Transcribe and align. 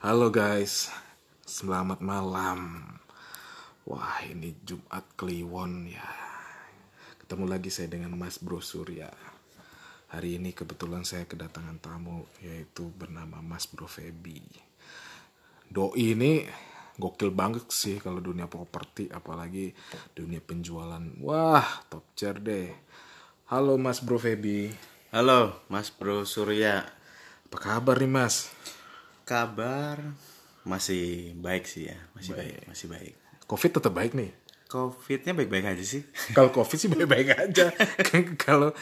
Halo 0.00 0.32
guys, 0.32 0.88
selamat 1.44 2.00
malam. 2.00 2.80
Wah 3.84 4.24
ini 4.24 4.56
Jumat 4.64 5.04
Kliwon 5.12 5.92
ya. 5.92 6.08
Ketemu 7.20 7.44
lagi 7.44 7.68
saya 7.68 7.92
dengan 7.92 8.16
Mas 8.16 8.40
Bro 8.40 8.64
Surya. 8.64 9.12
Hari 10.08 10.40
ini 10.40 10.56
kebetulan 10.56 11.04
saya 11.04 11.28
kedatangan 11.28 11.84
tamu 11.84 12.24
yaitu 12.40 12.88
bernama 12.96 13.44
Mas 13.44 13.68
Bro 13.68 13.92
Febi. 13.92 14.40
Doi 15.68 16.16
ini 16.16 16.48
gokil 16.96 17.28
banget 17.28 17.68
sih 17.68 18.00
kalau 18.00 18.24
dunia 18.24 18.48
properti 18.48 19.12
apalagi 19.12 19.76
dunia 20.16 20.40
penjualan. 20.40 21.04
Wah 21.20 21.84
top 21.92 22.16
chair 22.16 22.40
deh. 22.40 22.72
Halo 23.52 23.76
Mas 23.76 24.00
Bro 24.00 24.16
Febi. 24.16 24.72
Halo, 25.12 25.60
Mas 25.68 25.92
Bro 25.92 26.24
Surya. 26.24 26.88
Apa 27.52 27.56
kabar 27.60 28.00
nih 28.00 28.08
Mas? 28.08 28.48
Kabar 29.30 30.02
masih 30.62 31.30
baik 31.34 31.62
sih 31.64 31.86
ya, 31.86 31.94
masih 32.12 32.34
baik, 32.34 32.66
masih 32.66 32.86
baik. 32.86 33.14
Covid 33.46 33.70
tetap 33.72 33.94
baik 33.94 34.12
nih. 34.12 34.34
Covidnya 34.66 35.30
baik-baik 35.32 35.66
aja 35.68 35.84
sih. 35.84 36.02
kalau 36.36 36.50
covid 36.50 36.74
sih 36.76 36.86
baik-baik 36.86 37.30
aja 37.32 37.70
kalau 38.44 38.74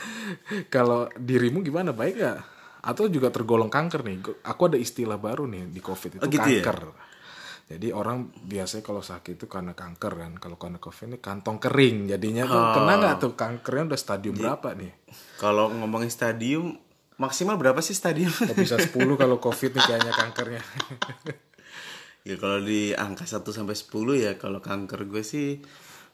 kalau 0.68 1.08
dirimu 1.14 1.60
gimana 1.60 1.92
baik 1.92 2.16
gak 2.16 2.40
atau 2.78 3.08
juga 3.08 3.28
tergolong 3.28 3.68
kanker 3.68 4.00
nih 4.00 4.16
aku 4.42 4.62
ada 4.64 4.76
istilah 4.76 5.16
baru 5.16 5.44
nih 5.44 5.68
di 5.68 5.80
covid 5.80 6.16
itu 6.16 6.20
Oh, 6.20 6.28
gitu 6.28 6.44
ya? 6.44 6.60
kanker 6.60 6.80
jadi 7.68 7.88
orang 7.90 8.28
biasanya 8.44 8.80
kalau 8.80 9.00
sakit 9.00 9.36
itu 9.36 9.44
karena 9.44 9.72
kanker 9.72 10.12
kan 10.14 10.32
kalau 10.36 10.56
karena 10.56 10.76
covid 10.78 11.04
ini 11.06 11.18
kantong 11.18 11.56
kering 11.58 12.06
jadinya 12.06 12.44
tuh 12.44 12.56
Oh. 12.56 12.72
kena 12.76 12.92
nggak 12.96 13.14
tuh 13.18 13.32
kankernya 13.32 13.84
udah 13.88 14.00
stadium 14.00 14.34
berapa 14.36 14.68
nih 14.72 14.92
Kalau 15.36 15.68
ngomongin 15.70 16.08
stadium, 16.08 16.76
maksimal 17.18 17.54
berapa 17.54 17.78
sih 17.78 17.92
stadium? 17.92 18.30
Nggak 18.30 18.56
bisa 18.56 18.76
10 18.88 18.94
kalau 19.14 19.36
covid 19.36 19.74
nih 19.74 19.84
kayaknya 19.84 20.12
kankernya 20.12 20.62
ya 22.22 22.36
kalau 22.36 22.60
di 22.60 22.92
angka 22.92 23.24
1 23.24 23.40
sampai 23.42 23.72
10 23.72 23.88
ya 24.18 24.32
kalau 24.36 24.60
kanker 24.60 25.04
gue 25.04 25.22
sih 25.22 25.58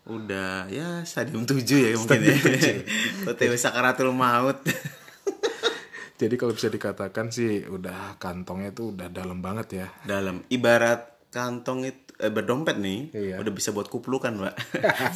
udah 0.05 0.69
ya 0.69 1.03
stadium 1.03 1.43
7 1.43 1.59
ya 1.65 1.91
mungkin 1.97 2.21
ya. 2.23 2.37
OTW 3.29 3.53
sakaratul 3.57 4.13
maut. 4.13 4.61
jadi 6.21 6.35
kalau 6.37 6.55
bisa 6.55 6.69
dikatakan 6.69 7.29
sih 7.29 7.67
udah 7.67 8.15
kantongnya 8.17 8.71
tuh 8.71 8.95
udah 8.95 9.11
dalam 9.11 9.43
banget 9.43 9.69
ya 9.75 9.87
Dalam 10.07 10.47
ibarat 10.47 11.29
kantong 11.35 11.83
itu 11.83 12.15
eh, 12.15 12.31
berdompet 12.31 12.79
nih, 12.79 13.11
Iya. 13.11 13.43
udah 13.43 13.51
bisa 13.51 13.75
buat 13.75 13.91
kuplukan, 13.91 14.31
Pak. 14.39 14.55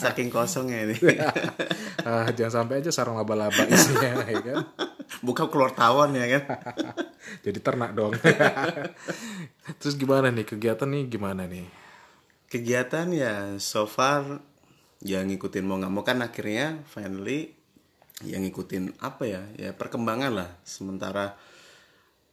Saking 0.02 0.34
kosongnya 0.34 0.90
ini. 0.90 0.98
ah, 2.02 2.26
jangan 2.34 2.66
sampai 2.66 2.82
aja 2.82 2.90
sarang 2.90 3.14
laba-laba 3.14 3.62
isinya 3.70 4.26
ya 4.26 4.40
kan 4.42 4.66
Buka 5.24 5.50
keluar 5.50 5.74
tawon 5.74 6.14
ya 6.14 6.26
kan. 6.38 6.42
jadi 7.44 7.58
ternak 7.58 7.94
dong. 7.94 8.14
Terus 9.82 9.94
gimana 9.98 10.30
nih? 10.30 10.46
Kegiatan 10.46 10.88
nih 10.88 11.04
gimana 11.10 11.44
nih? 11.48 11.66
Kegiatan 12.48 13.12
ya 13.12 13.58
so 13.60 13.84
far 13.84 14.40
ya 15.02 15.22
ngikutin 15.26 15.64
mau 15.66 15.76
nggak 15.78 15.92
mau. 15.92 16.04
Kan 16.06 16.22
akhirnya 16.22 16.82
finally 16.86 17.52
yang 18.22 18.46
ngikutin 18.46 18.98
apa 19.02 19.24
ya? 19.26 19.42
Ya 19.58 19.70
perkembangan 19.74 20.32
lah. 20.32 20.50
Sementara 20.62 21.34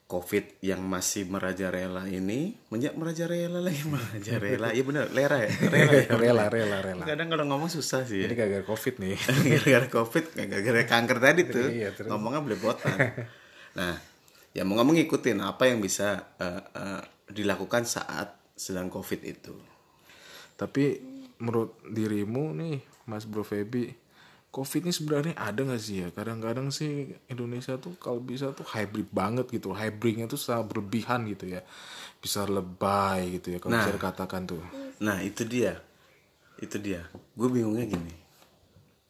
covid 0.06 0.62
yang 0.62 0.86
masih 0.86 1.26
merajalela 1.26 2.06
ini 2.06 2.54
menjak 2.70 2.94
merajalela 2.94 3.58
lagi 3.58 3.82
merajalela. 3.94 4.70
Iya 4.70 4.84
benar 4.86 5.06
lera 5.10 5.38
ya? 5.42 5.50
Rela 5.74 5.94
ya 5.98 6.14
rela 6.14 6.46
rela 6.46 6.78
rela. 6.86 7.04
Kadang 7.10 7.34
kalau 7.34 7.46
ngomong 7.50 7.74
susah 7.74 8.06
sih 8.06 8.22
ini 8.22 8.38
ya. 8.38 8.46
gara-gara 8.46 8.66
covid 8.70 9.02
nih. 9.02 9.18
Gara-gara 9.50 9.88
covid 9.90 10.26
gara-gara 10.38 10.82
kanker 10.86 11.18
tadi 11.18 11.42
tuh. 11.50 11.68
Iya, 11.74 11.90
terus. 11.98 12.10
ngomongnya 12.14 12.42
belepotan. 12.46 12.98
Nah 13.74 13.98
ya 14.54 14.62
mau 14.62 14.78
nggak 14.78 14.86
mau 14.86 14.94
ngikutin 14.94 15.38
apa 15.42 15.64
yang 15.74 15.82
bisa 15.82 16.38
eh, 16.38 16.62
eh, 16.62 17.02
dilakukan 17.34 17.90
saat 17.90 18.54
sedang 18.54 18.94
covid 18.94 19.26
itu. 19.26 19.58
Tapi 20.54 21.02
menurut 21.42 21.82
dirimu 21.90 22.54
nih 22.54 22.78
Mas 23.10 23.26
Bro 23.26 23.42
Febi 23.42 24.05
covid 24.56 24.88
ini 24.88 24.94
sebenarnya 24.96 25.36
ada 25.36 25.68
nggak 25.68 25.84
sih 25.84 25.96
ya 26.00 26.08
kadang-kadang 26.16 26.72
sih 26.72 27.12
Indonesia 27.28 27.76
tuh 27.76 28.00
kalau 28.00 28.24
bisa 28.24 28.56
tuh 28.56 28.64
hybrid 28.64 29.12
banget 29.12 29.52
gitu 29.52 29.76
hybridnya 29.76 30.32
tuh 30.32 30.40
sangat 30.40 30.72
berlebihan 30.72 31.28
gitu 31.28 31.52
ya 31.52 31.62
bisa 32.24 32.48
lebay 32.48 33.36
gitu 33.36 33.52
ya 33.52 33.60
kalau 33.60 33.76
Nah. 33.76 33.84
bisa 33.84 34.00
dikatakan 34.00 34.48
tuh 34.48 34.64
Nah 35.04 35.20
itu 35.20 35.44
dia, 35.44 35.84
itu 36.60 36.80
dia. 36.80 37.04
Gue 37.36 37.52
bingungnya 37.52 37.84
gini. 37.84 38.16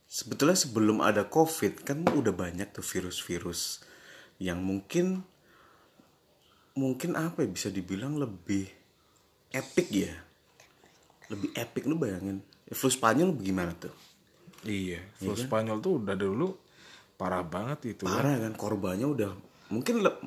Sebetulnya 0.10 0.58
sebelum 0.58 1.04
ada 1.04 1.28
COVID 1.28 1.86
kan 1.86 2.02
udah 2.02 2.34
banyak 2.34 2.74
tuh 2.74 2.82
virus-virus 2.82 3.84
yang 4.42 4.64
mungkin 4.64 5.22
mungkin 6.76 7.16
apa 7.16 7.46
ya 7.46 7.50
bisa 7.52 7.70
dibilang 7.70 8.18
lebih 8.18 8.68
epic 9.54 9.88
ya, 9.92 10.14
lebih 11.30 11.54
epic 11.54 11.84
lu 11.86 12.00
bayangin. 12.00 12.42
Flu 12.74 12.90
Spanyol 12.90 13.36
bagaimana 13.36 13.78
tuh? 13.78 13.94
Iya 14.66 15.02
flu 15.16 15.34
Spanyol 15.38 15.78
tuh 15.80 16.02
udah 16.02 16.16
dulu 16.18 16.48
parah 17.16 17.46
banget 17.46 17.96
itu 17.96 18.04
ya. 18.10 18.20
Parah 18.20 18.36
kan 18.42 18.54
korbannya 18.54 19.08
udah 19.08 19.32
mungkin 19.72 20.04
le- 20.04 20.22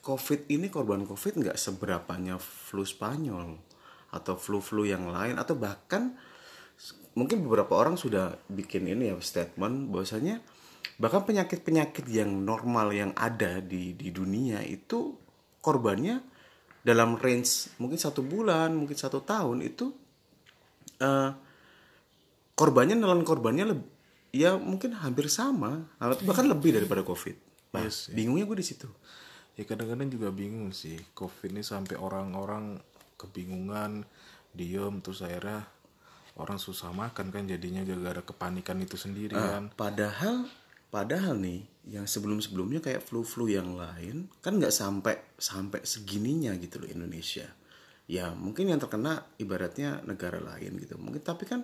COVID 0.00 0.48
ini 0.48 0.72
korban 0.72 1.04
COVID 1.04 1.44
nggak 1.44 1.56
seberapanya 1.60 2.40
flu 2.40 2.84
Spanyol 2.84 3.56
atau 4.10 4.34
flu-flu 4.34 4.88
yang 4.88 5.06
lain 5.06 5.38
atau 5.38 5.54
bahkan 5.54 6.16
mungkin 7.14 7.44
beberapa 7.46 7.78
orang 7.78 7.94
sudah 7.94 8.34
bikin 8.50 8.90
ini 8.90 9.12
ya 9.12 9.16
statement 9.22 9.92
bahwasanya 9.92 10.42
bahkan 10.96 11.22
penyakit-penyakit 11.26 12.06
yang 12.10 12.32
normal 12.42 12.90
yang 12.90 13.12
ada 13.14 13.60
di 13.60 13.94
di 13.94 14.08
dunia 14.10 14.64
itu 14.64 15.14
korbannya 15.60 16.20
dalam 16.80 17.20
range 17.20 17.76
mungkin 17.76 18.00
satu 18.00 18.24
bulan 18.24 18.72
mungkin 18.72 18.96
satu 18.96 19.20
tahun 19.20 19.62
itu 19.68 19.92
eh, 21.00 21.30
korbannya 22.60 23.00
nelan 23.00 23.24
korbannya 23.24 23.64
lebih 23.72 23.88
ya 24.30 24.54
mungkin 24.60 24.94
hampir 24.94 25.26
sama 25.32 25.88
bahkan 25.98 26.46
lebih 26.46 26.76
daripada 26.76 27.02
covid. 27.02 27.34
Nah, 27.70 27.86
bingungnya 28.14 28.46
gue 28.46 28.58
di 28.58 28.66
situ. 28.66 28.88
Ya 29.58 29.66
kadang-kadang 29.66 30.10
juga 30.10 30.28
bingung 30.30 30.70
sih 30.70 30.98
covid 31.14 31.54
ini 31.54 31.62
sampai 31.64 31.98
orang-orang 31.98 32.78
kebingungan 33.18 34.06
diem 34.54 35.02
terus 35.02 35.22
akhirnya 35.22 35.66
orang 36.40 36.56
susah 36.56 36.90
makan 36.94 37.28
kan 37.28 37.44
jadinya 37.44 37.84
gara-gara 37.84 38.22
kepanikan 38.24 38.80
itu 38.80 38.96
sendiri 38.96 39.36
kan. 39.36 39.68
padahal 39.76 40.48
padahal 40.88 41.36
nih 41.36 41.68
yang 41.90 42.08
sebelum 42.08 42.40
sebelumnya 42.40 42.80
kayak 42.80 43.04
flu 43.04 43.22
flu 43.22 43.46
yang 43.46 43.76
lain 43.76 44.30
kan 44.40 44.56
nggak 44.56 44.72
sampai 44.72 45.20
sampai 45.36 45.84
segininya 45.84 46.54
gitu 46.56 46.82
loh 46.82 46.88
Indonesia. 46.88 47.46
Ya 48.10 48.34
mungkin 48.34 48.72
yang 48.72 48.82
terkena 48.82 49.22
ibaratnya 49.38 50.02
negara 50.02 50.42
lain 50.42 50.80
gitu. 50.82 50.98
Mungkin 50.98 51.22
tapi 51.22 51.46
kan 51.46 51.62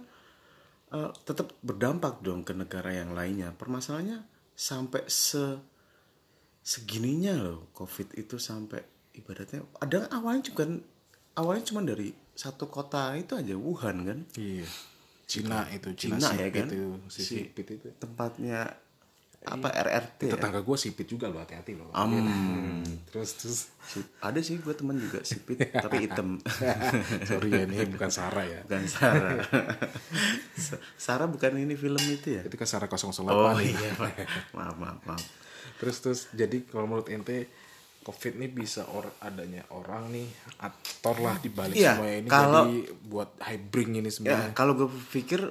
eh, 0.92 1.10
tetap 1.24 1.54
berdampak 1.62 2.20
dong 2.22 2.42
ke 2.42 2.52
negara 2.52 2.92
yang 2.92 3.14
lainnya. 3.14 3.50
Permasalahannya 3.54 4.22
sampai 4.52 5.04
se 5.06 5.58
segininya 6.66 7.38
loh 7.38 7.70
covid 7.70 8.10
itu 8.18 8.36
sampai 8.36 8.82
ibaratnya. 9.14 9.62
Ada 9.78 10.10
awalnya 10.10 10.50
juga 10.50 10.66
awalnya 11.38 11.64
cuma 11.64 11.80
dari 11.86 12.10
satu 12.34 12.66
kota 12.68 13.14
itu 13.14 13.38
aja 13.38 13.54
Wuhan 13.54 14.02
kan? 14.02 14.18
Iya. 14.34 14.66
Cina 15.26 15.66
itu 15.74 15.90
Cina, 15.98 16.22
Cina 16.22 16.38
ya 16.38 16.48
kan? 16.54 16.66
itu 16.70 16.80
si 17.10 17.20
Si- 17.26 17.50
itu. 17.50 17.88
tempatnya 17.98 18.78
apa 19.46 19.70
RRT 19.70 20.20
ya? 20.22 20.32
tetangga 20.34 20.58
gue 20.58 20.74
sipit 20.76 21.06
juga 21.06 21.26
loh 21.26 21.38
hati-hati 21.38 21.72
loh. 21.72 21.86
Am. 21.90 22.82
terus 23.06 23.30
terus. 23.34 23.58
Si- 23.80 24.02
ada 24.18 24.38
sih 24.38 24.58
gue 24.58 24.74
teman 24.74 24.96
juga 24.96 25.22
sipit 25.22 25.62
tapi 25.78 26.02
hitam. 26.02 26.42
Sorry 27.28 27.48
ya 27.48 27.62
ini 27.64 27.86
bukan 27.86 28.10
Sarah 28.10 28.42
ya. 28.42 28.60
Bukan 28.60 28.84
Sarah. 28.84 29.38
Sa- 30.58 30.82
Sarah 30.96 31.26
bukan 31.26 31.54
ini 31.56 31.72
film 31.72 32.02
itu 32.02 32.34
ya? 32.34 32.42
Itu 32.42 32.54
kan 32.54 32.66
Sarah 32.66 32.86
008 32.86 33.22
oh 33.22 33.54
iya 33.56 33.90
maaf 34.50 34.74
maaf 34.74 34.98
maaf. 35.04 35.22
Terus 35.76 35.96
terus. 36.00 36.20
Jadi 36.32 36.64
kalau 36.64 36.88
menurut 36.88 37.06
ente 37.06 37.46
covid 38.02 38.34
ini 38.34 38.46
bisa 38.48 38.82
or 38.88 39.06
adanya 39.20 39.62
orang 39.68 40.10
nih 40.10 40.26
aktor 40.58 41.18
lah 41.18 41.38
di 41.38 41.50
balik 41.50 41.74
Iya, 41.74 41.94
semua 41.94 42.10
ini. 42.12 42.28
kalau- 42.28 42.66
jadi 42.66 42.78
buat 43.04 43.30
hybrid 43.40 43.86
ini 43.92 43.98
ya 44.00 44.10
sebenarnya 44.10 44.50
kalau 44.54 44.72
gue 44.76 44.88
pikir 45.08 45.42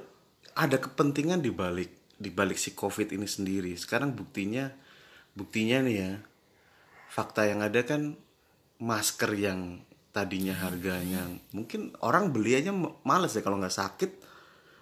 ada 0.52 0.76
kepentingan 0.78 1.40
di 1.40 1.48
balik 1.48 1.95
di 2.16 2.32
balik 2.32 2.56
si 2.56 2.72
covid 2.72 3.12
ini 3.12 3.28
sendiri. 3.28 3.76
Sekarang 3.76 4.16
buktinya 4.16 4.72
buktinya 5.36 5.84
nih 5.84 5.96
ya 6.00 6.12
fakta 7.12 7.44
yang 7.44 7.60
ada 7.60 7.84
kan 7.84 8.16
masker 8.80 9.36
yang 9.36 9.80
tadinya 10.12 10.56
harganya 10.56 11.28
mungkin 11.52 11.92
orang 12.00 12.32
beli 12.32 12.56
aja 12.56 12.72
males 13.04 13.36
ya 13.36 13.44
kalau 13.44 13.60
nggak 13.60 13.76
sakit 13.76 14.10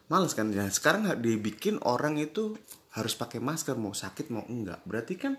males 0.06 0.32
kan. 0.32 0.50
Ya 0.54 0.66
sekarang 0.70 1.10
dibikin 1.18 1.82
orang 1.82 2.16
itu 2.22 2.54
harus 2.94 3.18
pakai 3.18 3.42
masker 3.42 3.74
mau 3.74 3.92
sakit 3.92 4.30
mau 4.30 4.46
enggak. 4.46 4.80
Berarti 4.86 5.14
kan 5.18 5.34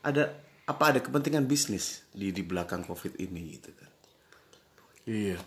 ada 0.00 0.32
apa 0.64 0.96
ada 0.96 1.00
kepentingan 1.04 1.44
bisnis 1.44 2.08
di 2.14 2.32
di 2.32 2.40
belakang 2.40 2.88
covid 2.88 3.20
ini 3.20 3.60
gitu 3.60 3.70
kan. 3.76 3.90
Iya. 5.04 5.38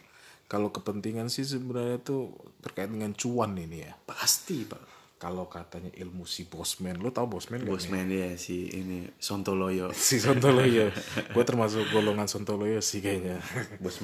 Kalau 0.45 0.69
kepentingan 0.69 1.33
sih 1.33 1.47
sebenarnya 1.49 1.97
tuh 2.03 2.29
terkait 2.61 2.85
dengan 2.85 3.09
cuan 3.17 3.57
ini 3.57 3.89
ya. 3.89 3.97
pasti 4.05 4.61
pak 4.61 5.02
kalau 5.15 5.47
katanya 5.47 5.87
ilmu 5.93 6.25
si 6.25 6.43
Bosman 6.43 6.99
lu 6.99 7.07
tau 7.09 7.25
Bosman 7.25 7.63
gak? 7.63 7.69
Bosman 7.69 8.07
ya 8.07 8.35
si 8.35 8.67
ini 8.69 9.07
Sontoloyo. 9.15 9.95
Si 9.95 10.19
Sontoloyo. 10.19 10.91
Gue 11.33 11.43
termasuk 11.43 11.87
golongan 11.89 12.27
Sontoloyo 12.27 12.79
sih 12.79 12.99
kayaknya. 12.99 13.39
Bos 13.79 14.03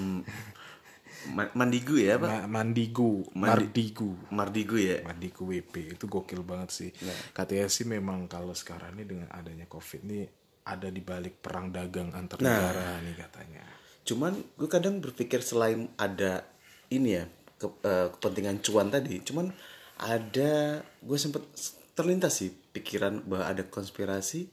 Ma- 1.30 1.52
Mandigu 1.52 2.00
ya 2.00 2.16
pak? 2.16 2.32
Ma- 2.48 2.48
Mandigu. 2.48 3.28
Mardigu. 3.36 4.16
Mardigu 4.32 4.80
ya? 4.80 5.04
Mandigu 5.04 5.44
WP 5.46 6.00
itu 6.00 6.06
gokil 6.08 6.40
banget 6.42 6.70
sih. 6.72 6.90
Katanya 7.36 7.68
sih 7.68 7.84
memang 7.84 8.26
kalau 8.26 8.56
sekarang 8.56 8.96
ini 8.96 9.04
dengan 9.04 9.28
adanya 9.30 9.68
covid 9.68 10.00
ini 10.02 10.24
ada 10.64 10.88
di 10.88 11.04
balik 11.04 11.44
perang 11.44 11.70
dagang 11.70 12.16
antar 12.16 12.40
negara 12.40 13.04
nih 13.04 13.20
katanya. 13.20 13.64
Cuman 14.08 14.32
gue 14.56 14.70
kadang 14.72 15.04
berpikir 15.04 15.44
selain 15.44 15.92
ada 16.00 16.48
ini 16.88 17.10
ya 17.14 17.28
ke- 17.60 17.78
eh, 17.84 18.08
kepentingan 18.10 18.64
cuan 18.64 18.88
tadi 18.88 19.20
cuman 19.20 19.52
ada 20.00 20.80
gue 21.04 21.18
sempet 21.20 21.44
terlintas 21.92 22.40
sih 22.40 22.56
pikiran 22.72 23.20
bahwa 23.28 23.52
ada 23.52 23.64
konspirasi 23.68 24.48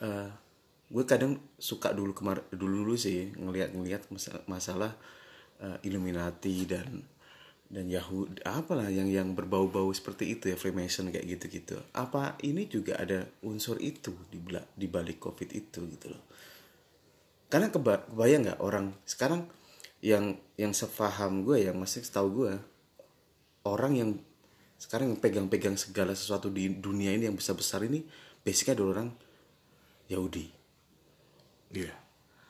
eh, 0.00 0.28
gue 0.88 1.04
kadang 1.04 1.36
suka 1.60 1.92
dulu 1.92 2.16
kemar 2.16 2.40
dulu 2.48 2.88
dulu 2.88 2.94
sih 2.96 3.36
ngelihat-ngelihat 3.36 4.08
masa- 4.08 4.44
masalah 4.48 4.96
eh, 5.60 5.76
Illuminati 5.84 6.64
dan 6.64 7.04
dan 7.68 7.84
Yahudi 7.84 8.40
apalah 8.48 8.88
yang 8.88 9.12
yang 9.12 9.36
berbau-bau 9.36 9.92
seperti 9.92 10.32
itu 10.32 10.48
ya 10.48 10.56
Freemason 10.56 11.12
kayak 11.12 11.36
gitu-gitu. 11.36 11.76
Apa 11.92 12.40
ini 12.40 12.64
juga 12.64 12.96
ada 12.96 13.28
unsur 13.44 13.76
itu 13.76 14.16
di 14.32 14.40
di 14.72 14.88
balik 14.88 15.20
covid 15.20 15.52
itu 15.52 15.84
gitu 15.84 16.16
loh. 16.16 16.24
Karena 17.52 17.68
keba 17.68 18.08
kebayang 18.08 18.48
nggak 18.48 18.60
orang 18.64 18.96
sekarang 19.04 19.44
yang 20.00 20.40
yang 20.56 20.72
sepaham 20.72 21.44
gue 21.44 21.68
yang 21.68 21.76
masih 21.76 22.00
setahu 22.00 22.28
gue 22.44 22.52
orang 23.68 23.92
yang 23.92 24.10
sekarang 24.78 25.12
yang 25.12 25.20
pegang-pegang 25.20 25.74
segala 25.74 26.14
sesuatu 26.14 26.48
di 26.48 26.70
dunia 26.70 27.10
ini 27.10 27.26
yang 27.26 27.34
besar-besar 27.34 27.82
ini 27.84 28.06
basicnya 28.46 28.78
adalah 28.78 29.02
orang 29.02 29.10
Yahudi. 30.06 30.46
Iya. 31.74 31.94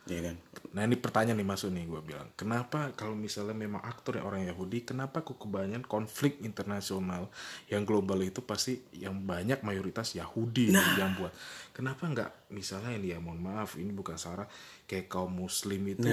Ya 0.08 0.24
kan? 0.24 0.36
Nah 0.72 0.88
ini 0.88 0.96
pertanyaan 0.96 1.36
nih 1.36 1.44
masuk 1.44 1.68
nih 1.68 1.84
gue 1.84 2.00
bilang 2.00 2.32
Kenapa 2.32 2.96
kalau 2.96 3.12
misalnya 3.12 3.52
memang 3.52 3.84
aktor 3.84 4.16
yang 4.16 4.24
orang 4.24 4.48
Yahudi 4.48 4.88
Kenapa 4.88 5.20
kok 5.20 5.36
kebanyakan 5.36 5.84
konflik 5.84 6.40
internasional 6.40 7.28
Yang 7.68 7.82
global 7.84 8.24
itu 8.24 8.40
pasti 8.40 8.80
Yang 8.96 9.20
banyak 9.20 9.60
mayoritas 9.60 10.16
Yahudi 10.16 10.72
nih 10.72 10.96
yang 10.96 11.12
buat? 11.12 11.28
Kenapa 11.76 12.08
nggak 12.08 12.30
misalnya 12.56 12.96
ini 12.96 13.12
ya 13.12 13.20
mohon 13.20 13.36
maaf 13.36 13.76
Ini 13.76 13.92
bukan 13.92 14.16
salah 14.16 14.48
Kayak 14.88 15.12
kaum 15.12 15.44
muslim 15.44 15.84
itu 15.92 16.08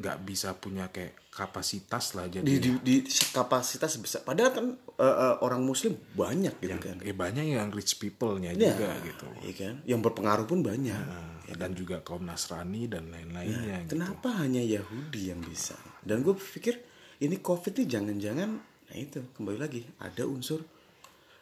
nggak 0.00 0.24
bisa 0.24 0.56
punya 0.56 0.88
kayak 0.88 1.20
kapasitas 1.30 2.18
lah 2.18 2.26
jadi 2.26 2.42
di, 2.42 2.56
di, 2.58 2.94
di 3.04 3.12
kapasitas 3.30 4.00
besar 4.02 4.26
padahal 4.26 4.50
kan 4.50 4.66
eh, 4.98 5.04
eh, 5.06 5.34
orang 5.44 5.62
Muslim 5.62 5.94
banyak 6.16 6.56
gitu 6.58 6.80
kan. 6.80 6.96
eh 7.04 7.14
banyak 7.14 7.54
yang 7.54 7.70
rich 7.70 8.00
people-nya 8.00 8.56
juga 8.56 8.96
gitu. 9.04 9.26
Iya 9.44 9.54
kan? 9.54 9.74
Yang 9.86 10.00
berpengaruh 10.10 10.46
pun 10.48 10.60
banyak 10.64 10.98
Nah, 11.00 11.56
dan 11.58 11.74
juga 11.74 11.98
kaum 12.04 12.22
Nasrani 12.22 12.86
dan 12.86 13.10
lain-lainnya 13.10 13.82
gitu. 13.86 13.98
Kenapa 13.98 14.38
hanya 14.38 14.62
Yahudi 14.62 15.34
yang 15.34 15.42
bisa? 15.42 15.74
Dan 15.98 16.22
gue 16.22 16.34
pikir 16.36 16.78
ini 17.20 17.42
COVID 17.42 17.82
ini 17.82 17.84
jangan-jangan, 17.90 18.50
nah 18.60 18.96
itu 18.96 19.20
kembali 19.34 19.58
lagi 19.58 19.82
ada 19.98 20.24
unsur. 20.24 20.62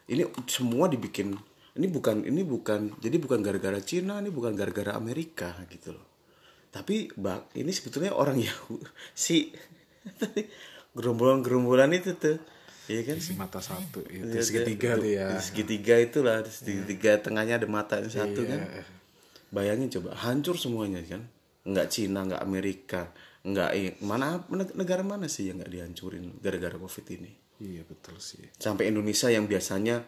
Ini 0.08 0.24
semua 0.48 0.88
dibikin 0.88 1.36
ini 1.78 1.86
bukan 1.86 2.24
ini 2.24 2.42
bukan 2.42 2.96
jadi 2.98 3.16
bukan 3.20 3.44
gara-gara 3.44 3.78
Cina 3.84 4.18
ini 4.24 4.32
bukan 4.32 4.56
gara-gara 4.56 4.96
Amerika 4.96 5.52
gitu 5.68 5.94
loh. 5.94 6.07
Tapi 6.68 7.08
bak 7.16 7.52
ini 7.56 7.72
sebetulnya 7.72 8.12
orang 8.12 8.38
Yahudi 8.46 8.84
si 9.16 9.52
gerombolan-gerombolan 10.96 11.92
itu 11.94 12.16
tuh, 12.16 12.40
iya 12.88 13.04
kan? 13.04 13.20
si 13.20 13.36
mata 13.36 13.60
satu 13.60 14.02
itu 14.08 14.24
Iya, 14.24 14.42
segitiga 14.42 14.96
iya. 14.96 15.00
tuh 15.00 15.10
ya. 15.10 15.26
Segitiga 15.38 15.94
itulah 16.00 16.36
segitiga 16.48 17.20
tengahnya 17.20 17.60
ada 17.60 17.68
mata 17.68 18.00
yang 18.00 18.10
satu 18.10 18.40
kan. 18.48 18.60
Bayangin 19.52 19.88
coba 20.00 20.16
hancur 20.16 20.56
semuanya 20.56 21.00
kan? 21.04 21.28
Nggak 21.68 21.86
Cina 21.92 22.24
nggak 22.24 22.42
Amerika 22.42 23.12
nggak 23.48 24.02
mana 24.02 24.42
negara 24.76 25.00
mana 25.06 25.30
sih 25.30 25.48
yang 25.48 25.62
nggak 25.62 25.72
dihancurin 25.72 26.36
gara-gara 26.42 26.74
covid 26.76 27.06
ini? 27.16 27.32
Iya 27.62 27.86
betul 27.86 28.18
sih. 28.18 28.44
Sampai 28.58 28.90
Indonesia 28.90 29.30
yang 29.30 29.46
biasanya 29.46 30.02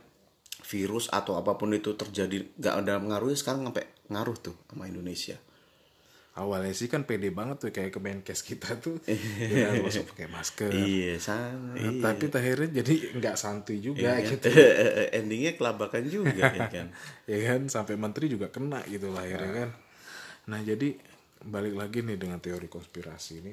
virus 0.67 1.09
atau 1.09 1.41
apa 1.41 1.57
pun 1.57 1.73
itu 1.73 1.97
terjadi 1.97 2.47
nggak 2.59 2.75
ada 2.85 3.01
pengaruhnya 3.01 3.39
sekarang 3.39 3.65
sampai 3.71 3.85
ngaruh 4.13 4.37
tuh 4.37 4.57
sama 4.69 4.91
Indonesia 4.91 5.41
awalnya 6.39 6.71
sih 6.71 6.87
kan 6.87 7.03
pede 7.03 7.35
banget 7.35 7.59
tuh 7.59 7.71
kayak 7.75 7.91
Kemenkes 7.91 8.47
kita 8.47 8.79
tuh. 8.79 9.03
Udah 9.53 9.71
harus 9.75 9.99
pakai 10.15 10.31
masker. 10.31 10.71
Iya 10.71 11.19
sana 11.19 11.75
Nah, 11.75 11.93
tapi 11.99 12.31
akhirnya 12.31 12.83
jadi 12.83 13.19
nggak 13.19 13.37
santuy 13.39 13.83
juga 13.83 14.19
iya. 14.19 14.31
gitu. 14.31 14.47
endingnya 15.19 15.59
kelabakan 15.59 16.07
juga 16.07 16.51
ya 16.55 16.67
kan? 16.75 16.89
Ya 17.27 17.39
kan? 17.51 17.61
Sampai 17.67 17.99
menteri 17.99 18.31
juga 18.31 18.49
kena 18.49 18.83
gitu 18.87 19.11
lah 19.11 19.27
akhirnya 19.27 19.53
kan? 19.67 19.71
Nah 20.51 20.61
jadi 20.63 20.95
balik 21.41 21.75
lagi 21.75 22.05
nih 22.05 22.21
dengan 22.21 22.37
teori 22.37 22.69
konspirasi 22.69 23.33
ini 23.41 23.53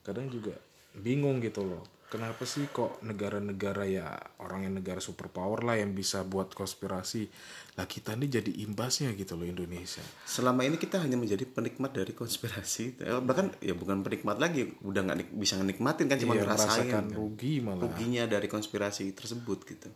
kadang 0.00 0.32
juga 0.32 0.56
bingung 0.96 1.42
gitu 1.44 1.66
loh 1.68 1.95
kenapa 2.06 2.46
sih 2.46 2.70
kok 2.70 3.02
negara-negara 3.02 3.82
ya 3.84 4.06
orang 4.38 4.62
yang 4.62 4.74
negara 4.74 4.98
superpower 4.98 5.62
lah 5.62 5.74
yang 5.74 5.90
bisa 5.90 6.22
buat 6.22 6.50
konspirasi? 6.50 7.26
Lah 7.74 7.84
kita 7.84 8.14
ini 8.14 8.26
jadi 8.26 8.48
imbasnya 8.62 9.10
gitu 9.12 9.34
loh 9.34 9.44
Indonesia. 9.44 10.00
Selama 10.22 10.62
ini 10.62 10.78
kita 10.78 11.02
hanya 11.02 11.14
menjadi 11.14 11.42
penikmat 11.44 11.92
dari 11.92 12.14
konspirasi. 12.14 13.02
Eh, 13.02 13.20
bahkan 13.20 13.50
ya 13.58 13.74
bukan 13.74 14.00
penikmat 14.00 14.38
lagi 14.38 14.70
udah 14.80 15.02
nggak 15.02 15.18
nik- 15.18 15.34
bisa 15.34 15.58
nikmatin 15.58 16.06
kan 16.06 16.16
cuma 16.16 16.34
Iya, 16.34 16.46
ngerasain 16.46 16.66
merasakan 16.86 17.04
kan. 17.10 17.16
rugi 17.16 17.54
malah. 17.60 17.82
Ruginya 17.84 18.24
dari 18.24 18.46
konspirasi 18.46 19.10
tersebut 19.10 19.58
gitu. 19.66 19.90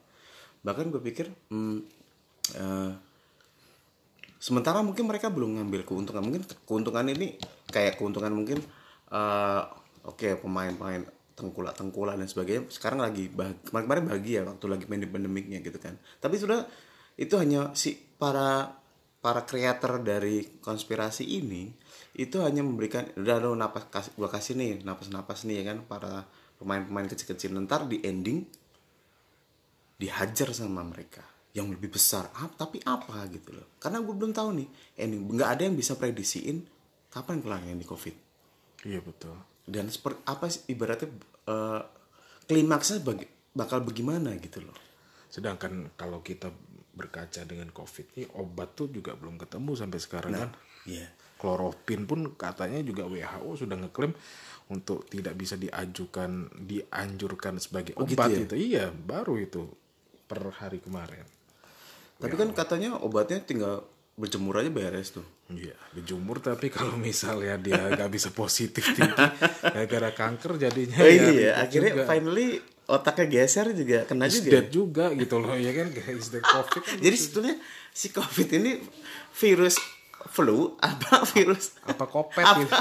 Bahkan 0.61 0.91
gue 0.91 1.01
pikir 1.01 1.31
hmm, 1.49 1.79
eh, 2.55 2.93
sementara 4.37 4.81
mungkin 4.81 5.05
mereka 5.07 5.31
belum 5.31 5.57
ngambil 5.61 5.87
keuntungan. 5.87 6.25
Mungkin 6.25 6.43
keuntungan 6.67 7.07
ini 7.07 7.39
kayak 7.71 7.97
keuntungan 7.97 8.35
mungkin 8.35 8.59
eh, 9.11 9.63
oke 10.05 10.43
pemain-pemain 10.43 11.20
tengkulak 11.41 11.75
tengkulak 11.75 12.21
dan 12.21 12.29
sebagainya 12.29 12.69
sekarang 12.69 13.01
lagi 13.01 13.33
bah- 13.33 13.57
kemarin 13.65 13.85
kemarin 13.89 14.05
bahagia 14.13 14.41
waktu 14.45 14.67
lagi 14.69 14.85
main 14.87 15.01
pandemiknya 15.09 15.59
gitu 15.65 15.81
kan. 15.81 15.97
Tapi 16.21 16.37
sudah 16.37 16.69
itu 17.17 17.35
hanya 17.41 17.73
si 17.73 17.97
para 17.97 18.77
para 19.21 19.49
kreator 19.49 20.05
dari 20.05 20.61
konspirasi 20.61 21.25
ini 21.25 21.73
itu 22.17 22.41
hanya 22.45 22.61
memberikan 22.61 23.09
udah 23.17 23.37
lo 23.41 23.57
napas 23.57 23.89
kasih 23.89 24.13
gua 24.21 24.29
kasih 24.29 24.57
nih 24.61 24.85
napas 24.85 25.09
napas 25.09 25.49
nih 25.49 25.65
ya 25.65 25.73
kan 25.73 25.79
para 25.89 26.29
pemain-pemain 26.61 27.09
kecil-kecil. 27.09 27.57
Ntar 27.65 27.89
di 27.89 28.05
ending 28.05 28.45
dihajar 29.97 30.53
sama 30.53 30.85
mereka 30.85 31.25
yang 31.57 31.69
lebih 31.73 31.93
besar. 31.97 32.29
Ah, 32.37 32.49
tapi 32.53 32.81
apa 32.85 33.25
gitu 33.33 33.57
loh. 33.57 33.77
Karena 33.81 33.99
gue 34.05 34.15
belum 34.15 34.33
tahu 34.33 34.49
nih 34.61 34.69
ending 35.01 35.21
nggak 35.35 35.51
ada 35.57 35.63
yang 35.67 35.77
bisa 35.77 35.97
predisiin 35.97 36.63
kapan 37.11 37.41
kelarnya 37.43 37.75
di 37.75 37.87
covid. 37.89 38.15
Iya 38.87 39.01
betul. 39.03 39.37
Dan 39.67 39.93
seperti 39.93 40.21
apa 40.25 40.47
sih 40.49 40.63
ibaratnya 40.73 41.11
eh, 41.47 41.81
klimaksnya 42.45 43.01
bagi, 43.01 43.27
bakal 43.55 43.87
bagaimana 43.87 44.35
gitu 44.37 44.61
loh. 44.65 44.77
Sedangkan 45.31 45.95
kalau 45.95 46.21
kita 46.21 46.51
berkaca 46.91 47.47
dengan 47.47 47.71
covid 47.71 48.13
ini 48.19 48.27
obat 48.37 48.75
tuh 48.75 48.91
juga 48.91 49.15
belum 49.15 49.39
ketemu 49.39 49.73
sampai 49.79 49.99
sekarang 50.03 50.33
kan. 50.35 50.51
Iya. 50.89 51.07
kloropin 51.41 52.05
pun 52.05 52.37
katanya 52.37 52.85
juga 52.85 53.09
WHO 53.09 53.65
sudah 53.65 53.77
ngeklaim 53.81 54.13
untuk 54.69 55.09
tidak 55.09 55.33
bisa 55.41 55.57
diajukan 55.57 56.53
dianjurkan 56.53 57.57
sebagai 57.57 57.97
Oh, 57.97 58.05
gitu 58.05 58.21
obat 58.21 58.29
ya? 58.29 58.45
itu 58.45 58.55
iya 58.61 58.85
baru 58.93 59.41
itu 59.41 59.65
per 60.29 60.53
hari 60.61 60.85
kemarin. 60.85 61.25
Tapi 62.21 62.37
kan 62.37 62.53
katanya 62.53 63.01
obatnya 63.01 63.41
tinggal 63.41 63.89
berjemur 64.21 64.61
aja 64.61 64.69
beres 64.69 65.17
tuh. 65.17 65.25
Iya 65.51 65.75
dijemur 65.91 66.39
tapi 66.39 66.71
kalau 66.71 66.95
misalnya 66.95 67.59
dia 67.59 67.91
nggak 67.91 68.11
bisa 68.13 68.31
positif 68.31 68.95
tinggi 68.95 69.27
gara-gara 69.65 70.11
kanker 70.15 70.55
jadinya 70.61 71.03
oh, 71.03 71.09
ya 71.09 71.11
iya 71.11 71.27
ribet 71.27 71.63
akhirnya 71.67 71.93
juga. 71.99 72.05
finally 72.07 72.49
otaknya 72.87 73.27
geser 73.27 73.67
juga 73.75 73.99
kena 74.07 74.27
Is 74.31 74.39
juga. 74.39 74.51
dead 74.51 74.67
juga 74.71 75.05
gitu 75.19 75.37
loh 75.43 75.55
ya 75.59 75.73
kan? 75.75 75.87
Is 76.15 76.31
dead 76.31 76.45
covid 76.47 76.83
kan 76.87 76.97
jadi 77.03 77.17
sebetulnya 77.19 77.55
si 77.91 78.07
covid 78.15 78.49
ini 78.55 78.73
virus 79.35 79.77
flu 80.31 80.77
apa 80.79 81.25
virus? 81.33 81.75
apa 81.83 82.05
kopet 82.05 82.45
apa, 82.45 82.61
gitu. 82.61 82.75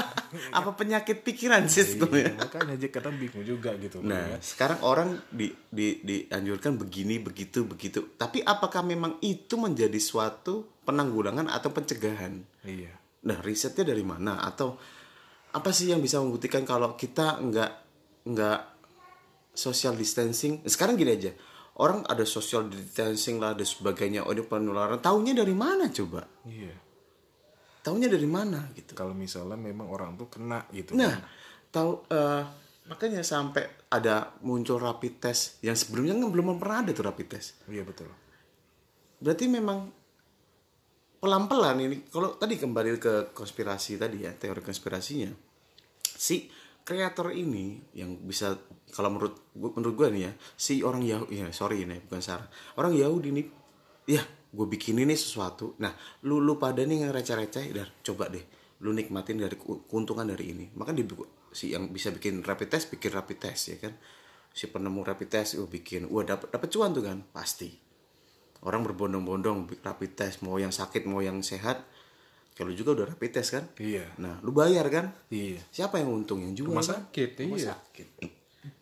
apa 0.52 0.70
penyakit 0.76 1.24
pikiran 1.24 1.64
sih 1.66 1.88
sebetulnya? 1.88 2.30
Iya, 2.30 2.36
makanya 2.36 2.72
aja 2.76 2.88
kadang 2.92 3.16
bingung 3.16 3.44
juga 3.48 3.72
gitu 3.80 4.04
loh 4.04 4.12
Nah, 4.12 4.36
ya. 4.36 4.38
sekarang 4.44 4.84
orang 4.84 5.16
di, 5.32 5.48
di, 5.72 6.04
dianjurkan 6.04 6.76
begini, 6.76 7.16
begitu, 7.16 7.64
begitu. 7.64 8.12
Tapi 8.20 8.44
apakah 8.44 8.84
memang 8.84 9.16
itu 9.24 9.56
menjadi 9.56 9.96
suatu 9.96 10.79
penanggulangan 10.90 11.46
atau 11.46 11.70
pencegahan? 11.70 12.42
iya 12.66 12.90
Nah, 13.20 13.36
risetnya 13.44 13.92
dari 13.92 14.00
mana? 14.00 14.40
Atau 14.42 14.80
apa 15.52 15.70
sih 15.76 15.92
yang 15.92 16.00
bisa 16.00 16.18
membuktikan 16.24 16.64
kalau 16.64 16.96
kita 16.96 17.36
nggak 17.38 17.72
nggak 18.26 18.60
social 19.52 19.92
distancing? 19.92 20.64
Sekarang 20.64 20.96
gini 20.96 21.12
aja, 21.12 21.28
orang 21.76 22.00
ada 22.08 22.24
social 22.24 22.72
distancing 22.72 23.36
lah, 23.36 23.52
ada 23.52 23.60
sebagainya. 23.60 24.24
Ini 24.24 24.40
penularan. 24.48 25.04
Taunya 25.04 25.36
dari 25.36 25.52
mana 25.52 25.92
coba? 25.92 26.24
iya 26.48 26.72
Taunya 27.80 28.08
dari 28.12 28.28
mana 28.28 28.72
gitu? 28.76 28.92
kalau 28.92 29.16
misalnya 29.16 29.56
memang 29.56 29.88
orang 29.88 30.12
tuh 30.16 30.28
kena 30.28 30.64
gitu 30.72 30.92
Nah, 30.96 31.16
tahu 31.72 32.04
eh, 32.12 32.42
makanya 32.88 33.20
sampai 33.24 33.88
ada 33.88 34.32
muncul 34.44 34.76
rapid 34.80 35.16
test 35.16 35.60
yang 35.60 35.76
sebelumnya 35.76 36.16
kan 36.16 36.28
belum 36.28 36.56
pernah 36.60 36.84
ada 36.84 36.90
tuh 36.96 37.04
rapid 37.04 37.26
test. 37.28 37.56
iya 37.68 37.84
betul 37.84 38.08
berarti 39.20 39.44
memang 39.48 39.99
pelan-pelan 41.20 41.76
ini. 41.84 41.96
Kalau 42.08 42.34
tadi 42.40 42.56
kembali 42.56 42.96
ke 42.96 43.14
konspirasi 43.36 44.00
tadi 44.00 44.24
ya 44.24 44.32
teori 44.32 44.64
konspirasinya. 44.64 45.28
Si 46.02 46.48
kreator 46.80 47.30
ini 47.36 47.76
yang 47.94 48.16
bisa 48.24 48.56
kalau 48.90 49.12
menurut 49.12 49.52
menurut 49.54 49.94
gue 49.94 50.08
nih 50.16 50.22
ya 50.26 50.32
si 50.56 50.80
orang 50.80 51.04
Yahudi 51.04 51.44
ya 51.44 51.46
sorry 51.52 51.84
ini 51.84 52.00
bukan 52.08 52.24
Sarah. 52.24 52.48
Orang 52.80 52.96
Yahudi 52.96 53.30
nih 53.36 53.46
ya 54.08 54.24
gue 54.50 54.66
bikin 54.66 54.96
ini 54.96 55.12
sesuatu. 55.12 55.76
Nah 55.84 55.92
lu 56.24 56.40
lu 56.40 56.56
pada 56.56 56.82
nih 56.82 57.06
yang 57.06 57.12
receh-receh 57.12 57.66
dan 57.76 57.86
coba 58.00 58.32
deh 58.32 58.42
lu 58.80 58.96
nikmatin 58.96 59.44
dari 59.44 59.60
keuntungan 59.60 60.24
dari 60.24 60.56
ini. 60.56 60.66
Maka 60.72 60.96
di 60.96 61.04
si 61.52 61.76
yang 61.76 61.92
bisa 61.92 62.08
bikin 62.08 62.40
rapid 62.40 62.72
test 62.72 62.88
bikin 62.88 63.12
rapid 63.12 63.38
test 63.38 63.62
ya 63.70 63.76
kan? 63.76 63.92
Si 64.50 64.66
penemu 64.66 65.04
rapid 65.04 65.28
test 65.28 65.60
oh 65.60 65.68
bikin 65.68 66.08
wah 66.08 66.24
dapat 66.24 66.48
dapat 66.48 66.68
cuan 66.72 66.96
tuh 66.96 67.04
kan? 67.04 67.20
Pasti 67.28 67.89
orang 68.60 68.84
berbondong-bondong 68.84 69.68
rapid 69.80 70.12
test 70.14 70.40
mau 70.40 70.56
yang 70.56 70.70
sakit 70.70 71.04
mau 71.04 71.20
yang 71.20 71.40
sehat 71.40 71.80
kalau 72.52 72.68
juga 72.70 72.92
udah 72.92 73.06
rapid 73.10 73.30
test 73.32 73.50
kan 73.52 73.64
Iya. 73.76 74.04
nah 74.16 74.36
lu 74.40 74.52
bayar 74.52 74.84
kan 74.86 75.12
Iya. 75.28 75.64
siapa 75.70 75.96
yang 75.96 76.12
untung 76.12 76.40
yang 76.40 76.52
jual 76.52 76.68
Rumah 76.68 76.84
kan? 76.84 77.08
sakit, 77.08 77.30
iya. 77.40 77.74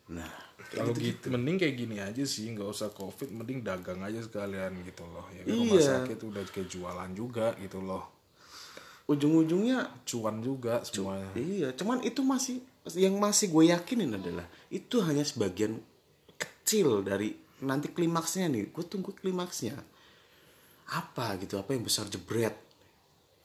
nah 0.09 0.27
Kalau 0.69 0.93
gitu, 0.93 1.33
mending 1.33 1.57
kayak 1.57 1.75
gini 1.75 1.97
aja 1.97 2.21
sih, 2.21 2.45
nggak 2.45 2.69
usah 2.69 2.93
covid, 2.93 3.33
mending 3.33 3.65
dagang 3.65 4.05
aja 4.05 4.21
sekalian 4.21 4.77
gitu 4.85 5.01
loh. 5.01 5.25
Ya 5.33 5.41
kan 5.41 5.55
rumah 5.55 5.81
Iya. 5.81 5.89
sakit 6.05 6.19
udah 6.21 6.43
kayak 6.45 6.67
jualan 6.69 7.09
juga 7.17 7.57
gitu 7.57 7.81
loh, 7.81 8.05
ujung-ujungnya 9.09 9.89
cuan 10.05 10.37
juga 10.39 10.85
semuanya. 10.85 11.25
iya 11.33 11.73
cuman 11.73 12.05
itu 12.05 12.21
masih 12.21 12.61
yang 12.93 13.17
masih 13.17 13.49
gue 13.49 13.73
yakinin 13.73 14.13
adalah 14.13 14.45
itu 14.69 15.01
hanya 15.01 15.25
sebagian 15.25 15.81
kecil 16.37 17.01
dari 17.01 17.33
nanti 17.61 17.91
klimaksnya 17.91 18.47
nih 18.47 18.71
gue 18.71 18.83
tunggu 18.83 19.11
klimaksnya 19.11 19.75
apa 20.89 21.37
gitu 21.37 21.55
apa 21.55 21.71
yang 21.71 21.83
besar 21.83 22.09
jebret 22.09 22.55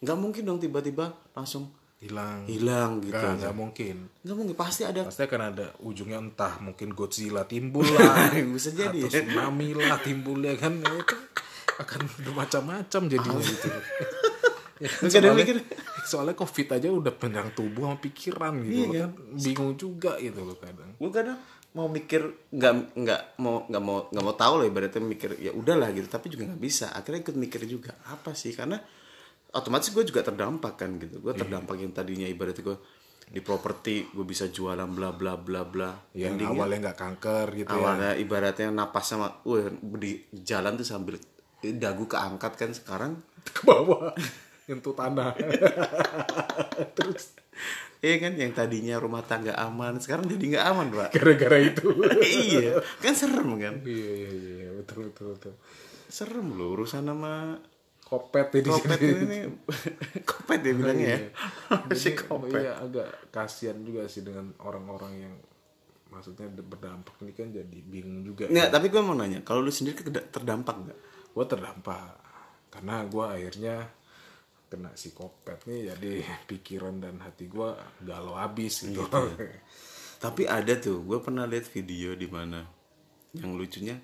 nggak 0.00 0.16
mungkin 0.16 0.42
dong 0.44 0.58
tiba-tiba 0.58 1.12
langsung 1.32 1.68
Hilang. 1.98 2.44
hilang 2.44 3.00
gitu 3.00 3.16
Nggak, 3.16 3.32
nggak 3.40 3.54
mungkin. 3.56 3.96
nggak 4.20 4.36
mungkin 4.36 4.54
pasti 4.54 4.84
ada 4.84 5.08
Pasti 5.08 5.24
akan 5.24 5.40
ada 5.40 5.72
ujungnya 5.80 6.20
entah 6.20 6.60
mungkin 6.60 6.92
Godzilla 6.92 7.48
timbul 7.48 7.80
lah, 7.80 8.28
Bisa 8.52 8.76
jadi, 8.76 9.08
atau 9.08 9.08
tsunami 9.08 9.72
lah 9.72 9.96
timbul 9.96 10.36
ya 10.44 10.52
kan, 10.52 10.76
ya 10.76 10.92
itu 10.92 11.16
akan 11.80 12.00
bermacam-macam 12.20 13.02
jadinya 13.08 13.40
gitu. 13.40 13.68
Ya 14.74 14.90
kan, 14.90 15.06
soalnya, 15.06 15.32
mikir. 15.38 15.56
soalnya 16.04 16.34
covid 16.34 16.66
aja 16.76 16.90
udah 16.90 17.14
penyerang 17.14 17.54
tubuh 17.54 17.86
sama 17.86 17.96
pikiran 17.96 18.52
gitu 18.60 18.74
Iya 18.92 19.06
kan? 19.06 19.10
kan, 19.14 19.38
bingung 19.38 19.72
juga 19.78 20.12
gitu 20.18 20.40
loh 20.42 20.58
kadang. 20.58 20.90
gue 20.98 21.10
kadang 21.14 21.38
mau 21.74 21.90
mikir 21.90 22.22
nggak 22.54 22.94
nggak 22.94 23.20
mau 23.42 23.66
nggak 23.66 23.82
mau 23.82 24.06
nggak 24.06 24.24
mau 24.24 24.36
tahu 24.38 24.62
lah 24.62 24.66
ibaratnya 24.70 25.02
mikir 25.02 25.30
ya 25.42 25.50
udahlah 25.50 25.90
gitu 25.90 26.06
tapi 26.06 26.30
juga 26.30 26.46
nggak 26.54 26.62
bisa. 26.62 26.94
Akhirnya 26.94 27.26
ikut 27.26 27.34
mikir 27.34 27.66
juga 27.66 27.98
apa 28.06 28.30
sih? 28.32 28.54
Karena 28.54 28.78
otomatis 29.50 29.90
gue 29.90 30.06
juga 30.06 30.22
terdampak 30.22 30.78
kan 30.78 30.94
gitu. 31.02 31.18
Gue 31.18 31.34
terdampak 31.34 31.74
yang 31.82 31.90
tadinya 31.90 32.30
ibaratnya 32.30 32.62
gue 32.62 32.78
di 33.24 33.40
properti 33.42 34.06
gue 34.14 34.22
bisa 34.22 34.46
jualan 34.46 34.86
bla 34.86 35.10
bla 35.10 35.34
bla 35.34 35.66
bla. 35.66 35.90
Yang 36.14 36.38
Endingnya, 36.38 36.54
awalnya 36.54 36.78
nggak 36.90 36.98
kanker 36.98 37.46
gitu 37.58 37.68
ya. 37.68 37.74
awalnya 37.74 38.10
ibaratnya 38.22 38.68
napas 38.70 39.04
sama 39.10 39.42
wah 39.42 39.66
di 39.98 40.22
jalan 40.30 40.78
tuh 40.78 40.86
sambil 40.86 41.18
dagu 41.58 42.04
keangkat 42.06 42.52
kan 42.54 42.70
sekarang 42.70 43.12
ke 43.42 43.66
bawah 43.66 44.14
nyentuh 44.70 44.94
tanah. 44.94 45.34
Terus 46.96 47.34
Iya 48.04 48.16
kan? 48.20 48.32
Yang 48.36 48.52
tadinya 48.52 48.94
rumah 49.00 49.24
tangga 49.24 49.56
aman 49.56 49.96
sekarang 49.96 50.28
jadi 50.28 50.44
nggak 50.52 50.64
aman 50.68 50.86
pak. 50.92 51.08
Gara-gara 51.16 51.56
itu. 51.56 51.88
Iya 52.44 52.84
kan 53.00 53.16
serem 53.16 53.56
kan? 53.56 53.80
Iya 53.80 54.12
iya 54.12 54.30
iya. 54.60 54.68
Betul 54.76 55.08
betul 55.08 55.32
betul. 55.32 55.52
Serem 56.12 56.52
loh 56.52 56.76
urusan 56.76 57.08
sama 57.08 57.56
kopet 58.04 58.52
ya 58.52 58.60
di 58.60 58.70
kopet 58.70 58.98
sini. 59.00 59.24
ini 59.24 59.38
kopet 60.30 60.58
dia 60.60 60.74
bilangnya 60.76 61.08
ya? 61.08 61.18
Si 61.96 62.12
Ini, 62.12 62.20
kopet. 62.20 62.60
iya 62.60 62.72
agak 62.76 63.32
kasihan 63.32 63.80
juga 63.80 64.04
sih 64.04 64.20
dengan 64.20 64.52
orang-orang 64.60 65.12
yang 65.24 65.34
maksudnya 66.12 66.46
berdampak 66.46 67.16
ini 67.26 67.32
kan 67.34 67.50
jadi 67.50 67.78
bingung 67.82 68.22
juga 68.22 68.46
nggak 68.46 68.70
tapi 68.70 68.86
gue 68.86 69.02
mau 69.02 69.18
nanya 69.18 69.42
kalau 69.42 69.64
lu 69.64 69.72
sendiri 69.72 69.98
terdampak 70.28 70.76
nggak? 70.76 70.98
Gue 71.32 71.44
terdampak. 71.48 72.14
Karena 72.70 73.02
gue 73.08 73.24
akhirnya 73.24 73.76
kena 74.68 74.90
psikopat 74.96 75.64
nih 75.68 75.94
jadi 75.94 76.12
pikiran 76.50 76.98
dan 77.00 77.20
hati 77.22 77.46
gue 77.46 77.70
galau 78.02 78.34
habis 78.34 78.84
gitu. 78.84 79.04
Tapi 80.18 80.42
ada 80.48 80.72
tuh 80.80 81.04
gue 81.04 81.18
pernah 81.20 81.44
lihat 81.44 81.68
video 81.68 82.16
di 82.16 82.28
mana 82.30 82.64
yang 83.36 83.54
lucunya 83.58 83.98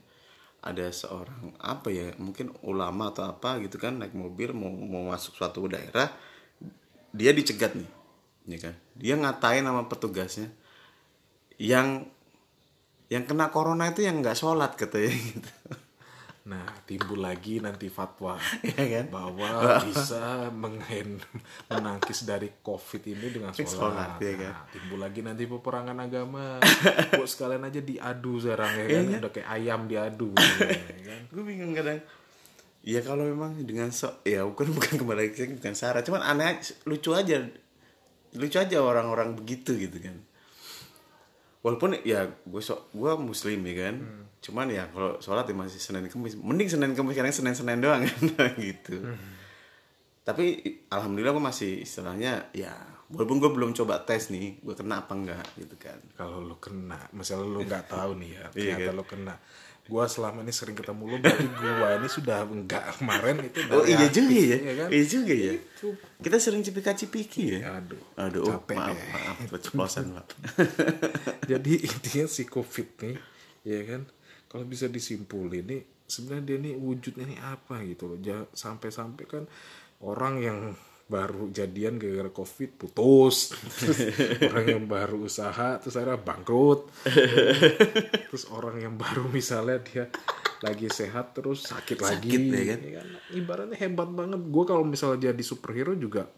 ada 0.60 0.92
seorang 0.92 1.56
apa 1.56 1.88
ya 1.88 2.12
mungkin 2.20 2.52
ulama 2.68 3.08
atau 3.08 3.24
apa 3.32 3.56
gitu 3.64 3.80
kan 3.80 3.96
naik 3.96 4.12
mobil 4.12 4.52
mau 4.52 4.68
mau 4.68 5.08
masuk 5.08 5.32
suatu 5.40 5.64
daerah 5.64 6.12
dia 7.16 7.32
dicegat 7.32 7.74
nih 7.74 7.90
ya 8.50 8.58
kan? 8.60 8.74
Dia 8.96 9.14
ngatain 9.16 9.64
sama 9.64 9.88
petugasnya 9.88 10.52
yang 11.60 12.08
yang 13.10 13.26
kena 13.26 13.50
corona 13.50 13.90
itu 13.90 14.06
yang 14.06 14.22
nggak 14.22 14.38
sholat 14.38 14.78
katanya 14.78 15.10
gitu 15.12 15.50
nah 16.40 16.64
timbul 16.88 17.20
lagi 17.20 17.60
nanti 17.60 17.92
fatwa. 17.92 18.40
Iya 18.64 18.84
kan? 19.00 19.06
bahwa 19.12 19.48
bisa 19.86 20.48
menghen 20.48 21.20
menangkis 21.68 22.24
dari 22.24 22.48
covid 22.64 23.04
ini 23.04 23.28
dengan 23.28 23.52
sholat, 23.52 23.68
Sholat, 23.68 24.10
iya 24.24 24.32
kan? 24.40 24.52
Nah, 24.56 24.66
timbul 24.72 24.98
lagi 25.04 25.20
nanti 25.20 25.44
peperangan 25.44 25.98
agama. 26.00 26.56
Kok 27.20 27.28
sekalian 27.28 27.68
aja 27.68 27.80
diadu 27.84 28.40
sekarang 28.40 28.72
ya 28.72 28.84
kan? 28.88 29.04
udah 29.20 29.32
kayak 29.32 29.48
ayam 29.52 29.80
diadu 29.84 30.32
ya 30.36 31.02
kan? 31.04 31.20
Gue 31.28 31.44
bingung 31.44 31.76
kadang. 31.76 32.00
Ya 32.80 33.04
kalau 33.04 33.28
memang 33.28 33.60
dengan 33.60 33.92
so 33.92 34.24
ya 34.24 34.40
bukan 34.48 34.72
bukan 34.72 34.96
kembali 34.96 35.36
ke 35.36 35.52
bukan 35.60 35.76
Sarah. 35.76 36.00
Cuman 36.00 36.24
aneh 36.24 36.64
lucu 36.88 37.12
aja. 37.12 37.44
Lucu 38.32 38.56
aja 38.56 38.80
orang-orang 38.80 39.36
begitu 39.36 39.76
gitu 39.76 40.00
kan 40.00 40.29
walaupun 41.60 42.00
ya 42.00 42.24
gue 42.26 42.60
so 42.60 42.88
gue 42.90 43.12
muslim 43.16 43.60
ya 43.62 43.86
kan. 43.86 43.96
Cuman 44.40 44.66
ya 44.66 44.88
kalau 44.88 45.16
sholat 45.18 45.44
ya 45.44 45.52
masih 45.52 45.76
senin 45.76 46.06
kemis. 46.06 46.34
Mending 46.34 46.68
senin 46.68 46.92
kemis 46.92 47.12
kadang 47.12 47.30
senin 47.30 47.52
senin 47.52 47.78
doang. 47.78 48.00
Kan 48.02 48.52
gitu 48.60 49.04
tapi 50.20 50.62
i- 50.62 50.78
alhamdulillah 50.86 51.32
gue 51.32 51.42
masih 51.42 51.80
istilahnya 51.80 52.52
ya 52.52 52.70
walaupun 53.10 53.42
gue 53.42 53.50
belum 53.50 53.70
coba 53.74 53.98
tes 54.00 54.30
nih 54.30 54.62
gue 54.62 54.74
kena 54.74 55.02
apa 55.02 55.12
enggak 55.12 55.42
gitu 55.58 55.74
kan. 55.74 55.98
Kalau 56.14 56.38
lu 56.38 56.54
kena 56.56 57.00
misalnya 57.10 57.48
lu 57.48 57.60
nggak 57.60 57.88
tahu 57.88 58.14
nih 58.14 58.30
ya 58.30 58.44
Iya 58.52 58.52
ternyata 58.78 58.84
kan? 58.86 58.94
lu 58.94 59.04
kena 59.04 59.34
gua 59.90 60.06
selama 60.06 60.46
ini 60.46 60.54
sering 60.54 60.78
ketemu 60.78 61.02
lu 61.02 61.16
berarti 61.18 61.46
gua 61.58 61.98
ini 61.98 62.06
sudah 62.06 62.46
enggak 62.46 62.94
kemarin 62.94 63.42
itu 63.42 63.58
oh 63.74 63.82
iya 63.82 64.06
juga 64.06 64.38
ya? 64.38 64.58
iya 64.62 64.72
kan? 64.78 64.88
iya 64.94 65.04
juga 65.04 65.34
ya? 65.34 65.54
Kita 66.22 66.36
sering 66.38 66.62
cipika 66.62 66.94
cipiki 66.94 67.58
ya? 67.58 67.82
Aduh 67.82 67.98
Aduh, 68.14 68.46
oh, 68.46 68.62
Capek. 68.62 68.76
maaf, 68.76 68.98
maaf, 69.10 69.36
keceplosan, 69.56 70.04
Pak. 70.14 70.26
jadi 71.50 71.72
intinya 71.82 72.24
si 72.30 72.46
covid 72.46 72.88
nih 73.02 73.16
ya 73.66 73.80
kan? 73.88 74.06
Kalau 74.46 74.64
bisa 74.68 74.86
disimpulin 74.86 75.66
nih 75.66 75.82
sebenarnya 76.06 76.44
dia 76.46 76.58
nih 76.62 76.74
wujudnya 76.78 77.24
nih 77.26 77.40
apa 77.42 77.82
gitu 77.88 78.14
loh? 78.14 78.18
Sampai-sampai 78.54 79.24
kan 79.26 79.44
orang 80.04 80.34
yang 80.38 80.58
baru 81.10 81.50
jadian 81.50 81.98
gara-gara 81.98 82.30
covid 82.30 82.70
putus 82.78 83.50
terus 83.76 83.98
orang 84.54 84.66
yang 84.70 84.84
baru 84.86 85.26
usaha 85.26 85.76
terus 85.76 85.98
akhirnya 85.98 86.22
bangkrut 86.22 86.86
terus 88.26 88.46
orang 88.48 88.78
yang 88.78 88.94
baru 88.94 89.26
misalnya 89.26 89.82
dia 89.82 90.04
lagi 90.60 90.86
sehat 90.86 91.32
terus 91.34 91.64
sakit, 91.64 91.98
lagi 91.98 92.30
Sakit, 92.30 92.40
ya 92.46 92.64
kan? 92.70 92.80
kan? 92.94 93.06
ibaratnya 93.32 93.76
hebat 93.76 94.08
banget 94.08 94.38
gue 94.38 94.64
kalau 94.64 94.84
misalnya 94.84 95.28
jadi 95.28 95.42
superhero 95.42 95.92
juga 95.92 96.30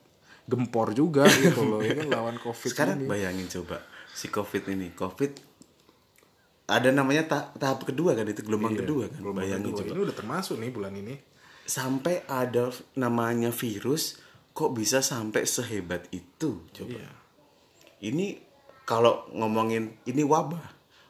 gempor 0.42 0.90
juga 0.90 1.28
gitu 1.28 1.62
loh 1.62 1.78
ya 1.78 1.92
kan 2.00 2.08
lawan 2.08 2.36
covid 2.38 2.70
Sekarang 2.70 2.96
ini 2.98 3.06
bayangin 3.06 3.46
coba 3.46 3.82
si 4.08 4.28
COVID 4.28 4.64
ini. 4.68 4.92
COVID 4.92 5.32
ada 6.62 6.88
namanya 6.88 7.26
ta- 7.26 7.50
tahap 7.52 7.84
kedua 7.84 8.14
kan 8.14 8.24
itu 8.24 8.40
gelombang 8.40 8.78
kedua 8.78 9.04
kan. 9.04 9.12
Iya, 9.12 9.20
Gelombang 9.20 9.44
bayangin 9.44 9.64
kedua. 9.66 9.78
coba. 9.82 9.90
Ini 9.90 10.00
udah 10.00 10.16
termasuk 10.16 10.54
nih 10.56 10.70
bulan 10.70 10.94
ini. 10.94 11.14
Sampai 11.62 12.14
ada 12.24 12.70
namanya 12.94 13.50
virus 13.50 14.21
kok 14.52 14.70
bisa 14.72 15.00
sampai 15.00 15.44
sehebat 15.44 16.08
itu 16.10 16.60
coba. 16.70 16.96
Iya. 16.96 17.10
Ini 18.02 18.26
kalau 18.84 19.26
ngomongin 19.32 19.96
ini 20.04 20.22
wabah. 20.22 20.60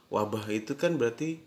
Wabah 0.09 0.45
itu 0.49 0.77
kan 0.77 0.95
berarti 0.95 1.41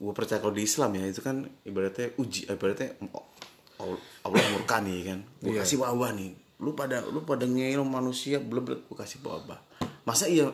gue 0.00 0.12
percaya 0.16 0.40
kalau 0.40 0.56
di 0.56 0.64
Islam 0.64 0.96
ya 0.96 1.04
itu 1.04 1.20
kan 1.20 1.44
ibaratnya 1.60 2.16
uji 2.16 2.48
ibaratnya 2.48 2.96
Allah 3.04 4.00
Allah 4.24 4.40
murka 4.48 4.80
nih 4.80 5.00
kan 5.04 5.20
gue 5.44 5.52
Iya. 5.52 5.60
kasih 5.60 5.76
wabah 5.76 6.16
nih 6.16 6.32
lu 6.56 6.72
pada 6.72 7.04
lu 7.04 7.20
pada 7.20 7.44
ngeyel 7.44 7.84
manusia 7.84 8.40
belum 8.40 8.64
belum 8.64 8.80
gue 8.88 8.96
kasih 8.96 9.20
wabah 9.20 9.60
masa 10.08 10.24
iya 10.24 10.48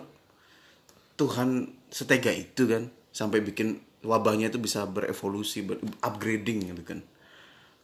Tuhan 1.14 1.70
setega 1.88 2.34
itu 2.34 2.66
kan 2.66 2.90
sampai 3.14 3.38
bikin 3.38 3.80
wabahnya 4.02 4.50
itu 4.50 4.58
bisa 4.58 4.82
berevolusi 4.82 5.62
ber 5.62 5.78
upgrading 6.02 6.66
gitu 6.74 6.82
kan 6.82 7.00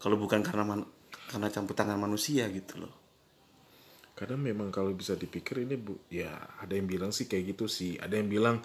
kalau 0.03 0.19
bukan 0.19 0.43
karena 0.43 0.67
man- 0.67 0.91
karena 1.33 1.49
campur 1.49 1.73
tangan 1.73 1.97
manusia 1.97 2.45
gitu 2.53 2.85
loh 2.85 3.03
Kadang 4.13 4.45
memang 4.45 4.69
kalau 4.69 4.93
bisa 4.93 5.17
dipikir 5.17 5.65
ini 5.65 5.75
bu, 5.81 5.97
ya 6.13 6.31
ada 6.61 6.77
yang 6.77 6.85
bilang 6.85 7.11
sih 7.17 7.25
kayak 7.25 7.57
gitu 7.57 7.65
sih. 7.65 7.97
Ada 7.97 8.21
yang 8.21 8.29
bilang 8.29 8.57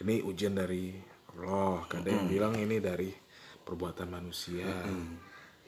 ini 0.00 0.24
ujian 0.24 0.56
dari 0.56 0.96
Allah. 1.36 1.84
Ada 1.92 2.08
yang 2.10 2.26
bilang 2.26 2.56
ini 2.56 2.80
dari 2.80 3.12
perbuatan 3.62 4.08
manusia. 4.08 4.64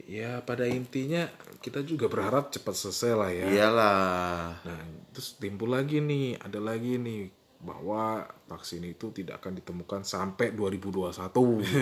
Ya 0.09 0.41
pada 0.41 0.65
intinya 0.65 1.29
kita 1.61 1.85
juga 1.85 2.09
berharap 2.09 2.49
cepat 2.51 2.73
selesai 2.73 3.13
lah 3.13 3.31
ya. 3.31 3.47
Iyalah. 3.53 4.65
Nah, 4.65 4.81
terus 5.13 5.37
timbul 5.37 5.77
lagi 5.77 6.01
nih, 6.01 6.41
ada 6.41 6.59
lagi 6.59 6.97
nih 6.97 7.38
bahwa 7.59 8.23
vaksin 8.47 8.87
itu 8.87 9.11
tidak 9.11 9.43
akan 9.43 9.59
ditemukan 9.59 10.07
sampai 10.07 10.55
2021. 10.55 11.11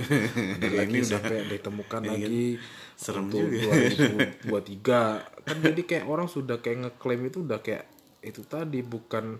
ada 0.56 0.68
lagi 0.72 0.98
sampai 1.04 1.44
ditemukan 1.52 2.00
lagi 2.08 2.56
serem 2.96 3.28
untuk 3.28 3.44
2023. 3.44 5.44
Kan 5.44 5.56
jadi 5.60 5.82
kayak 5.84 6.06
orang 6.08 6.32
sudah 6.32 6.64
kayak 6.64 6.88
ngeklaim 6.88 7.28
itu 7.28 7.44
udah 7.44 7.60
kayak 7.60 7.84
itu 8.24 8.40
tadi 8.48 8.80
bukan 8.80 9.36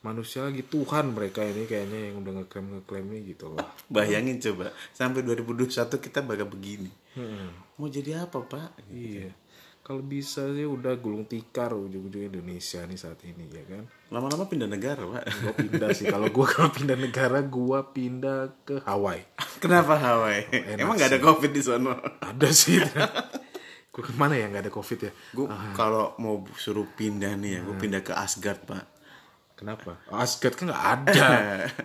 manusia 0.00 0.46
lagi 0.46 0.62
Tuhan 0.62 1.12
mereka 1.12 1.42
ini 1.42 1.66
kayaknya 1.66 2.12
yang 2.12 2.22
udah 2.24 2.32
ngeklaim 2.42 2.66
ngeklaimnya 2.80 3.20
gitu 3.26 3.52
loh. 3.52 3.60
Bayangin 3.92 4.40
coba 4.40 4.72
sampai 4.96 5.20
2021 5.26 5.68
kita 6.00 6.24
bakal 6.24 6.48
begini. 6.48 6.88
Mau 7.76 7.88
jadi 7.88 8.24
apa, 8.24 8.44
Pak? 8.44 8.92
Iya. 8.92 9.32
Kalau 9.86 10.02
bisa 10.02 10.50
sih 10.50 10.66
udah 10.66 10.98
gulung 10.98 11.30
tikar 11.30 11.70
ujung-ujung 11.70 12.26
Indonesia 12.26 12.82
nih 12.82 12.98
saat 12.98 13.22
ini 13.22 13.46
ya 13.46 13.62
kan. 13.70 13.86
Lama-lama 14.10 14.50
pindah 14.50 14.66
negara, 14.66 14.98
Pak. 15.06 15.22
Gue 15.46 15.54
pindah 15.62 15.94
sih. 15.94 16.10
Kalau 16.10 16.26
gue 16.26 16.46
kalau 16.50 16.74
pindah 16.74 16.98
negara, 16.98 17.38
gue 17.38 17.80
pindah 17.94 18.66
ke 18.66 18.82
Hawaii. 18.82 19.22
Kenapa 19.62 19.94
Hawaii? 19.94 20.50
Emang 20.74 20.98
nggak 20.98 21.14
ada 21.14 21.22
Covid 21.22 21.54
di 21.54 21.62
sana? 21.62 22.02
Ada 22.18 22.50
sih. 22.50 22.82
gue 23.96 24.02
ke 24.04 24.12
mana 24.12 24.36
ya 24.36 24.50
nggak 24.50 24.68
ada 24.68 24.72
covid 24.74 24.98
ya? 25.08 25.12
Gue 25.32 25.48
kalau 25.72 26.12
mau 26.20 26.44
suruh 26.58 26.84
pindah 26.84 27.32
nih 27.38 27.50
ya, 27.56 27.60
gue 27.64 27.76
pindah 27.80 28.02
ke 28.04 28.12
Asgard, 28.12 28.60
Pak. 28.68 28.84
Kenapa? 29.56 29.96
Oh, 30.12 30.20
Asgard 30.20 30.52
kan 30.52 30.68
nggak 30.68 30.84
ada 30.84 31.30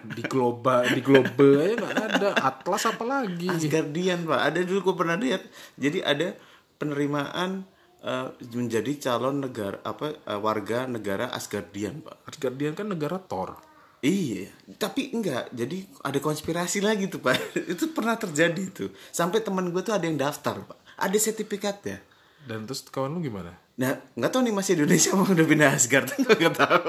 di 0.03 0.25
global 0.27 0.83
di 0.91 0.99
global 0.99 1.63
aja 1.63 1.75
nggak 1.79 1.97
ada. 2.03 2.29
Atlas 2.35 2.83
apa 2.83 3.03
lagi? 3.07 3.47
Asgardian, 3.47 4.27
Pak. 4.27 4.41
Ada 4.43 4.59
dulu 4.67 4.91
gue 4.91 4.95
pernah 4.99 5.15
lihat. 5.15 5.45
Jadi 5.79 6.03
ada 6.03 6.35
penerimaan 6.75 7.63
eh, 8.01 8.27
menjadi 8.57 8.91
calon 8.97 9.45
negara 9.45 9.79
apa 9.85 10.17
eh, 10.17 10.39
warga 10.39 10.89
negara 10.89 11.29
Asgardian, 11.31 12.01
Pak. 12.01 12.27
Asgardian 12.27 12.73
kan 12.73 12.89
negara 12.89 13.21
Thor. 13.21 13.71
Iya, 14.01 14.49
tapi 14.81 15.13
enggak. 15.13 15.53
Jadi 15.53 15.85
ada 16.01 16.17
konspirasi 16.17 16.81
lagi 16.81 17.05
tuh 17.05 17.21
pak. 17.21 17.37
itu 17.77 17.93
pernah 17.93 18.17
terjadi 18.17 18.63
tuh. 18.73 18.89
Sampai 19.13 19.45
teman 19.45 19.69
gue 19.69 19.81
tuh 19.85 19.93
ada 19.93 20.09
yang 20.09 20.17
daftar 20.17 20.57
pak. 20.57 20.77
Ada 20.97 21.17
sertifikatnya. 21.21 22.01
Dan 22.41 22.65
terus 22.65 22.81
kawan 22.89 23.13
lu 23.13 23.21
gimana? 23.21 23.53
Nah, 23.77 24.01
nggak 24.17 24.31
tahu 24.33 24.41
nih 24.49 24.55
masih 24.57 24.73
Indonesia 24.81 25.13
mau 25.13 25.29
udah 25.29 25.45
pindah 25.45 25.69
Asgard 25.77 26.09
nggak 26.41 26.55
tahu. 26.57 26.85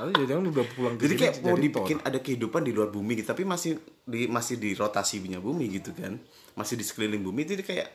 Lalu 0.00 0.12
jangan 0.26 0.44
udah 0.50 0.64
pulang 0.74 0.94
ke 0.98 1.02
Jadi 1.06 1.14
kayak 1.14 1.34
mau 1.44 1.54
jadi 1.54 1.62
dibikin 1.62 1.98
ada 2.02 2.18
kehidupan 2.18 2.62
di 2.66 2.72
luar 2.74 2.88
bumi 2.90 3.12
gitu, 3.20 3.28
tapi 3.30 3.42
masih 3.46 3.78
di 4.02 4.26
masih 4.26 4.56
di 4.56 4.74
rotasinya 4.74 5.38
bumi 5.38 5.70
gitu 5.76 5.92
kan, 5.92 6.18
masih 6.56 6.74
di 6.80 6.84
sekeliling 6.86 7.20
bumi. 7.20 7.46
Jadi 7.46 7.62
kayak 7.62 7.88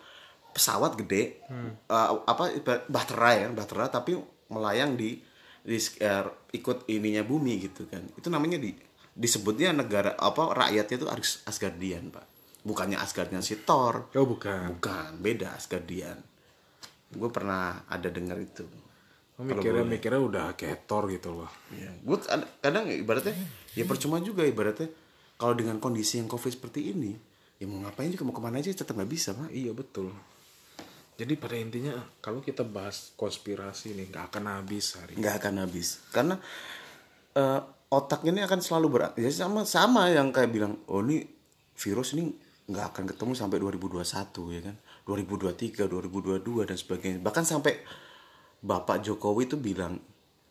pesawat 0.56 0.96
gede, 0.96 1.44
eh, 1.92 2.10
apa 2.24 2.56
ibarat- 2.56 2.88
bahtera 2.88 3.32
ya, 3.36 3.48
bahtera 3.52 3.92
tapi 3.92 4.16
melayang 4.48 4.96
di 4.96 5.20
di 5.60 5.76
eh, 6.00 6.24
ikut 6.54 6.88
ininya 6.88 7.22
bumi 7.22 7.60
gitu 7.60 7.84
kan. 7.92 8.08
Itu 8.16 8.32
namanya 8.32 8.56
di 8.56 8.72
disebutnya 9.12 9.76
negara 9.76 10.16
apa 10.16 10.56
rakyatnya 10.56 10.96
itu 10.96 11.08
As- 11.08 11.44
Asgardian 11.44 12.08
pak, 12.08 12.24
bukannya 12.64 12.96
Asgardnya 12.96 13.44
si 13.44 13.60
Thor. 13.60 14.08
Oh 14.16 14.24
bukan. 14.24 14.72
bukan 14.72 15.20
beda 15.20 15.56
Asgardian. 15.56 16.24
Gue 17.12 17.30
pernah 17.30 17.84
ada 17.88 18.08
dengar 18.08 18.40
itu. 18.40 18.64
Oh, 19.36 19.44
mikirnya 19.44 19.84
mikirnya 19.84 20.22
udah 20.22 20.46
kayak 20.56 20.88
Thor 20.88 21.12
gitu 21.12 21.36
loh. 21.36 21.52
Iya, 21.76 21.92
gue 22.00 22.18
kadang 22.60 22.88
ibaratnya 22.88 23.36
ya 23.76 23.84
percuma 23.84 24.24
juga 24.24 24.48
ibaratnya 24.48 24.88
kalau 25.36 25.52
dengan 25.52 25.76
kondisi 25.80 26.24
yang 26.24 26.32
covid 26.32 26.56
seperti 26.56 26.96
ini, 26.96 27.12
ya 27.60 27.68
mau 27.68 27.84
ngapain 27.84 28.08
juga 28.08 28.24
mau 28.24 28.32
ke 28.32 28.40
mana 28.40 28.64
aja 28.64 28.72
tetap 28.72 28.96
nggak 28.96 29.12
bisa 29.12 29.36
pak. 29.36 29.52
Iya 29.52 29.76
betul. 29.76 30.12
Jadi 31.16 31.34
pada 31.40 31.56
intinya 31.56 31.96
kalau 32.20 32.44
kita 32.44 32.68
bahas 32.68 33.16
konspirasi 33.16 33.96
nih 33.96 34.12
nggak 34.12 34.36
akan 34.36 34.44
habis 34.60 35.00
hari. 35.00 35.16
Nggak 35.16 35.36
akan 35.40 35.54
habis 35.64 35.88
karena 36.12 36.36
eh, 37.36 37.62
otak 37.92 38.28
ini 38.28 38.44
akan 38.44 38.60
selalu 38.60 38.88
berat. 38.92 39.14
Ya 39.16 39.32
sama 39.32 39.64
sama 39.64 40.12
yang 40.12 40.36
kayak 40.36 40.52
bilang, 40.52 40.76
oh 40.92 41.00
ini 41.00 41.24
virus 41.80 42.20
ini 42.20 42.36
nggak 42.68 42.86
akan 42.92 43.04
ketemu 43.16 43.32
sampai 43.38 43.58
2021 43.62 44.56
ya 44.58 44.62
kan, 44.68 44.76
2023, 45.08 45.88
2022 45.88 46.68
dan 46.68 46.78
sebagainya. 46.78 47.20
Bahkan 47.24 47.44
sampai 47.48 47.74
Bapak 48.66 49.06
Jokowi 49.06 49.48
itu 49.48 49.56
bilang 49.56 50.02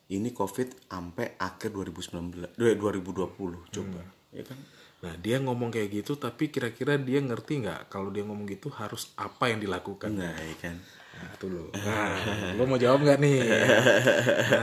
ini 0.08 0.30
covid 0.30 0.88
sampai 0.88 1.36
akhir 1.36 1.74
2019, 1.76 2.54
eh, 2.56 2.76
2020 2.78 3.68
coba, 3.68 4.00
ya 4.30 4.44
kan? 4.46 4.58
Nah 5.04 5.14
dia 5.20 5.36
ngomong 5.36 5.68
kayak 5.68 6.00
gitu 6.00 6.16
tapi 6.16 6.48
kira-kira 6.48 6.96
dia 6.96 7.20
ngerti 7.20 7.60
nggak 7.60 7.92
kalau 7.92 8.08
dia 8.08 8.24
ngomong 8.24 8.48
gitu 8.48 8.72
harus 8.72 9.12
apa 9.20 9.52
yang 9.52 9.60
dilakukan? 9.60 10.16
Nah, 10.16 10.32
ya 10.32 10.56
kan. 10.56 10.80
Nah 11.14 11.28
itu 11.36 11.46
loh. 11.52 11.68
Nah, 11.76 12.16
lo 12.56 12.64
mau 12.64 12.80
jawab 12.80 13.04
nggak 13.04 13.18
nih? 13.20 13.38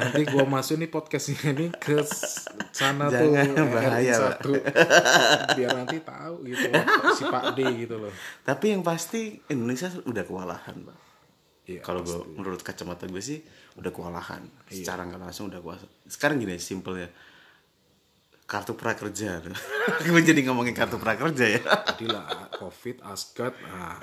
Nanti 0.01 0.21
gua 0.34 0.43
masuk 0.49 0.82
nih 0.82 0.89
podcastnya 0.89 1.54
ini 1.54 1.69
ke 1.77 2.01
sana 2.73 3.13
tuh 3.13 3.38
Jangan, 3.38 3.69
bahaya, 3.69 4.01
RI 4.01 4.10
Pak. 4.10 4.17
satu. 4.17 4.51
biar 5.62 5.69
nanti 5.77 5.97
tahu 6.01 6.36
gitu 6.49 6.65
loh 6.73 6.86
si 7.13 7.23
Pak 7.30 7.43
D 7.54 7.60
gitu 7.86 7.95
loh. 8.01 8.13
Tapi 8.41 8.65
yang 8.73 8.82
pasti 8.82 9.38
Indonesia 9.54 9.93
udah 10.10 10.23
kewalahan, 10.25 10.75
Pak. 10.82 10.97
Iya, 11.69 11.86
Kalau 11.86 12.01
gue 12.01 12.17
menurut 12.34 12.65
kacamata 12.65 13.06
gue 13.06 13.21
sih 13.21 13.45
udah 13.77 13.93
kewalahan. 13.93 14.41
Iya. 14.73 14.82
Secara 14.82 15.06
nggak 15.06 15.21
langsung 15.21 15.54
udah 15.54 15.62
kewalahan. 15.62 15.89
Sekarang 16.10 16.41
gini 16.41 16.58
ya. 16.58 17.10
Kartu 18.51 18.75
prakerja. 18.75 19.39
Gue 20.03 20.19
jadi 20.27 20.43
ngomongin 20.43 20.75
kartu 20.75 20.99
prakerja 20.99 21.45
ya. 21.55 21.61
Jadilah 21.95 22.51
COVID, 22.59 22.99
Asgard, 23.07 23.55
nah, 23.63 23.95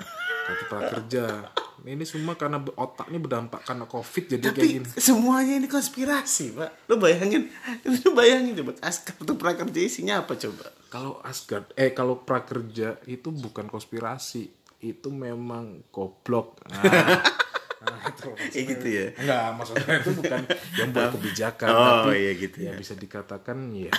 kartu 0.49 0.65
prakerja. 0.65 1.53
Ini 1.85 2.01
semua 2.01 2.33
karena 2.33 2.57
otaknya 2.75 3.21
berdampak 3.21 3.61
karena 3.61 3.85
COVID 3.85 4.23
jadi 4.25 4.41
kayak 4.49 4.57
Tapi 4.57 4.67
gini. 4.81 4.87
semuanya 4.97 5.53
ini 5.61 5.69
konspirasi, 5.69 6.57
Pak. 6.57 6.89
Lo 6.89 6.97
bayangin, 6.97 7.45
lo 8.01 8.09
bayangin 8.17 8.57
coba. 8.57 8.73
As 8.81 9.05
kartu 9.05 9.37
prakerja 9.37 9.79
isinya 9.85 10.25
apa 10.25 10.33
coba? 10.33 10.65
Kalau 10.89 11.21
Asgard, 11.21 11.69
eh 11.77 11.93
kalau 11.93 12.25
prakerja 12.25 12.97
itu 13.05 13.29
bukan 13.29 13.69
konspirasi, 13.69 14.49
itu 14.81 15.07
memang 15.13 15.85
goblok. 15.93 16.57
Nah, 16.65 16.81
nah 17.79 17.99
itu 18.03 18.27
gitu 18.71 18.87
ya. 18.87 19.05
Enggak, 19.15 19.45
maksudnya 19.53 19.93
itu 19.97 20.11
bukan 20.13 20.41
yang 20.75 20.89
buat 20.89 21.09
kebijakan, 21.13 21.67
Oh, 21.69 21.85
tapi 22.03 22.15
iya 22.17 22.31
gitu 22.35 22.57
ya 22.59 22.65
ya. 22.65 22.73
bisa 22.75 22.93
dikatakan 22.93 23.57
ya 23.71 23.91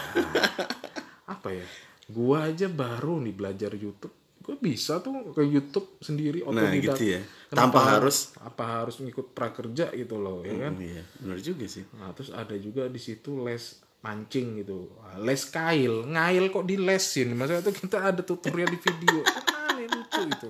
apa 1.26 1.48
ya? 1.50 1.66
Gua 2.06 2.44
aja 2.44 2.66
baru 2.66 3.20
nih 3.20 3.32
belajar 3.32 3.70
YouTube. 3.72 4.12
Gue 4.40 4.56
bisa 4.56 4.98
tuh 4.98 5.30
ke 5.30 5.42
YouTube 5.42 5.96
sendiri 5.98 6.40
Nah, 6.42 6.50
otodidak. 6.50 6.96
gitu 6.96 7.04
ya. 7.08 7.20
Kenapa 7.46 7.54
Tanpa 7.60 7.80
harus- 7.86 8.32
apa 8.36 8.64
harus 8.78 8.96
ngikut 8.98 9.30
prakerja 9.30 9.92
gitu 9.92 10.16
loh, 10.16 10.42
ya 10.42 10.56
kan? 10.60 10.74
Hmm, 10.74 10.82
iya, 10.82 11.02
benar 11.16 11.38
juga 11.38 11.64
sih. 11.66 11.84
Nah, 11.92 12.10
terus 12.10 12.30
ada 12.30 12.56
juga 12.56 12.84
di 12.86 12.98
situ 12.98 13.36
les 13.38 13.62
mancing 14.00 14.58
gitu. 14.58 14.90
Les 15.20 15.42
kail, 15.46 16.02
ngail 16.04 16.48
kok 16.48 16.64
dilesin. 16.64 17.30
Maksudnya 17.30 17.62
itu 17.62 17.72
kita 17.78 17.98
ada 18.02 18.20
tutorial 18.20 18.66
di 18.66 18.80
video. 18.80 19.20
Aneh 19.62 19.86
lucu 19.86 20.20
itu. 20.24 20.48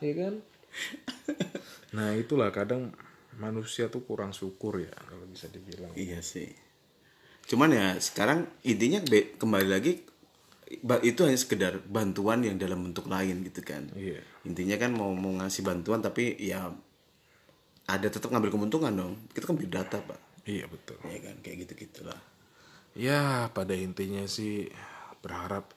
Iya 0.00 0.12
kan? 0.18 0.34
Nah, 1.90 2.14
itulah 2.14 2.54
kadang 2.54 2.94
manusia 3.42 3.90
tuh 3.90 4.06
kurang 4.06 4.30
syukur 4.30 4.78
ya 4.78 4.94
kalau 5.10 5.26
bisa 5.26 5.50
dibilang. 5.50 5.90
Iya 5.98 6.22
sih. 6.22 6.46
Cuman 7.50 7.74
ya 7.74 7.98
sekarang 7.98 8.46
intinya 8.62 9.02
kembali 9.10 9.66
lagi 9.66 9.98
itu 11.02 11.20
hanya 11.26 11.34
sekedar 11.34 11.82
bantuan 11.82 12.46
yang 12.46 12.54
dalam 12.54 12.86
bentuk 12.86 13.10
lain 13.10 13.42
gitu 13.42 13.66
kan. 13.66 13.90
Iya. 13.98 14.22
Intinya 14.46 14.78
kan 14.78 14.94
mau 14.94 15.10
mau 15.18 15.34
ngasih 15.42 15.66
bantuan 15.66 15.98
tapi 15.98 16.38
ya 16.38 16.70
ada 17.90 18.06
tetap 18.06 18.30
ngambil 18.30 18.54
keuntungan 18.54 18.94
dong. 18.94 19.12
Kita 19.34 19.50
kan 19.50 19.58
beli 19.58 19.66
data, 19.66 19.98
Pak. 19.98 20.46
Iya, 20.46 20.70
betul. 20.70 21.02
Ya 21.10 21.18
kan 21.26 21.42
kayak 21.42 21.66
gitu-gitulah. 21.66 22.20
Ya, 22.94 23.50
pada 23.50 23.74
intinya 23.74 24.22
sih 24.30 24.70
berharap 25.26 25.74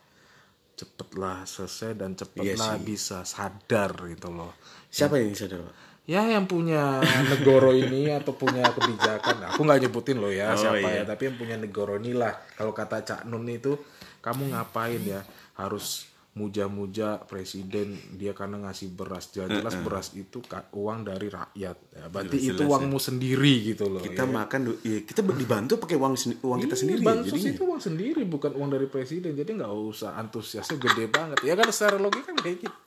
cepatlah 0.74 1.46
selesai 1.46 1.94
dan 1.94 2.18
cepatlah 2.18 2.82
bisa 2.82 3.22
sadar 3.24 3.94
gitu 4.10 4.34
loh. 4.34 4.58
Siapa 4.90 5.22
yang 5.22 5.34
sadar, 5.38 5.62
Pak? 5.62 5.76
Ya 6.04 6.20
yang 6.28 6.44
punya 6.44 7.00
negoro 7.32 7.72
ini 7.72 8.12
atau 8.12 8.36
punya 8.36 8.68
kebijakan, 8.76 9.56
aku 9.56 9.64
nggak 9.64 9.88
nyebutin 9.88 10.20
loh 10.20 10.28
ya 10.28 10.52
Oh, 10.52 10.60
siapa 10.60 10.84
iya. 10.84 11.08
ya, 11.08 11.16
tapi 11.16 11.32
yang 11.32 11.38
punya 11.40 11.56
negoro 11.56 11.96
ini 11.96 12.12
lah. 12.12 12.36
Kalau 12.60 12.76
kata 12.76 13.08
Cak 13.08 13.22
Nun 13.24 13.48
itu, 13.48 13.80
kamu 14.20 14.52
ngapain 14.52 15.00
ya? 15.00 15.24
Harus 15.56 16.12
muja-muja 16.34 17.22
presiden 17.24 17.94
dia 18.18 18.34
karena 18.34 18.58
ngasih 18.66 18.90
beras. 18.90 19.30
Jelas 19.30 19.78
beras 19.86 20.18
itu 20.18 20.42
uang 20.74 21.06
dari 21.06 21.30
rakyat. 21.30 21.78
Ya, 21.94 22.04
berarti 22.10 22.38
itu 22.42 22.62
uangmu 22.66 22.98
sendiri 22.98 23.54
gitu 23.74 23.86
loh 23.86 24.02
Kita 24.02 24.26
ya. 24.26 24.34
makan 24.34 24.60
ya, 24.82 25.06
kita 25.06 25.22
dibantu 25.22 25.78
pakai 25.78 25.94
uang 25.94 26.14
uang 26.42 26.60
kita 26.66 26.74
Iya, 26.74 26.82
sendiri 26.82 27.00
ya, 27.00 27.08
bansos 27.14 27.38
jadinya. 27.38 27.54
itu 27.54 27.64
uang 27.70 27.82
sendiri 27.82 28.22
bukan 28.26 28.52
uang 28.58 28.70
dari 28.74 28.88
presiden. 28.90 29.38
Jadi 29.38 29.52
nggak 29.62 29.70
usah 29.70 30.18
antusiasnya 30.18 30.82
gede 30.82 31.06
banget. 31.08 31.38
Ya 31.46 31.54
kan 31.54 31.70
secara 31.70 32.02
logika 32.02 32.34
kan 32.34 32.38
kayak 32.42 32.66
gitu 32.66 32.78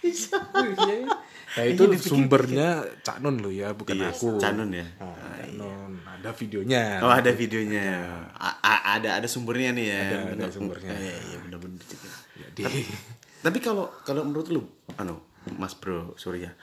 Iya. 0.00 0.38
nah 1.54 1.64
itu 1.64 1.82
sumbernya 2.00 2.68
Cak 3.00 3.18
Nun 3.18 3.38
lo 3.38 3.48
ya 3.48 3.70
bukan 3.70 3.94
Iya, 3.94 4.10
aku 4.10 4.36
Canun 4.36 4.70
ya. 4.70 4.86
Nah, 4.98 5.14
Cak 5.36 5.50
Nun 5.52 5.92
ada 6.04 6.30
videonya 6.32 6.82
Oh 6.98 7.12
ada 7.12 7.30
videonya, 7.30 7.86
A- 8.32 8.58
a- 8.58 8.84
ada 8.92 9.10
ada 9.14 9.28
sumbernya 9.28 9.70
nih 9.70 9.86
ya. 9.86 10.00
Ada- 10.02 10.34
ada 10.34 10.46
sumbernya. 10.50 10.90
Iya 10.92 11.14
iya 11.22 11.36
benar-benar. 11.38 11.82
jadi 12.34 12.62
Tapi 13.40 13.58
kalau 13.60 13.92
kalau 14.02 14.24
menurut 14.24 14.48
lu, 14.48 14.62
anu, 14.96 15.20
Mas 15.54 15.72
Bro 15.72 16.16
Surya, 16.16 16.56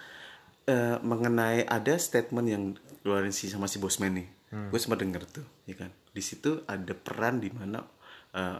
eh, 0.63 0.98
mengenai 1.00 1.62
ada 1.63 1.94
statement 1.96 2.48
yang 2.48 2.63
keluarin 3.00 3.30
si 3.30 3.48
sama 3.48 3.65
si 3.65 3.78
Bosman 3.78 4.17
nih, 4.17 4.28
gue 4.67 4.78
sempat 4.78 5.00
denger 5.00 5.24
tuh, 5.24 5.46
ya 5.63 5.78
kan? 5.78 5.94
Di 6.10 6.20
situ 6.20 6.65
ada 6.65 6.91
peran 6.91 7.38
di 7.38 7.48
mana 7.48 7.86
eh, 8.32 8.58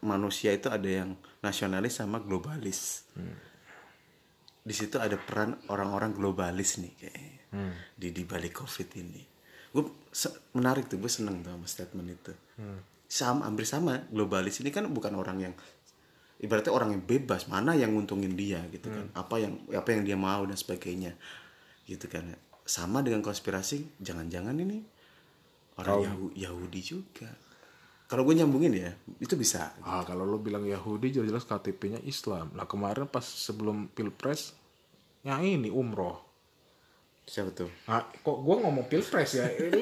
manusia 0.00 0.50
itu 0.50 0.66
ada 0.66 0.84
yang 0.84 1.14
nasionalis 1.40 1.96
sama 1.96 2.18
globalis. 2.18 3.08
Di 4.62 4.72
situ 4.72 4.96
ada 4.96 5.18
peran 5.18 5.58
orang-orang 5.68 6.14
globalis 6.14 6.78
nih 6.78 6.92
kayaknya 6.94 7.38
di 7.92 8.08
di 8.10 8.22
balik 8.22 8.62
covid 8.62 8.88
ini. 8.94 9.22
Gue 9.72 9.84
menarik 10.52 10.86
tuh, 10.86 10.96
gue 10.96 11.10
seneng 11.10 11.42
tuh 11.42 11.52
sama 11.52 11.66
statement 11.66 12.08
itu. 12.08 12.32
Sama, 13.04 13.44
hampir 13.44 13.66
sama. 13.66 14.06
Globalis 14.08 14.62
ini 14.62 14.70
kan 14.70 14.86
bukan 14.88 15.12
orang 15.14 15.38
yang 15.40 15.54
ibaratnya 16.38 16.72
orang 16.72 16.90
yang 16.98 17.02
bebas 17.02 17.46
mana 17.46 17.78
yang 17.78 17.94
nguntungin 17.94 18.34
dia 18.34 18.58
gitu 18.66 18.90
kan 18.90 19.06
apa 19.14 19.38
yang 19.38 19.62
apa 19.70 19.88
yang 19.94 20.02
dia 20.02 20.18
mau 20.18 20.42
dan 20.42 20.58
sebagainya 20.58 21.14
gitu 21.86 22.10
kan 22.10 22.34
sama 22.66 22.98
dengan 22.98 23.22
konspirasi 23.22 24.02
jangan-jangan 24.02 24.58
ini 24.58 24.82
orang 25.78 26.02
Yahu- 26.02 26.34
Yahudi 26.34 26.80
juga 26.82 27.30
kalau 28.12 28.22
gue 28.22 28.36
nyambungin 28.36 28.76
ya 28.76 28.92
itu 29.16 29.32
bisa 29.34 29.72
Ah, 29.80 30.04
kalau 30.04 30.22
lo 30.22 30.36
bilang 30.36 30.62
Yahudi 30.62 31.08
jelas-jelas 31.10 31.48
KTP-nya 31.48 31.96
Islam. 32.02 32.52
Lah 32.52 32.64
kemarin 32.64 33.06
pas 33.06 33.24
sebelum 33.24 33.88
Pilpres 33.88 34.52
ya 35.20 35.40
ini 35.40 35.72
umroh. 35.72 36.20
siapa 37.24 37.48
tuh 37.50 37.72
Ah, 37.86 38.04
kok 38.04 38.36
gua 38.38 38.60
ngomong 38.60 38.84
Pilpres 38.84 39.30
ya? 39.32 39.48
Eh, 39.48 39.70
ini 39.70 39.80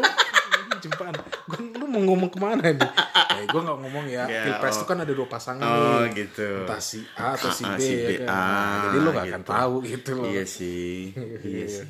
jempaan. 0.78 1.10
Gua, 1.42 1.58
lu 1.58 1.86
mau 1.86 2.02
ngomong 2.04 2.28
ke 2.28 2.38
mana 2.38 2.62
nih? 2.62 2.78
Eh, 3.32 3.44
gua 3.48 3.60
nggak 3.64 3.78
ngomong 3.80 4.04
ya. 4.06 4.24
Ya, 4.24 4.40
Pilpres 4.46 4.76
oh. 4.76 4.78
itu 4.78 4.86
kan 4.86 4.98
ada 5.00 5.10
dua 5.10 5.26
pasangan 5.26 5.64
Oh, 5.64 6.04
nih. 6.04 6.14
gitu. 6.20 6.48
Entah 6.62 6.78
si 6.78 7.02
A 7.16 7.34
atau 7.34 7.50
si 7.50 7.64
B. 7.66 7.80
si 7.80 7.92
B, 7.96 8.10
ya 8.14 8.18
kan? 8.20 8.28
ah, 8.28 8.36
Nah, 8.38 8.76
jadi 8.84 8.96
lu 8.96 9.08
nggak 9.10 9.26
akan 9.26 9.42
gitu. 9.42 9.50
tahu 9.50 9.74
gitu 9.82 10.10
loh. 10.14 10.24
iya 10.28 10.44
sih 10.46 10.96
iya 11.50 11.66
sih 11.66 11.88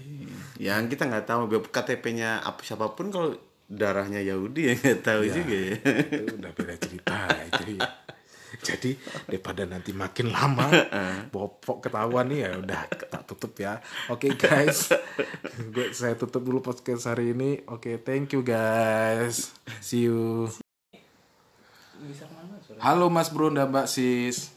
yang 0.56 0.86
kita 0.86 1.04
nggak 1.04 1.26
tahu 1.26 1.40
KTP-nya 1.66 2.40
apa 2.40 2.60
siapa 2.60 2.86
pun 2.90 3.10
kalau 3.10 3.34
darahnya 3.70 4.18
Yahudi 4.18 4.66
ya 4.66 4.74
nggak 4.74 4.98
tahu 5.06 5.22
juga 5.30 5.54
ya 5.54 5.74
itu 5.78 6.34
udah 6.42 6.52
beda 6.58 6.74
cerita 6.82 7.16
itu 7.46 7.78
ya. 7.78 7.86
Jadi 8.60 8.98
daripada 9.30 9.62
nanti 9.62 9.94
makin 9.94 10.34
lama 10.34 10.66
bopok 11.32 11.86
ketahuan 11.86 12.26
nih 12.34 12.50
ya 12.50 12.50
udah 12.58 12.82
tak 12.90 13.22
tutup 13.30 13.54
ya. 13.62 13.78
Oke 14.10 14.34
guys, 14.34 14.90
gue 15.70 15.94
saya 15.94 16.18
tutup 16.18 16.42
dulu 16.42 16.58
podcast 16.58 17.06
hari 17.06 17.30
ini. 17.30 17.62
Oke 17.70 18.02
thank 18.02 18.34
you 18.34 18.42
guys, 18.42 19.54
see 19.78 20.10
you. 20.10 20.50
Halo 22.82 23.06
Mas 23.06 23.30
Bro 23.30 23.54
dan 23.54 23.70
Mbak 23.70 23.86
Sis, 23.86 24.50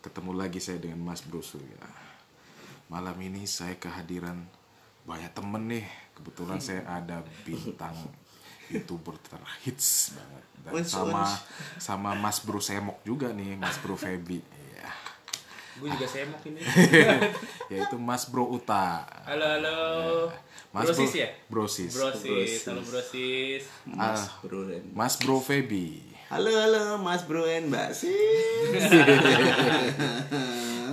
ketemu 0.00 0.32
lagi 0.40 0.64
saya 0.64 0.80
dengan 0.80 1.04
Mas 1.04 1.20
Bro 1.20 1.44
Surya. 1.44 1.84
Malam 2.88 3.18
ini 3.20 3.44
saya 3.44 3.76
kehadiran 3.76 4.40
banyak 5.04 5.36
temen 5.36 5.68
nih. 5.68 5.84
Kebetulan 6.16 6.64
saya 6.64 6.86
ada 6.88 7.20
bintang 7.44 7.92
youtuber 8.68 9.14
terhits 9.20 10.12
banget 10.12 10.44
dan 10.64 10.70
Wens, 10.72 10.88
sama 10.88 11.20
wens. 11.20 11.32
sama 11.76 12.10
Mas 12.14 12.38
Bro 12.40 12.58
Semok 12.58 12.98
juga 13.02 13.30
nih, 13.30 13.54
Mas 13.54 13.76
Bro 13.78 13.94
Febi. 13.94 14.40
Iya. 14.40 14.88
Gue 15.74 15.90
juga 15.90 16.06
semok 16.06 16.40
ini. 16.46 16.60
Yaitu 17.72 17.96
Mas 17.96 18.24
Bro 18.24 18.48
Uta. 18.48 19.04
Halo 19.26 19.44
halo. 19.44 19.78
Mas 20.70 20.86
brosis 20.86 21.06
Bro- 21.06 21.18
ya? 21.18 21.28
Brosis. 21.46 21.92
Brosis. 21.92 22.50
Halo 22.64 22.80
brosis. 22.80 23.62
Mas 23.84 24.20
Bro 24.40 24.58
dan 24.72 24.82
Mas 24.90 25.14
Bro 25.16 25.38
Febi. 25.38 26.10
halo 26.24 26.50
halo 26.50 26.98
Mas 26.98 27.22
Bro 27.22 27.44
and 27.44 27.68
Mbak 27.68 27.94
sih 27.94 28.10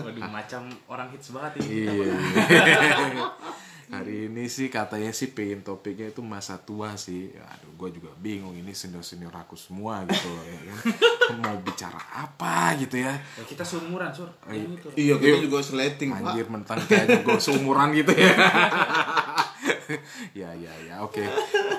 Waduh 0.03 0.27
macam 0.27 0.67
orang 0.85 1.07
hits 1.09 1.31
banget 1.31 1.63
ini. 1.63 1.87
Iya. 1.87 2.11
Hari 3.91 4.31
ini 4.31 4.47
sih 4.47 4.71
katanya 4.71 5.11
sih 5.11 5.35
pengen 5.35 5.67
topiknya 5.67 6.07
itu 6.07 6.23
masa 6.23 6.55
tua 6.55 6.95
sih. 6.95 7.27
Aduh, 7.35 7.75
gue 7.75 7.99
juga 7.99 8.15
bingung 8.15 8.55
ini 8.55 8.71
senior-senior 8.71 9.35
aku 9.35 9.59
semua 9.59 10.07
gitu 10.07 10.31
loh. 10.31 10.43
Ya. 10.47 10.59
kan. 10.63 10.79
Mau 11.43 11.59
bicara 11.59 11.99
apa 11.99 12.79
gitu 12.79 13.03
ya. 13.03 13.11
Ya, 13.35 13.43
kita 13.43 13.67
seumuran 13.67 14.15
sur. 14.15 14.31
Itu. 14.47 14.95
iya 14.95 15.19
kita 15.19 15.43
juga 15.43 15.59
slating 15.59 16.15
Anjir 16.15 16.47
mentang 16.47 16.79
kayaknya 16.87 17.19
gue 17.19 17.35
seumuran 17.35 17.91
gitu 17.91 18.15
ya. 18.15 18.31
ya 20.39 20.49
ya 20.55 20.73
ya 20.87 20.95
oke. 21.03 21.23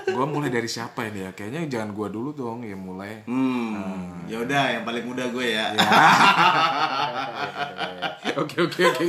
Gue 0.08 0.26
mulai 0.28 0.50
dari 0.52 0.68
siapa 0.68 1.08
ini 1.08 1.24
ya? 1.26 1.30
Kayaknya 1.32 1.68
jangan 1.68 1.90
gue 1.96 2.08
dulu 2.12 2.30
dong 2.32 2.64
ya 2.64 2.76
mulai. 2.76 3.24
hmm 3.26 4.28
ya 4.30 4.38
udah 4.40 4.64
yang 4.78 4.84
paling 4.86 5.04
muda 5.04 5.24
gue 5.28 5.46
ya 5.52 5.74
Oke 8.32 8.64
oke 8.64 8.80
oke 8.86 9.06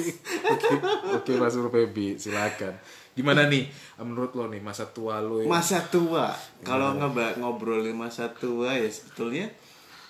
oke 0.51 0.75
oke 1.21 1.31
Mas 1.39 1.55
Febi 1.55 2.19
silakan. 2.19 2.73
Gimana 3.13 3.45
nih 3.45 3.69
menurut 4.01 4.33
lo 4.33 4.49
nih 4.49 4.59
masa 4.59 4.89
tua 4.89 5.21
lo? 5.21 5.39
ya? 5.39 5.47
masa 5.47 5.79
tua 5.87 6.33
kalau 6.65 6.97
ngeba 6.97 7.37
ngobrolin 7.39 7.93
masa 7.95 8.27
tua 8.33 8.73
ya 8.73 8.89
sebetulnya 8.89 9.47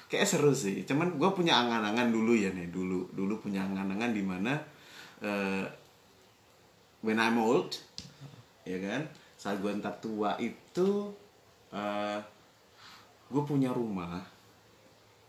kayak 0.07 0.29
seru 0.29 0.53
sih 0.53 0.85
cuman 0.85 1.17
gue 1.17 1.29
punya 1.33 1.57
angan-angan 1.57 2.13
dulu 2.13 2.37
ya 2.37 2.53
nih 2.53 2.69
dulu 2.69 3.09
dulu 3.11 3.41
punya 3.41 3.65
angan-angan 3.65 4.11
di 4.13 4.23
mana 4.23 4.53
eh, 5.19 5.65
when 7.03 7.17
I'm 7.19 7.41
old 7.41 7.75
ya 8.63 8.77
kan 8.79 9.01
saat 9.35 9.57
gue 9.57 9.71
ntar 9.73 9.95
tua 9.97 10.35
itu 10.37 11.11
eh 11.69 12.19
gue 13.25 13.43
punya 13.43 13.69
rumah 13.69 14.21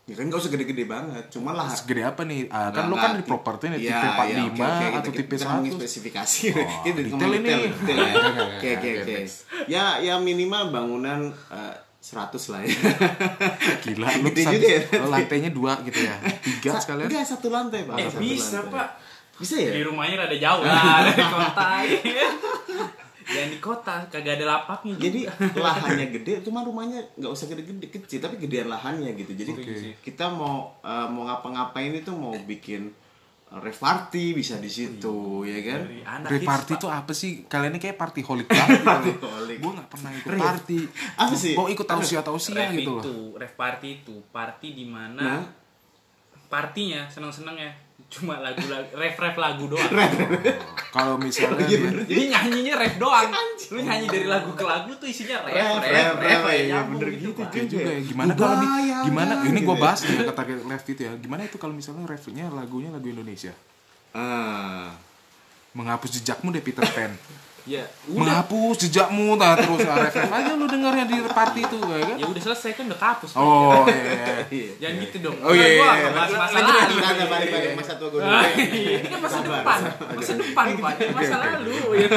ya 0.05 0.12
kan 0.12 0.29
gak 0.29 0.37
usah 0.37 0.53
gede-gede 0.53 0.85
banget 0.85 1.25
cuma 1.29 1.51
lah 1.51 1.64
Segede 1.66 2.05
apa 2.05 2.23
nih? 2.23 2.44
Ah, 2.47 2.68
kan 2.68 2.87
lo 2.87 2.94
kan 2.94 3.16
di 3.16 3.25
ti- 3.25 3.27
properti 3.27 3.64
nih 3.66 3.79
Iya, 3.81 3.97
tipe 3.97 4.09
45 4.12 4.29
iya, 4.29 4.42
oke, 4.44 4.61
oke, 4.61 4.87
atau 4.92 5.11
kita- 5.11 5.18
tipe 5.18 5.35
kita 5.35 5.47
100. 5.64 5.73
spesifikasi 5.75 6.40
Oh, 6.53 6.68
ini 6.85 7.01
detail 7.03 7.33
ini. 7.33 7.49
detail, 7.64 7.99
ya. 7.99 8.12
Oke, 8.53 8.68
oke, 8.77 8.90
oke 9.01 9.16
ya 9.66 9.85
ya 9.99 10.14
minimal 10.18 10.68
bangunan 10.68 11.20
eh, 11.49 11.75
100 11.99 12.53
lah 12.53 12.61
ya 12.61 12.77
Gila, 13.88 14.09
lu 14.14 14.29
satu- 14.29 14.44
juga 14.53 14.68
ya. 14.68 14.81
lo 14.94 15.07
lantainya 15.09 15.51
dua 15.51 15.73
gitu 15.83 15.99
ya? 15.99 16.16
Tiga 16.37 16.70
Sa- 16.70 16.83
sekalian? 16.85 17.09
enggak 17.09 17.25
satu 17.27 17.49
lantai 17.49 17.81
pak 17.83 17.97
Eh 17.97 18.05
Satu 18.07 18.20
bisa 18.20 18.61
lantai. 18.61 18.75
pak. 18.77 18.88
bisa 19.35 19.55
ya 19.59 19.73
Di 19.73 19.83
rumahnya 19.83 20.16
rada 20.20 20.37
jauh 20.37 20.62
lah 20.62 20.85
dari 21.03 21.25
kota. 21.25 21.68
Ya. 23.27 23.45
Yang 23.45 23.49
di 23.57 23.59
kota 23.61 23.95
kagak 24.13 24.41
ada 24.41 24.47
lapaknya. 24.57 24.95
jadi 25.01 25.21
juga. 25.29 25.61
lahannya 25.67 26.07
gede 26.13 26.33
cuma 26.45 26.61
rumahnya 26.63 27.01
nggak 27.17 27.33
usah 27.33 27.47
gede-gede 27.49 27.87
kecil 27.89 28.21
tapi 28.21 28.37
gedean 28.39 28.69
lahannya 28.69 29.17
gitu 29.17 29.33
jadi 29.33 29.53
kita 30.05 30.29
mau 30.31 30.77
eh, 30.85 31.07
mau 31.09 31.25
ngapa-ngapain 31.29 31.93
itu 31.93 32.13
mau 32.13 32.37
bikin 32.45 32.93
rave 33.55 33.79
party 33.79 34.35
bisa 34.35 34.59
di 34.59 34.67
situ 34.67 35.47
ya 35.47 35.59
kan 35.63 35.87
hits, 35.87 36.43
party 36.43 36.73
tuh 36.75 36.91
apa 36.91 37.15
sih? 37.15 37.47
Kalian 37.47 37.79
ini 37.79 37.79
kayak 37.79 37.95
party 37.95 38.21
holic 38.27 38.51
banget 38.51 38.83
gitu. 39.15 39.31
holic. 39.31 39.63
Gue 39.63 39.73
gak 39.79 39.89
pernah 39.95 40.11
ikut 40.11 40.33
party. 40.35 40.79
Apa 41.15 41.35
sih? 41.39 41.55
Mau 41.55 41.71
ikut 41.71 41.87
tausiah-tausiah 41.87 42.75
Rave 42.75 42.83
gitu 42.83 42.99
loh. 42.99 43.05
itu, 43.07 43.17
rave 43.39 43.55
party 43.55 43.89
itu, 44.03 44.17
party 44.35 44.75
di 44.75 44.83
mana 44.91 45.23
nah 45.23 45.43
partinya 46.55 47.11
seneng-seneng 47.11 47.59
ya 47.59 47.73
cuma 48.14 48.38
lagu-lagu 48.38 48.87
ref-ref 48.94 49.35
lagu 49.35 49.64
doang. 49.66 49.90
Kalau 50.94 51.18
misalnya 51.18 51.66
Jadi 52.07 52.22
nyanyinya 52.31 52.74
ref 52.79 52.94
doang. 53.03 53.27
Lu 53.74 53.81
nyanyi 53.83 54.07
dari 54.07 54.27
lagu 54.31 54.55
ke 54.55 54.62
lagu 54.62 54.94
tuh 54.94 55.11
isinya 55.11 55.42
ref, 55.42 55.55
Ref, 55.55 55.66
ref, 55.66 55.83
ref, 55.83 56.14
ref, 56.14 56.14
ref, 56.22 56.42
ya, 56.46 56.62
iya, 56.62 56.79
bener 56.87 57.09
gitu, 57.18 57.42
gitu, 57.50 57.74
juga 57.74 57.90
ya. 57.90 57.98
Gue 57.98 58.09
Gimana 58.14 58.31
kalau 58.38 58.57
bayangkan 58.62 59.05
gimana 59.05 59.33
ini 59.42 59.61
gue 59.66 59.77
bahas 59.77 60.00
ya 60.07 60.22
kata 60.31 60.42
left 60.70 60.87
itu 60.87 61.03
ya. 61.03 61.12
Gimana 61.18 61.42
itu 61.42 61.57
kalau 61.59 61.74
misalnya 61.74 62.07
refnya 62.07 62.46
lagunya 62.55 62.94
lagu 62.94 63.11
Indonesia? 63.11 63.50
ah 64.14 64.94
Menghapus 65.74 66.22
jejakmu 66.22 66.55
deh 66.55 66.62
Peter 66.62 66.87
Pan. 66.87 67.11
Ya, 67.64 67.81
udah. 68.05 68.44
Menghapus 68.44 68.77
jejakmu 68.77 69.40
nah 69.40 69.57
terus 69.57 69.81
ref 69.81 70.12
ref 70.12 70.29
aja 70.29 70.53
lu 70.53 70.68
dengarnya 70.68 71.09
di 71.09 71.16
party 71.24 71.64
itu 71.64 71.77
ya 71.81 72.05
kan? 72.05 72.16
Ya 72.20 72.27
udah 72.29 72.42
selesai 72.44 72.77
kan 72.77 72.85
udah 72.85 73.00
kapus. 73.00 73.31
Pak. 73.33 73.40
Oh 73.40 73.88
iya. 73.88 74.37
iya 74.53 74.72
Jangan 74.77 74.96
gitu 75.00 75.16
dong. 75.24 75.37
Oh, 75.40 75.48
iya, 75.50 75.66
iya, 75.70 75.81
nggak 75.81 76.12
bahas 76.12 76.50
Lanjut, 76.53 76.74
masa 76.77 77.24
lalu. 77.24 77.72
masa 77.72 77.92
tua 77.96 78.09
gue 78.11 78.20
dulu 78.20 78.29
Ah, 78.29 78.44
iya, 78.53 78.90
Ini 78.94 79.09
kan 79.09 79.20
masa 79.24 79.38
depan. 79.40 79.79
Masa 80.12 80.33
depan, 80.37 80.66
Pak. 80.77 80.92
Masa 81.11 81.37
lalu. 81.48 81.74
ya. 81.96 82.09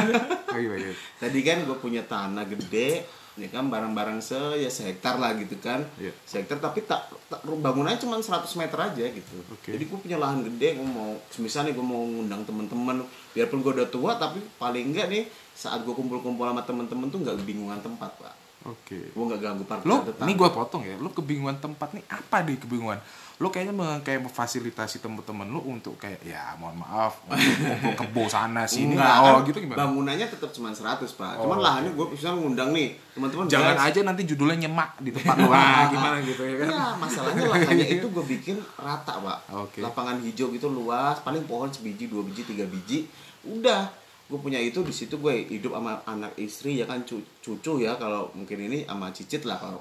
Oh 0.46 0.58
iya 0.58 0.72
iya. 0.76 0.92
Tadi 1.16 1.38
kan 1.40 1.56
gue 1.64 1.76
punya 1.76 2.02
tanah 2.04 2.44
gede, 2.44 3.08
ya 3.38 3.48
kan 3.48 3.70
barang-barang 3.70 4.18
se 4.18 4.36
ya 4.58 4.66
sehektar 4.66 5.16
lah 5.16 5.38
gitu 5.38 5.54
kan. 5.62 5.86
Iya. 5.96 6.10
Sehektar 6.26 6.58
tapi 6.58 6.82
tak, 6.84 7.06
tak 7.30 7.40
bangunannya 7.46 8.02
cuma 8.02 8.18
100 8.18 8.44
meter 8.58 8.78
aja 8.78 9.04
gitu. 9.08 9.34
Oke. 9.54 9.72
Jadi 9.72 9.84
gue 9.86 9.98
punya 9.98 10.18
lahan 10.18 10.42
gede, 10.42 10.76
gue 10.76 10.88
mau 10.88 11.14
misalnya 11.38 11.72
gue 11.72 11.86
mau 11.86 12.02
ngundang 12.02 12.42
temen-temen, 12.42 13.06
biarpun 13.32 13.62
gue 13.62 13.72
udah 13.78 13.88
tua 13.88 14.18
tapi 14.18 14.42
paling 14.58 14.90
enggak 14.90 15.06
nih 15.08 15.24
saat 15.54 15.86
gue 15.86 15.94
kumpul-kumpul 15.94 16.46
sama 16.46 16.62
temen-temen 16.66 17.06
tuh 17.08 17.18
nggak 17.22 17.38
kebingungan 17.42 17.78
tempat 17.78 18.10
pak. 18.18 18.34
Oke. 18.66 19.14
gue 19.14 19.24
nggak 19.24 19.40
ganggu 19.40 19.64
parkir 19.64 19.86
Lo, 19.86 20.02
tetangga. 20.02 20.26
ini 20.26 20.32
gue 20.34 20.50
potong 20.50 20.82
ya. 20.82 20.98
Lo 20.98 21.14
kebingungan 21.14 21.56
tempat 21.62 21.94
nih 21.94 22.04
apa 22.10 22.42
deh 22.42 22.58
kebingungan? 22.58 22.98
Lo 23.38 23.48
kayaknya 23.48 23.70
me- 23.70 24.02
kayak 24.02 24.20
memfasilitasi 24.20 24.98
temen-temen 24.98 25.46
lo 25.46 25.62
untuk 25.62 25.94
kayak 25.94 26.18
ya 26.20 26.58
mohon 26.58 26.74
maaf 26.76 27.22
ngumpul 27.22 27.94
kebo 27.94 28.26
sana 28.26 28.66
sini. 28.66 28.98
Enggak, 28.98 29.14
oh 29.16 29.26
kan 29.32 29.46
gitu 29.46 29.58
gimana? 29.62 29.78
Bangunannya 29.80 30.26
tetap 30.26 30.50
cuma 30.50 30.68
100 30.68 31.06
pak. 31.08 31.38
Oh, 31.38 31.46
Cuman 31.46 31.58
lahannya 31.60 31.94
gue 31.94 32.06
misalnya 32.08 32.34
ngundang 32.36 32.70
nih 32.72 32.88
teman-teman. 33.14 33.46
Jangan 33.46 33.74
guys. 33.76 33.86
aja 33.88 34.00
nanti 34.02 34.22
judulnya 34.24 34.58
nyemak 34.60 34.90
di 34.98 35.10
tempat. 35.10 35.38
Ah, 35.40 35.86
gimana 35.94 36.18
gitu 36.20 36.42
ya 36.42 36.54
kan? 36.58 36.68
Ya 36.68 36.84
masalahnya 36.98 37.44
lahannya 37.46 37.86
itu 37.96 38.06
gue 38.06 38.24
bikin 38.28 38.56
rata 38.74 39.14
pak. 39.16 39.38
Oke. 39.54 39.80
Lapangan 39.80 40.18
hijau 40.18 40.50
gitu 40.50 40.66
luas, 40.66 41.22
paling 41.22 41.46
pohon 41.46 41.70
sebiji, 41.70 42.06
dua 42.06 42.22
biji, 42.22 42.42
tiga 42.42 42.66
biji, 42.66 43.06
udah. 43.44 43.86
Gue 44.26 44.36
punya 44.36 44.58
itu 44.58 44.82
di 44.82 44.92
situ 44.92 45.16
gue 45.16 45.46
hidup 45.48 45.72
sama 45.72 46.02
anak 46.04 46.34
istri 46.36 46.74
ya 46.74 46.84
kan 46.84 47.00
cu- 47.00 47.24
cucu 47.38 47.80
ya 47.80 47.94
kalau 47.94 48.28
mungkin 48.34 48.60
ini 48.60 48.82
sama 48.82 49.08
cicit 49.08 49.46
lah 49.46 49.56
kalau 49.56 49.80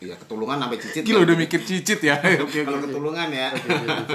ket- 0.00 0.08
ya 0.08 0.16
ketulungan 0.16 0.56
sampai 0.56 0.78
cicit. 0.80 1.02
Gila 1.04 1.20
kan. 1.20 1.26
udah 1.28 1.36
mikir 1.36 1.60
cicit 1.60 2.00
ya. 2.00 2.16
Oke 2.44 2.64
kalau 2.64 2.80
ketulungan 2.80 3.28
ya. 3.28 3.52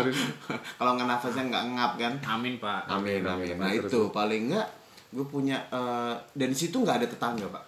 kalau 0.82 0.92
nggak 0.98 1.08
nafasnya 1.08 1.44
nggak 1.46 1.64
ngap 1.78 1.92
kan. 2.02 2.14
Amin 2.26 2.58
pak. 2.58 2.90
Amin, 2.90 3.22
amin. 3.22 3.54
Nah 3.56 3.70
Terus, 3.70 3.94
itu 3.94 4.00
paling 4.10 4.50
enggak 4.50 4.68
gue 5.16 5.24
punya 5.24 5.62
eh, 5.70 6.14
dan 6.34 6.48
di 6.50 6.58
situ 6.58 6.82
nggak 6.82 7.06
ada 7.06 7.08
tetangga 7.08 7.46
pak. 7.54 7.64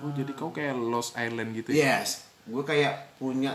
Oh 0.00 0.10
jadi 0.16 0.32
kau 0.32 0.50
kayak 0.50 0.72
Lost 0.72 1.12
Island 1.14 1.52
gitu 1.52 1.76
ya? 1.76 2.00
Yes, 2.00 2.24
gue 2.48 2.64
kayak 2.64 3.20
punya 3.20 3.54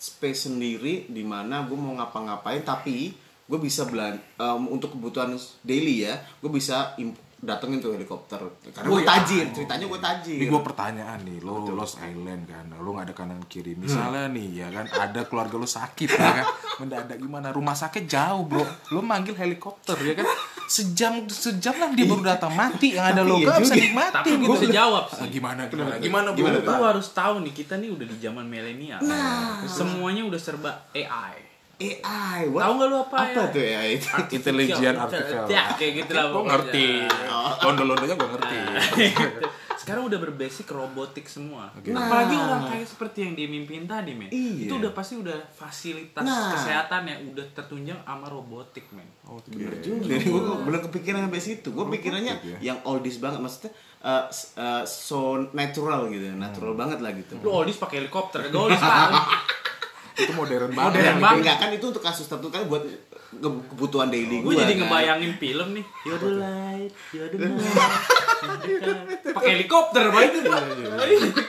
space 0.00 0.48
sendiri 0.48 1.06
di 1.06 1.22
mana 1.22 1.68
gue 1.68 1.76
mau 1.76 1.92
ngapa-ngapain 1.94 2.64
tapi 2.64 3.12
gue 3.44 3.58
bisa 3.60 3.84
belan 3.84 4.16
em, 4.16 4.62
untuk 4.72 4.96
kebutuhan 4.96 5.36
daily 5.60 6.08
ya, 6.08 6.16
gue 6.40 6.48
bisa 6.48 6.96
imp- 6.96 7.20
datengin 7.44 7.78
tuh 7.78 7.92
helikopter 7.92 8.40
karena 8.66 8.84
Oh, 8.84 8.92
gue 8.92 9.00
iya. 9.00 9.08
tajir, 9.14 9.44
ceritanya 9.50 9.84
gue 9.84 10.00
tajir. 10.02 10.36
Ini 10.36 10.46
gue 10.46 10.62
pertanyaan 10.62 11.18
nih, 11.20 11.38
lo 11.38 11.68
Lost 11.70 11.96
Island 11.98 12.42
kan, 12.44 12.64
lo 12.70 12.88
nggak 12.90 13.06
ada 13.06 13.14
kanan 13.14 13.40
kiri. 13.44 13.72
Misalnya 13.74 14.26
nih 14.26 14.48
ya 14.56 14.68
kan, 14.68 14.84
ada 14.88 15.20
keluarga 15.22 15.54
lo 15.54 15.64
sakit 15.64 16.08
ya 16.10 16.30
kan, 16.34 16.46
mendadak 16.80 17.16
gimana? 17.16 17.48
Rumah 17.50 17.76
sakit 17.76 18.04
jauh 18.04 18.42
bro, 18.42 18.64
lo 18.90 19.00
manggil 19.00 19.32
helikopter 19.34 19.94
ya 19.98 20.14
kan, 20.14 20.26
sejam 20.64 21.24
sejam 21.26 21.72
lah 21.74 21.90
dia 21.90 22.04
baru 22.04 22.24
datang 22.26 22.50
mati 22.50 22.92
yang 22.92 23.06
ada 23.06 23.20
lo 23.20 23.36
iya 23.36 23.48
gak 23.50 23.60
bisa 23.60 23.74
juga. 23.74 23.84
nikmatin 23.84 24.14
Tapi 24.14 24.28
gue 24.30 24.40
gitu. 24.40 24.54
bisa 24.54 24.66
jawab 24.72 25.04
Ah, 25.04 25.14
sih. 25.14 25.28
gimana 25.30 25.62
gimana 25.66 25.94
gimana 26.00 26.28
Gimana, 26.32 26.86
harus 26.88 27.08
tahu 27.10 27.34
nih 27.40 27.52
kita 27.54 27.76
nih 27.76 27.90
udah 27.90 28.06
di 28.06 28.16
zaman 28.18 28.44
milenial. 28.44 29.00
Nah. 29.00 29.60
Semuanya 29.62 30.24
udah 30.24 30.40
serba 30.40 30.72
AI. 30.90 31.53
AI, 32.00 32.40
what? 32.48 32.60
Tahu 32.60 32.72
nggak 32.74 32.88
lu 32.88 32.96
apa 32.98 33.16
Apa 33.18 33.40
ya? 33.40 33.46
tuh 33.48 33.62
AI 33.62 33.88
itu? 33.94 34.08
Intelijen 34.32 34.94
artificial. 34.94 35.44
Ya, 35.46 35.64
kayak 35.70 35.92
gitu 35.98 36.10
lah. 36.12 36.24
Gue 36.28 36.42
ngerti, 36.44 36.86
londo-londonya 37.60 38.14
gue 38.14 38.28
ngerti. 38.30 38.56
Gitu. 39.14 39.46
Sekarang 39.76 40.06
udah 40.06 40.16
berbasic 40.18 40.64
robotik 40.66 41.26
semua. 41.26 41.68
Nah. 41.84 42.00
Apalagi 42.00 42.32
orang 42.32 42.62
kayak 42.66 42.86
seperti 42.86 43.18
yang 43.20 43.34
dimimpin 43.34 43.84
tadi, 43.84 44.12
men. 44.12 44.30
Iya. 44.30 44.64
Itu 44.64 44.80
udah 44.80 44.92
pasti 44.92 45.14
udah 45.14 45.36
fasilitas 45.50 46.24
Nah. 46.24 46.52
kesehatan 46.52 47.04
yang 47.04 47.20
udah 47.28 47.44
tertunjang 47.52 47.98
sama 47.98 48.24
robotik, 48.24 48.88
men. 48.90 49.04
Oke. 49.26 49.52
Bener 49.52 49.76
juga, 49.78 50.16
gue 50.16 50.40
belum 50.62 50.80
kepikiran 50.88 51.20
sampai 51.22 51.42
situ. 51.42 51.68
Gue 51.68 51.84
pikirannya 51.90 52.34
ya. 52.38 52.58
yang 52.64 52.78
oldies 52.82 53.18
banget, 53.18 53.38
maksudnya 53.38 53.76
s- 54.26 54.52
eh, 54.54 54.84
so 54.84 55.20
natural 55.52 56.08
gitu, 56.08 56.32
natural 56.32 56.72
banget 56.74 56.98
lah 56.98 57.12
gitu. 57.12 57.36
Lu 57.38 57.52
oldies 57.54 57.76
pakai 57.76 58.00
helikopter, 58.00 58.40
kagak 58.42 58.56
oldies 58.58 58.80
pak. 58.80 59.10
Itu 60.16 60.32
modern 60.32 60.70
Modern 60.70 60.72
banget. 60.72 60.94
banget. 60.94 61.20
Bang. 61.20 61.36
Enggak 61.38 61.56
kan 61.58 61.68
itu 61.70 61.84
untuk 61.84 62.00
kasus 62.00 62.24
tertentu 62.24 62.48
kan 62.48 62.62
buat 62.64 62.82
ke- 63.34 63.62
kebutuhan 63.68 64.08
daily 64.08 64.40
Gue 64.40 64.52
gue. 64.52 64.62
jadi 64.62 64.72
ngebayangin 64.76 65.32
film 65.36 65.68
nih. 65.72 65.84
You're 66.02 66.18
the 66.18 66.32
light, 66.36 66.92
you're 67.10 67.28
the 67.28 67.38
night. 67.50 69.18
Pakai 69.26 69.50
helikopter, 69.52 70.02
pak 70.08 70.22
itu 70.24 70.38
pak. 70.46 70.62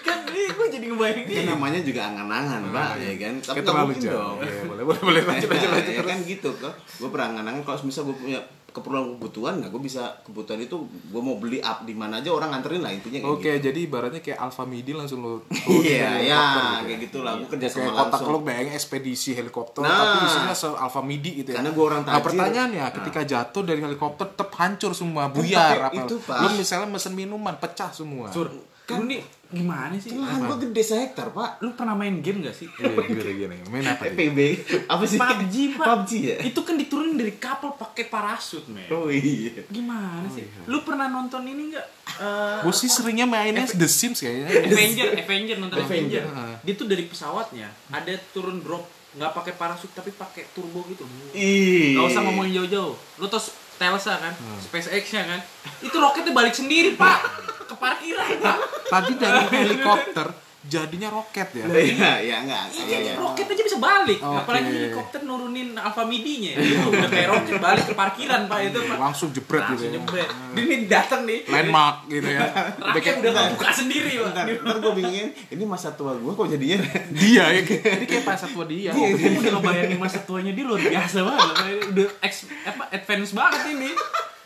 Kan 0.02 0.18
ini 0.28 0.42
gue 0.48 0.68
jadi 0.72 0.86
ngebayangin 0.88 1.26
Kan 1.28 1.46
namanya 1.48 1.80
juga 1.80 2.02
angan-angan, 2.08 2.62
Pak, 2.70 2.90
ya 2.98 3.14
kan? 3.20 3.34
Tapi 3.40 3.58
nggak 3.62 3.86
mungkin 3.86 4.02
dong. 4.04 4.38
Iya, 4.42 4.62
boleh 4.66 4.84
boleh 4.84 5.02
boleh 5.04 5.22
lanjut 5.24 5.48
lanjut 5.48 5.70
lanjut 5.72 5.94
ya 5.94 6.04
kan 6.04 6.18
gitu 6.24 6.50
kok. 6.56 6.74
Gue 6.98 7.10
pernah 7.10 7.28
angan-angan 7.32 7.62
kalau 7.62 7.78
misal 7.84 8.02
gue 8.04 8.16
punya 8.16 8.40
keperluan 8.76 9.16
kebutuhan, 9.16 9.56
nah 9.58 9.68
gue 9.68 9.80
bisa 9.80 10.04
kebutuhan 10.22 10.60
itu 10.60 10.76
gue 10.84 11.22
mau 11.22 11.36
beli 11.36 11.58
up 11.58 11.82
di 11.82 11.92
mana 11.92 12.20
aja 12.20 12.28
orang 12.30 12.52
nganterin 12.52 12.80
lah 12.80 12.92
intinya 12.92 13.18
kayak 13.18 13.32
Oke, 13.32 13.52
jadi 13.58 13.80
ibaratnya 13.80 14.20
kayak 14.20 14.36
Alfa 14.38 14.64
Midi 14.64 14.92
langsung 14.92 15.20
lo 15.20 15.32
gitu. 15.48 15.80
Iya, 15.82 16.12
ya, 16.22 16.44
kayak 16.82 17.00
gitulah. 17.02 17.38
Gue 17.38 17.48
kerja 17.50 17.68
Kayak 17.68 17.80
sama 17.80 17.92
kotak 17.96 18.12
langsung. 18.20 18.30
lo 18.30 18.40
bayangin 18.42 18.74
ekspedisi 18.74 19.32
helikopter 19.32 19.80
Nah. 19.80 19.96
tapi 19.96 20.18
isinya 20.26 20.52
se 20.54 20.68
Alfa 20.68 21.00
Midi 21.00 21.32
gitu 21.38 21.50
ya. 21.50 21.58
Karena 21.58 21.72
gua 21.72 21.86
orang 21.88 22.02
Nah, 22.02 22.12
tajir. 22.14 22.26
pertanyaannya 22.28 22.86
ketika 22.94 23.22
jatuh 23.24 23.64
dari 23.64 23.80
helikopter 23.80 24.26
tetap 24.28 24.50
hancur 24.54 24.92
semua, 24.92 25.24
buyar 25.28 25.88
apa. 25.88 25.96
itu, 25.96 26.20
Pak. 26.20 26.36
Lo 26.38 26.48
misalnya 26.54 26.88
mesen 26.88 27.14
minuman 27.14 27.56
pecah 27.56 27.88
semua. 27.90 28.28
Sur, 28.28 28.52
lu 28.94 29.04
nih 29.10 29.22
gimana 29.46 29.94
sih? 29.96 30.12
Lahan 30.12 30.46
gue 30.46 30.58
gede 30.68 30.84
sehektar, 30.84 31.32
Pak. 31.32 31.64
Lu 31.64 31.74
pernah 31.74 31.96
main 31.96 32.20
game 32.20 32.44
gak 32.44 32.54
sih? 32.54 32.68
Iya, 32.76 32.92
gini. 33.34 33.58
Main 33.72 33.86
apa? 33.88 34.10
PB 34.18 34.38
apa 34.86 35.04
sih? 35.08 35.18
PUBG, 35.18 35.56
Pak. 35.80 35.86
PUBG 35.86 36.12
ya? 36.20 36.38
Itu 36.44 36.62
kan 36.62 36.76
diturunin 36.76 37.16
dari 37.16 37.34
kapal 37.40 37.78
pakai 37.78 38.10
parasut, 38.10 38.68
men. 38.68 38.90
Oh 38.92 39.08
iya. 39.08 39.64
Gimana 39.70 40.28
sih? 40.28 40.44
Lu 40.68 40.84
pernah 40.84 41.08
nonton 41.08 41.46
ini 41.48 41.72
enggak? 41.72 41.88
Eh, 42.20 42.60
Gue 42.62 42.74
sih 42.76 42.92
seringnya 42.92 43.24
mainnya 43.26 43.64
The 43.66 43.88
Sims 43.88 44.20
kayaknya. 44.20 44.70
Avenger, 44.70 45.08
Avenger 45.24 45.58
nonton 45.62 45.78
Avenger. 45.82 46.24
Avenger. 46.26 46.60
Dia 46.66 46.74
tuh 46.76 46.88
dari 46.90 47.04
pesawatnya 47.08 47.70
ada 47.90 48.14
turun 48.34 48.60
drop 48.60 48.86
nggak 49.16 49.32
pakai 49.32 49.54
parasut 49.56 49.88
tapi 49.96 50.12
pakai 50.12 50.52
turbo 50.52 50.84
gitu. 50.92 51.08
Ih. 51.32 51.96
Gak 51.96 52.12
usah 52.12 52.22
ngomongin 52.28 52.60
jauh-jauh. 52.60 52.96
Lu 53.24 53.26
tau 53.32 53.40
Telsa 53.76 54.16
kan, 54.16 54.32
SpaceX-nya 54.64 55.28
kan, 55.28 55.40
itu 55.84 55.92
roketnya 55.92 56.32
balik 56.32 56.56
sendiri 56.56 56.96
pak 56.96 57.20
ke 57.76 57.78
parkiran 57.78 58.28
pak. 58.40 58.58
Tadi 58.88 59.12
dari 59.20 59.44
helikopter 59.52 60.28
jadinya 60.66 61.14
roket 61.14 61.48
ya. 61.54 61.66
Iya, 61.70 62.12
ya 62.26 62.36
enggak. 62.42 62.64
Iya, 62.74 62.86
Jadi 62.90 63.06
iya. 63.06 63.16
roket 63.22 63.46
aja 63.46 63.64
bisa 63.70 63.78
balik, 63.78 64.18
Oke. 64.18 64.38
apalagi 64.42 64.70
helikopter 64.74 65.22
nurunin 65.22 65.78
Alfa 65.78 66.04
Midinya. 66.10 66.58
Itu 66.58 66.90
udah 66.90 67.10
kayak 67.10 67.30
roket 67.30 67.56
balik 67.62 67.86
ke 67.86 67.94
parkiran 67.94 68.50
pak 68.50 68.60
itu 68.74 68.80
pak. 68.82 68.98
Langsung 68.98 69.30
jebret 69.30 69.62
gitu 69.70 69.86
Langsung 69.86 69.94
ya. 69.94 69.96
jebret. 70.02 70.30
Dia 70.58 70.64
nih 70.66 70.80
datang 70.90 71.22
nih, 71.30 71.40
Landmark 71.46 71.98
gitu 72.10 72.30
ya. 72.30 72.50
raketnya 72.82 73.30
udah 73.30 73.32
kebuka 73.54 73.70
sendiri 73.78 74.12
pak. 74.18 74.32
Ntar, 74.34 74.46
ntar 74.66 74.76
gue 74.82 74.92
bingungin, 74.98 75.28
ini 75.54 75.64
masa 75.70 75.94
tua 75.94 76.18
gue 76.18 76.32
kok 76.34 76.48
jadinya 76.50 76.78
Dia 77.14 77.46
ya. 77.54 77.62
Ini 77.62 78.06
kayak 78.10 78.24
pas 78.26 78.42
tua 78.42 78.66
dia. 78.66 78.90
Gue 78.90 79.14
udah 79.14 79.52
ngebayangin 79.62 80.00
masa 80.02 80.20
tuanya 80.26 80.50
dia 80.50 80.66
luar 80.66 80.82
biasa 80.82 81.18
banget. 81.22 81.54
Udah 81.94 82.08
ex, 82.26 82.50
apa, 82.66 82.90
advance 82.90 83.32
banget 83.38 83.62
ini. 83.70 83.94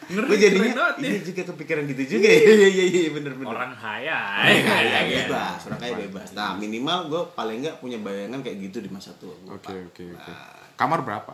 Ngeri, 0.10 0.26
gue 0.26 0.38
jadinya 0.39 0.74
ini 0.95 1.08
nih. 1.08 1.22
juga 1.22 1.41
kepikiran 1.48 1.84
gitu 1.88 2.04
juga 2.12 2.28
ya 2.34 2.39
iya 2.41 2.67
iya 2.67 2.86
iya 2.88 3.10
bener 3.10 3.34
bener 3.34 3.48
Orang 3.48 3.72
kaya. 3.74 4.17
Orang 4.41 4.65
kaya 4.65 4.89
ya, 4.89 5.02
bebas 5.22 5.60
orang 5.63 5.80
kaya 5.80 5.93
bebas 6.02 6.28
nah 6.34 6.52
minimal 6.54 7.00
gue 7.08 7.22
paling 7.34 7.58
nggak 7.62 7.78
punya 7.78 7.98
bayangan 7.98 8.41
kayak 8.41 8.58
gitu 8.63 8.78
di 8.80 8.89
masa 8.89 9.13
tua 9.15 9.38
Oke 9.48 9.69
oke 9.86 10.04
oke. 10.12 10.32
Kamar 10.74 11.02
berapa? 11.02 11.34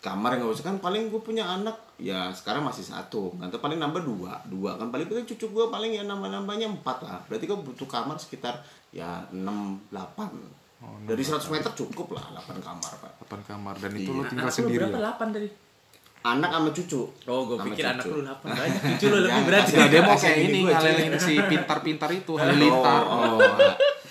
kamar 0.00 0.36
yang 0.36 0.44
gak 0.44 0.52
usah 0.52 0.66
kan 0.66 0.76
paling 0.78 1.08
gue 1.08 1.16
punya 1.16 1.48
anak 1.48 1.80
ya 1.96 2.28
sekarang 2.28 2.60
masih 2.60 2.84
satu 2.84 3.32
nanti 3.34 3.56
paling 3.56 3.80
nambah 3.80 4.04
dua 4.04 4.36
dua 4.44 4.76
kan 4.76 4.92
paling 4.92 5.08
paling 5.08 5.24
cucu 5.24 5.48
gue 5.48 5.64
paling 5.66 5.96
ya 5.96 6.04
nambah 6.04 6.28
nambahnya 6.28 6.68
empat 6.70 7.00
lah 7.00 7.24
berarti 7.24 7.48
gue 7.48 7.56
butuh 7.56 7.88
kamar 7.88 8.20
sekitar 8.20 8.60
ya 8.92 9.24
enam 9.32 9.80
delapan 9.88 10.28
dari 11.02 11.24
100 11.24 11.40
meter 11.48 11.72
cukup 11.72 12.12
lah 12.12 12.36
8 12.36 12.60
kamar 12.60 12.92
pak 12.94 13.12
8 13.24 13.48
kamar 13.48 13.74
dan 13.80 13.96
itu 13.96 14.12
lo 14.12 14.20
Iya. 14.20 14.28
tinggal 14.28 14.44
Anak 14.44 14.52
lu 14.52 14.58
sendiri 14.60 14.84
berapa? 14.84 14.98
ya. 14.98 15.12
8 15.16 15.32
tadi. 15.32 15.48
Anak 16.24 16.50
sama 16.50 16.70
cucu 16.72 17.02
Oh, 17.24 17.40
gue 17.44 17.56
pikir 17.62 17.84
cucu. 17.84 17.92
anak 17.92 18.04
lu 18.06 18.18
8 18.20 18.40
banyak. 18.58 18.80
Cucu 18.90 19.06
lu 19.06 19.18
lebih 19.20 19.42
berarti. 19.44 19.72
Nah, 19.74 19.86
dia 19.86 20.00
mau 20.00 20.16
kayak 20.16 20.38
ini 20.40 20.58
ngalelin 20.62 21.14
si 21.14 21.34
pintar-pintar 21.38 22.10
itu, 22.10 22.32
halilintar. 22.40 23.02
oh, 23.04 23.36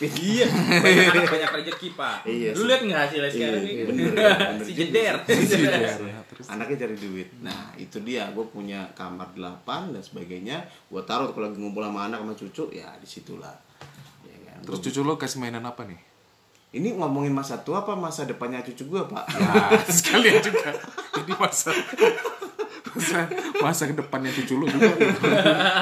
Iya, 0.04 0.46
banyak 0.84 1.06
anak 1.10 1.32
banyak 1.32 1.52
rezeki, 1.56 1.96
Pak. 1.96 2.28
Iya 2.28 2.50
Lu 2.52 2.60
sih. 2.60 2.66
lihat 2.68 2.82
enggak 2.82 3.00
hasilnya 3.04 3.30
sekarang 3.30 3.54
Iya, 3.56 3.64
nih? 3.64 3.74
iya, 3.74 3.84
bener, 3.88 4.06
bener 4.12 4.60
Si 4.60 4.72
juga 4.72 4.80
jeder. 4.84 5.16
Terus 6.28 6.46
anaknya 6.50 6.78
cari 6.80 6.96
duit 6.96 7.30
nah 7.40 7.62
itu 7.76 7.98
dia 8.02 8.24
gue 8.30 8.46
punya 8.46 8.90
kamar 8.92 9.32
8 9.32 9.64
dan 9.90 10.02
sebagainya 10.02 10.58
gue 10.86 11.02
taruh 11.04 11.30
kalau 11.30 11.48
lagi 11.48 11.58
ngumpul 11.58 11.82
sama 11.82 12.06
anak 12.06 12.20
sama 12.20 12.34
cucu 12.34 12.64
ya 12.74 12.90
di 12.96 13.06
situlah 13.06 13.54
ya 14.24 14.38
kan? 14.44 14.60
terus 14.62 14.80
cucu 14.82 15.00
lo 15.02 15.14
kasih 15.16 15.40
mainan 15.40 15.62
apa 15.62 15.82
nih? 15.84 16.00
Ini 16.74 16.90
ngomongin 16.92 17.32
masa 17.32 17.56
tua 17.60 17.82
apa 17.82 17.94
masa 17.94 18.24
depannya 18.24 18.62
cucu 18.62 18.84
gue 18.88 19.02
pak 19.06 19.24
Ya, 19.30 19.46
sekalian 19.94 20.42
juga. 20.42 20.74
Jadi 21.14 21.32
masa 21.36 21.70
masa, 22.86 23.26
masa 23.58 23.84
ke 23.86 23.96
depannya 23.96 24.30
cucu 24.32 24.54
lo 24.56 24.66
juga. 24.68 24.94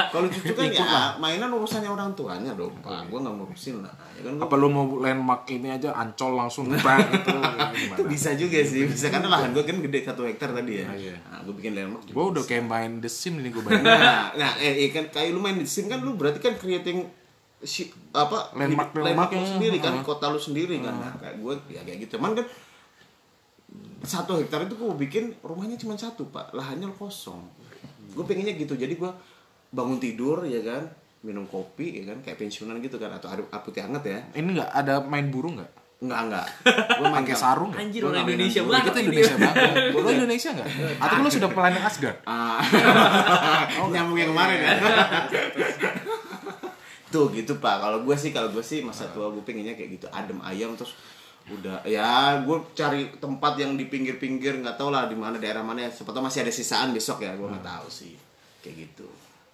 kalau 0.09 0.27
cucu 0.27 0.47
kan 0.49 0.63
ya 0.65 0.87
mainan 1.17 1.47
urusannya 1.49 1.87
orang 1.87 2.11
tuanya 2.11 2.51
dong 2.53 2.71
pak 2.77 3.03
gue 3.05 3.17
nggak 3.17 3.31
ngurusin 3.33 3.79
lah 3.79 3.91
ya 4.13 4.21
kan 4.21 4.33
gua- 4.33 4.47
Apa 4.47 4.55
lo 4.55 4.67
mau 4.67 4.85
landmark 4.97 5.43
ini 5.49 5.67
aja 5.69 5.91
ancol 5.93 6.31
langsung 6.33 6.67
bang 6.69 7.03
itu 7.03 7.31
itu 7.35 7.75
gimana? 7.81 8.07
bisa 8.07 8.29
juga 8.33 8.59
sih 8.61 8.83
bisa 8.85 9.07
kan 9.09 9.23
lahan 9.25 9.51
gue 9.51 9.59
kan 9.61 9.79
gede 9.81 9.99
satu 10.05 10.23
hektar 10.23 10.51
tadi 10.53 10.71
ya 10.77 10.85
Ah, 10.85 10.95
iya. 10.95 11.15
nah, 11.25 11.39
gue 11.41 11.53
bikin 11.53 11.71
landmark 11.73 12.03
Gue 12.05 12.25
udah 12.29 12.43
kayak 12.45 12.63
main 12.65 12.91
The 12.97 13.09
Sims 13.09 13.39
ini 13.39 13.49
gue 13.49 13.59
bayangin. 13.61 13.87
nah, 13.87 14.31
nah 14.33 14.51
eh, 14.57 14.73
eh, 14.81 14.89
kan 14.89 15.07
kayak 15.09 15.31
lu 15.31 15.39
main 15.39 15.55
di 15.55 15.65
sim 15.65 15.87
kan 15.87 15.99
lu 15.99 16.15
berarti 16.15 16.39
kan 16.39 16.55
creating 16.55 17.07
si 17.61 17.81
apa 18.11 18.49
Landmark- 18.51 18.93
landmark 18.95 19.29
lu 19.29 19.37
yang- 19.37 19.51
sendiri 19.51 19.77
kan 19.77 19.93
uh. 19.93 20.03
kota 20.03 20.25
lu 20.27 20.37
sendiri 20.37 20.79
kan 20.79 20.93
nah, 20.93 21.13
kayak 21.15 21.37
gue 21.37 21.53
ya 21.69 21.81
kayak 21.81 21.99
gitu 22.01 22.17
cuman 22.17 22.33
kan 22.33 22.45
satu 24.01 24.35
hektar 24.35 24.65
itu 24.65 24.73
gue 24.73 24.89
bikin 24.99 25.23
rumahnya 25.39 25.77
cuma 25.77 25.93
satu 25.93 26.25
pak 26.25 26.51
lahannya 26.51 26.89
kosong 26.91 27.39
gue 28.11 28.23
pengennya 28.23 28.53
gitu 28.55 28.73
jadi 28.73 28.91
gue 28.91 29.11
bangun 29.69 29.97
tidur 29.97 30.43
ya 30.43 30.59
kan 30.59 30.89
minum 31.21 31.45
kopi 31.45 32.01
ya 32.01 32.09
kan 32.09 32.17
kayak 32.19 32.35
pensiunan 32.35 32.75
gitu 32.77 32.97
kan 32.97 33.13
atau 33.13 33.29
air 33.29 33.39
putih 33.45 33.79
hangat 33.79 34.03
ya 34.03 34.19
Ini 34.33 34.49
nggak 34.51 34.71
ada 34.73 34.99
main 35.01 35.29
burung 35.29 35.55
nggak? 35.55 35.71
enggak 36.01 36.17
enggak 36.19 36.47
gue 36.97 37.07
main 37.07 37.21
Pakai 37.21 37.37
sarung? 37.37 37.69
Anjir 37.71 38.01
orang 38.01 38.25
Indonesia 38.25 38.65
banget. 38.65 38.89
Kita. 38.89 38.99
Indonesia 38.99 39.35
banget. 39.37 39.73
Lo 39.93 40.09
Indonesia 40.09 40.49
nggak? 40.49 40.67
Atau 40.97 41.15
lo 41.15 41.29
sudah 41.29 41.49
pelanin 41.53 41.77
Asgard? 41.79 42.17
Ah. 42.25 42.57
nyambung 43.85 44.17
yang 44.17 44.33
kemarin 44.33 44.57
ya 44.57 44.71
tuh 47.11 47.27
gitu 47.35 47.59
pak 47.59 47.83
kalau 47.83 48.01
gue 48.07 48.15
sih 48.15 48.31
kalau 48.31 48.49
gue 48.49 48.63
sih 48.63 48.81
masa 48.81 49.11
tua 49.11 49.27
gue 49.29 49.43
pengennya 49.43 49.75
kayak 49.75 49.99
gitu 49.99 50.07
adem 50.09 50.39
ayam 50.41 50.73
terus 50.79 50.95
udah 51.51 51.83
ya 51.83 52.39
gue 52.45 52.57
cari 52.71 53.11
tempat 53.19 53.59
yang 53.59 53.75
di 53.75 53.91
pinggir-pinggir 53.91 54.63
nggak 54.63 54.79
tahu 54.79 54.93
lah 54.93 55.11
di 55.11 55.17
mana 55.19 55.35
daerah 55.35 55.65
mana 55.65 55.83
ya 55.83 55.91
siapa 55.91 56.15
masih 56.15 56.47
ada 56.47 56.53
sisaan 56.53 56.95
besok 56.95 57.25
ya 57.25 57.35
gue 57.35 57.43
nggak 57.43 57.65
tahu 57.65 57.87
sih 57.91 58.15
kayak 58.61 58.87
gitu 58.87 59.09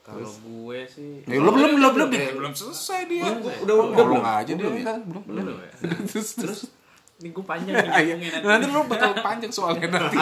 Kalau 0.08 0.24
gue 0.24 0.80
sih 0.88 1.20
belum 1.28 1.52
belum 1.52 1.92
belum 1.92 2.08
deh. 2.16 2.32
Belum 2.32 2.56
selesai 2.56 3.12
dia. 3.12 3.28
Udah, 3.28 3.44
udah, 3.44 3.76
udah, 3.76 3.76
Belum 3.92 4.24
belum? 4.24 4.40
aja 4.40 4.52
dia. 4.56 4.64
Belum 4.64 4.76
ya? 4.80 4.84
kan? 4.88 5.00
Belum. 5.04 5.24
belum 5.28 5.58
ya. 5.60 5.72
Terus 6.08 6.30
terus. 6.40 6.60
Ini 7.20 7.28
gue 7.36 7.44
panjang 7.44 7.76
nih 7.76 7.92
iya. 8.08 8.16
nanti. 8.16 8.48
Nanti 8.48 8.66
lo 8.72 8.88
bakal 8.88 9.20
panjang 9.20 9.52
soalnya 9.52 9.84
nanti. 10.00 10.16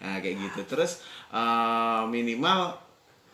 nah 0.00 0.16
kayak 0.24 0.36
gitu 0.40 0.60
terus 0.72 1.04
eh, 1.28 2.02
minimal 2.08 2.80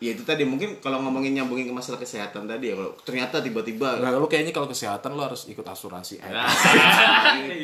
ya 0.05 0.11
itu 0.11 0.21
tadi 0.21 0.43
mungkin 0.43 0.77
kalau 0.77 0.99
ngomongin 0.99 1.33
nyambungin 1.33 1.65
ke 1.65 1.73
masalah 1.73 1.97
kesehatan 1.97 2.45
tadi 2.45 2.69
ya 2.69 2.75
kalau 2.75 2.93
ternyata 3.01 3.39
tiba-tiba 3.39 3.97
Nah, 3.97 4.13
lo 4.13 4.25
kayaknya 4.25 4.51
kalau 4.51 4.65
kesehatan 4.65 5.11
lo 5.11 5.23
harus 5.23 5.47
ikut 5.47 5.63
asuransi. 5.63 6.19
Eh, 6.19 6.29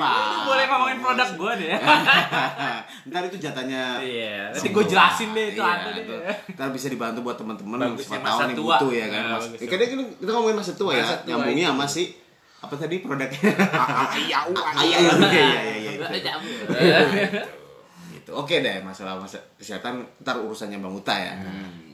Lu 0.02 0.40
boleh 0.44 0.66
ngomongin 0.66 0.98
produk 1.00 1.30
gue 1.32 1.52
deh. 1.62 1.70
ntar 3.08 3.22
itu 3.24 3.38
jatahnya 3.38 4.00
Iya, 4.00 4.50
nanti 4.50 4.68
gue 4.68 4.84
jelasin 4.84 5.30
deh 5.32 5.46
itu 5.50 5.60
Iya, 5.60 5.70
ada 5.76 5.90
deh. 5.92 6.06
ntar 6.52 6.68
bisa 6.70 6.88
dibantu 6.88 7.20
buat 7.22 7.36
teman-teman 7.36 7.78
yang 7.80 7.96
siapa 7.96 8.24
masa 8.24 8.34
tahu 8.40 8.48
nih 8.48 8.56
tua. 8.56 8.76
butuh 8.76 8.92
ya 8.92 9.06
kan 9.08 9.22
Nah, 9.22 9.38
mas 9.38 9.46
ya, 9.54 9.68
kadang 9.68 9.90
kita, 9.92 10.04
kita 10.18 10.32
ngomongin 10.32 10.58
masa 10.58 10.72
tua 10.74 10.92
ya 10.92 11.06
nyambungnya 11.24 11.64
iya. 11.64 11.72
sama 11.72 11.86
si 11.86 12.04
apa 12.60 12.74
tadi 12.76 12.96
produknya 13.00 13.42
Iya, 13.42 13.58
Ah, 13.74 14.10
iya 14.18 14.40
iya 14.40 14.98
iya 14.98 15.02
iya 15.20 15.62
iya 15.76 15.92
itu. 15.92 16.04
Iya. 16.72 17.00
gitu 18.12 18.32
oke 18.32 18.54
deh 18.56 18.78
masalah 18.82 19.18
masa 19.18 19.38
kesehatan 19.56 19.94
ntar 20.20 20.38
urusannya 20.38 20.78
bang 20.78 20.94
Uta 20.96 21.16
ya 21.16 21.34
Hmm. 21.34 21.91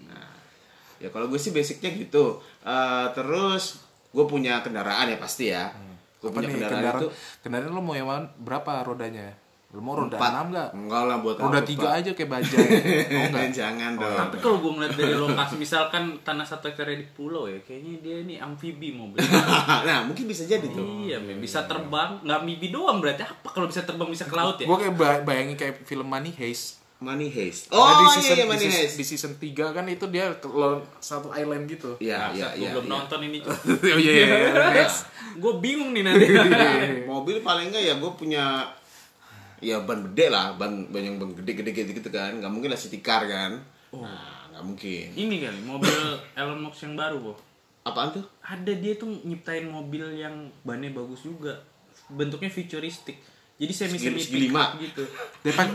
Ya 0.97 1.07
kalau 1.07 1.25
gue 1.25 1.37
sih 1.37 1.49
basicnya 1.49 1.89
gitu 1.91 2.37
Eh, 2.59 3.07
terus 3.11 3.79
gue 4.09 4.25
punya 4.25 4.59
kendaraan 4.59 5.07
ya 5.07 5.17
pasti 5.17 5.47
ya 5.47 5.69
gue 6.17 6.25
Apa 6.25 6.35
punya 6.35 6.47
nih 6.47 6.53
kendaraan, 6.55 6.73
kendaraan? 6.75 7.01
itu 7.01 7.07
Kendaraan 7.39 7.71
lo 7.71 7.81
mau 7.81 7.93
yang 7.93 8.05
mana? 8.05 8.25
Berapa 8.35 8.81
rodanya? 8.81 9.29
Lo 9.67 9.79
mau 9.79 9.93
roda 9.93 10.15
empat. 10.15 10.31
6 10.41 10.47
nggak? 10.47 10.69
enggak 10.73 11.03
lah 11.03 11.17
buat 11.19 11.35
Roda 11.37 11.59
apa, 11.59 11.67
3 11.67 11.75
Pak? 11.77 11.91
aja 11.93 12.11
kayak 12.13 12.29
bajai. 12.31 12.67
Oh 13.11 13.25
enggak? 13.27 13.51
jangan 13.51 13.91
dong 13.93 14.15
Tapi 14.17 14.35
kalau 14.37 14.57
gue 14.57 14.71
ngeliat 14.73 14.93
dari 14.95 15.13
lokasi 15.13 15.53
misalkan 15.55 16.03
tanah 16.21 16.41
satu 16.41 16.65
hektar 16.65 16.87
di 16.89 17.03
pulau 17.05 17.45
ya, 17.45 17.59
kayaknya 17.61 17.93
dia 17.99 18.15
ini 18.23 18.35
amfibi 18.37 18.89
mobil. 18.91 19.19
nah 19.87 20.01
mungkin 20.01 20.23
bisa 20.25 20.43
jadi 20.43 20.63
tuh 20.65 20.81
iya, 21.03 21.19
men. 21.19 21.37
bisa 21.37 21.63
terbang, 21.63 22.15
nggak 22.21 22.37
amfibi 22.41 22.67
doang 22.69 22.97
berarti 22.97 23.21
apa 23.21 23.47
kalau 23.47 23.67
bisa 23.67 23.83
terbang 23.83 24.07
bisa 24.07 24.23
ke 24.23 24.33
laut 24.33 24.55
ya? 24.55 24.65
Gue 24.65 24.77
kayak 24.79 24.95
ba- 24.95 25.21
bayangin 25.21 25.55
kayak 25.55 25.83
film 25.83 26.07
Money 26.07 26.31
Heist. 26.31 26.79
Money 26.97 27.29
Heist 27.29 27.69
Nah, 27.69 27.77
oh 27.77 27.89
di 27.93 28.05
iya 28.09 28.15
season, 28.17 28.35
iya 28.41 28.45
Money 28.49 28.57
di, 28.57 28.65
season, 28.65 28.81
Heist 28.81 28.95
di 28.97 29.05
season 29.05 29.33
3 29.37 29.75
kan 29.77 29.85
itu 29.85 30.05
dia 30.09 30.33
ke 30.41 30.49
satu 30.97 31.29
island 31.29 31.69
gitu. 31.69 31.93
Iya, 32.01 32.33
iya, 32.33 32.47
gue 32.57 32.65
iya. 32.65 32.69
belum 32.73 32.85
iya. 32.89 32.93
nonton 32.97 33.19
ini 33.21 33.37
oh 33.45 33.99
iya 34.01 34.11
iya. 34.17 34.25
iya. 34.81 34.87
gue 35.41 35.53
bingung 35.61 35.93
nih 35.93 36.01
nanti. 36.01 36.25
Mobil 37.11 37.45
paling 37.45 37.69
enggak 37.69 37.83
ya 37.85 37.93
gue 38.01 38.11
punya 38.17 38.65
ya 39.61 39.77
ban 39.85 40.05
gede 40.09 40.33
lah, 40.33 40.57
ban 40.57 40.89
ban 40.89 41.01
yang 41.01 41.21
ban 41.21 41.33
gede-gede 41.37 41.69
gitu, 41.73 41.91
gitu 42.01 42.09
kan. 42.09 42.33
Nggak 42.33 42.49
mungkin 42.49 42.69
lah 42.73 42.79
city 42.81 43.05
car 43.05 43.29
kan. 43.29 43.61
Nah, 43.93 44.49
nggak 44.53 44.63
mungkin. 44.65 45.07
ini 45.13 45.45
kali 45.45 45.61
mobil 45.61 45.93
Elon 46.33 46.65
Musk 46.65 46.89
yang 46.89 46.97
baru, 46.97 47.21
Bo. 47.21 47.33
Apaan 47.85 48.09
tuh? 48.09 48.25
Ada 48.41 48.73
dia 48.73 48.97
tuh 48.97 49.07
nyiptain 49.21 49.69
mobil 49.69 50.17
yang 50.17 50.49
bannya 50.65 50.89
bagus 50.91 51.23
juga. 51.23 51.61
Bentuknya 52.09 52.49
futuristik. 52.49 53.21
Jadi 53.57 53.73
semi 53.73 53.97
semi 53.97 54.21
Segi- 54.21 54.37
lima. 54.47 54.77
gitu. 54.77 55.01
Depan 55.41 55.73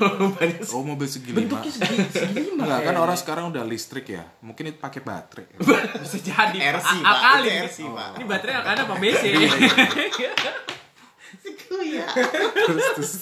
Oh 0.71 0.87
mobil 0.87 1.11
segi 1.11 1.35
lima. 1.35 1.51
Bentuknya 1.51 1.71
segi 1.75 1.95
segi 2.15 2.35
lima. 2.39 2.63
Enggak 2.71 2.81
kan 2.87 2.95
orang 2.95 3.19
sekarang 3.19 3.45
udah 3.51 3.67
listrik 3.67 4.07
ya. 4.07 4.23
Mungkin 4.39 4.71
itu 4.71 4.79
pakai 4.79 5.03
baterai. 5.03 5.51
bisa 6.07 6.19
jadi 6.23 6.79
RC, 6.79 6.91
Pak. 7.03 7.43
RC, 7.67 7.79
Pak. 7.91 8.09
ini 8.23 8.25
baterai 8.31 8.55
akan 8.63 8.77
apa 8.87 8.95
BC 9.03 9.23
terus 12.67 12.87
terus 12.97 13.13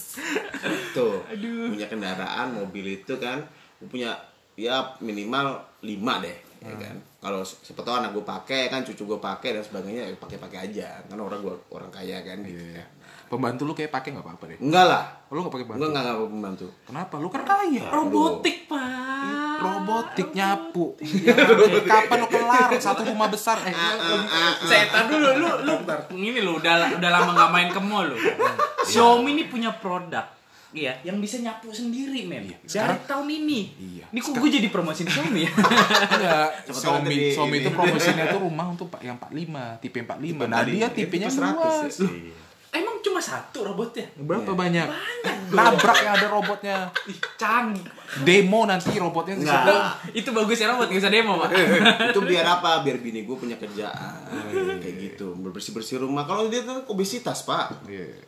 Tuh. 0.92 1.24
Punya 1.72 1.86
kendaraan, 1.88 2.52
mobil 2.52 3.00
itu 3.00 3.14
kan 3.16 3.40
punya 3.88 4.12
ya 4.60 4.92
minimal 5.00 5.56
5 5.80 5.88
deh, 6.20 6.36
ya 6.60 6.74
kan. 6.76 6.96
Kalau 7.20 7.40
siapa 7.44 7.80
tahu 7.80 7.94
anak 7.96 8.12
gue 8.12 8.24
pakai 8.24 8.68
kan, 8.68 8.84
cucu 8.84 9.08
gue 9.08 9.16
pakai 9.16 9.56
dan 9.56 9.64
sebagainya, 9.64 10.12
ya 10.12 10.16
pakai-pakai 10.20 10.58
aja. 10.68 10.88
Kan 11.08 11.16
orang 11.16 11.40
gue 11.40 11.54
orang 11.72 11.88
kaya 11.88 12.20
kan 12.20 12.44
gitu. 12.44 12.60
Iya. 12.60 12.84
Pembantu 13.30 13.62
lu 13.62 13.72
kayak 13.72 13.88
pakai 13.88 14.10
nggak 14.10 14.26
apa-apa 14.26 14.44
deh. 14.50 14.58
Enggak 14.58 14.84
lah. 14.84 15.04
Oh, 15.30 15.32
lu 15.32 15.46
nggak 15.46 15.54
pakai 15.54 15.64
Enggak 15.64 15.78
bantu. 15.78 15.86
enggak 15.88 16.02
enggak 16.02 16.18
pembantu. 16.26 16.66
Kenapa? 16.82 17.14
Lu 17.16 17.28
kan 17.30 17.42
kaya. 17.46 17.84
robotik 17.88 18.56
pak 18.66 19.58
Robotik 19.60 20.28
nyapu. 20.32 20.84
Ya, 20.98 21.34
Kapan 21.86 22.16
lu 22.18 22.26
kelar 22.26 22.70
satu 22.76 23.02
rumah 23.04 23.28
besar? 23.28 23.62
Eh, 23.62 23.74
saya 24.60 24.84
tar 24.88 25.06
dulu 25.06 25.30
lu 25.36 25.48
lu 25.62 25.74
ini 26.18 26.40
lu 26.40 26.58
udah 26.58 26.98
udah 26.98 27.10
lama 27.12 27.30
nggak 27.30 27.50
main 27.50 27.68
ke 27.68 27.78
mall 27.78 28.02
lu 28.04 28.18
Xiaomi 28.82 29.30
ini 29.32 29.44
punya 29.46 29.70
produk 29.72 30.26
Iya, 30.70 31.02
yang 31.02 31.18
bisa 31.18 31.42
nyapu 31.42 31.74
sendiri, 31.74 32.30
men. 32.30 32.46
Dari 32.46 32.62
sekarang- 32.62 33.02
tahun 33.02 33.26
ini. 33.28 33.60
Iya. 33.74 34.06
Ini 34.06 34.18
kok 34.22 34.38
gue 34.38 34.50
jadi 34.52 34.68
promosi 34.70 35.02
Xiaomi 35.02 35.42
ya? 35.42 35.50
enggak. 35.50 36.46
Tahu 36.62 36.78
Xiaomi, 36.78 37.14
Xiaomi 37.28 37.56
itu 37.58 37.70
promosinya 37.70 38.24
tuh 38.30 38.40
rumah 38.40 38.66
untuk 38.70 38.86
pak 38.86 39.02
yang 39.02 39.18
45, 39.18 39.82
tipe 39.82 39.98
45. 39.98 40.46
Nah, 40.46 40.62
dia 40.62 40.86
ya, 40.86 40.88
tipenya 40.88 41.26
tipe 41.26 41.42
100 41.42 41.58
luas. 41.58 41.94
ya. 41.98 42.10
Emang 42.70 43.02
cuma 43.02 43.18
satu 43.18 43.66
robotnya? 43.66 44.06
Berapa 44.14 44.54
banyak? 44.54 44.87
Nabrak 45.50 45.98
yang 46.00 46.14
ada 46.14 46.28
robotnya. 46.28 46.76
Ih, 47.04 47.18
canggih. 47.35 47.83
Demo 48.22 48.62
nanti 48.62 48.94
robotnya 48.94 49.35
di 49.35 49.42
Enggak. 49.42 49.66
situ. 49.66 49.74
Itu 50.22 50.30
bagus 50.30 50.54
ya 50.56 50.70
robot, 50.70 50.87
bisa 50.87 51.06
demo, 51.06 51.35
Pak. 51.37 51.50
itu 52.11 52.20
biar 52.20 52.46
apa 52.48 52.83
biar 52.83 52.98
bini 52.98 53.22
gue 53.22 53.35
punya 53.35 53.54
kerjaan 53.54 54.26
kayak 54.80 54.96
gitu 54.98 55.35
bersih 55.37 55.70
bersih 55.70 55.96
rumah 55.98 56.24
kalau 56.24 56.48
dia 56.48 56.62
tuh 56.62 56.83
obesitas 56.87 57.44
pak 57.44 57.83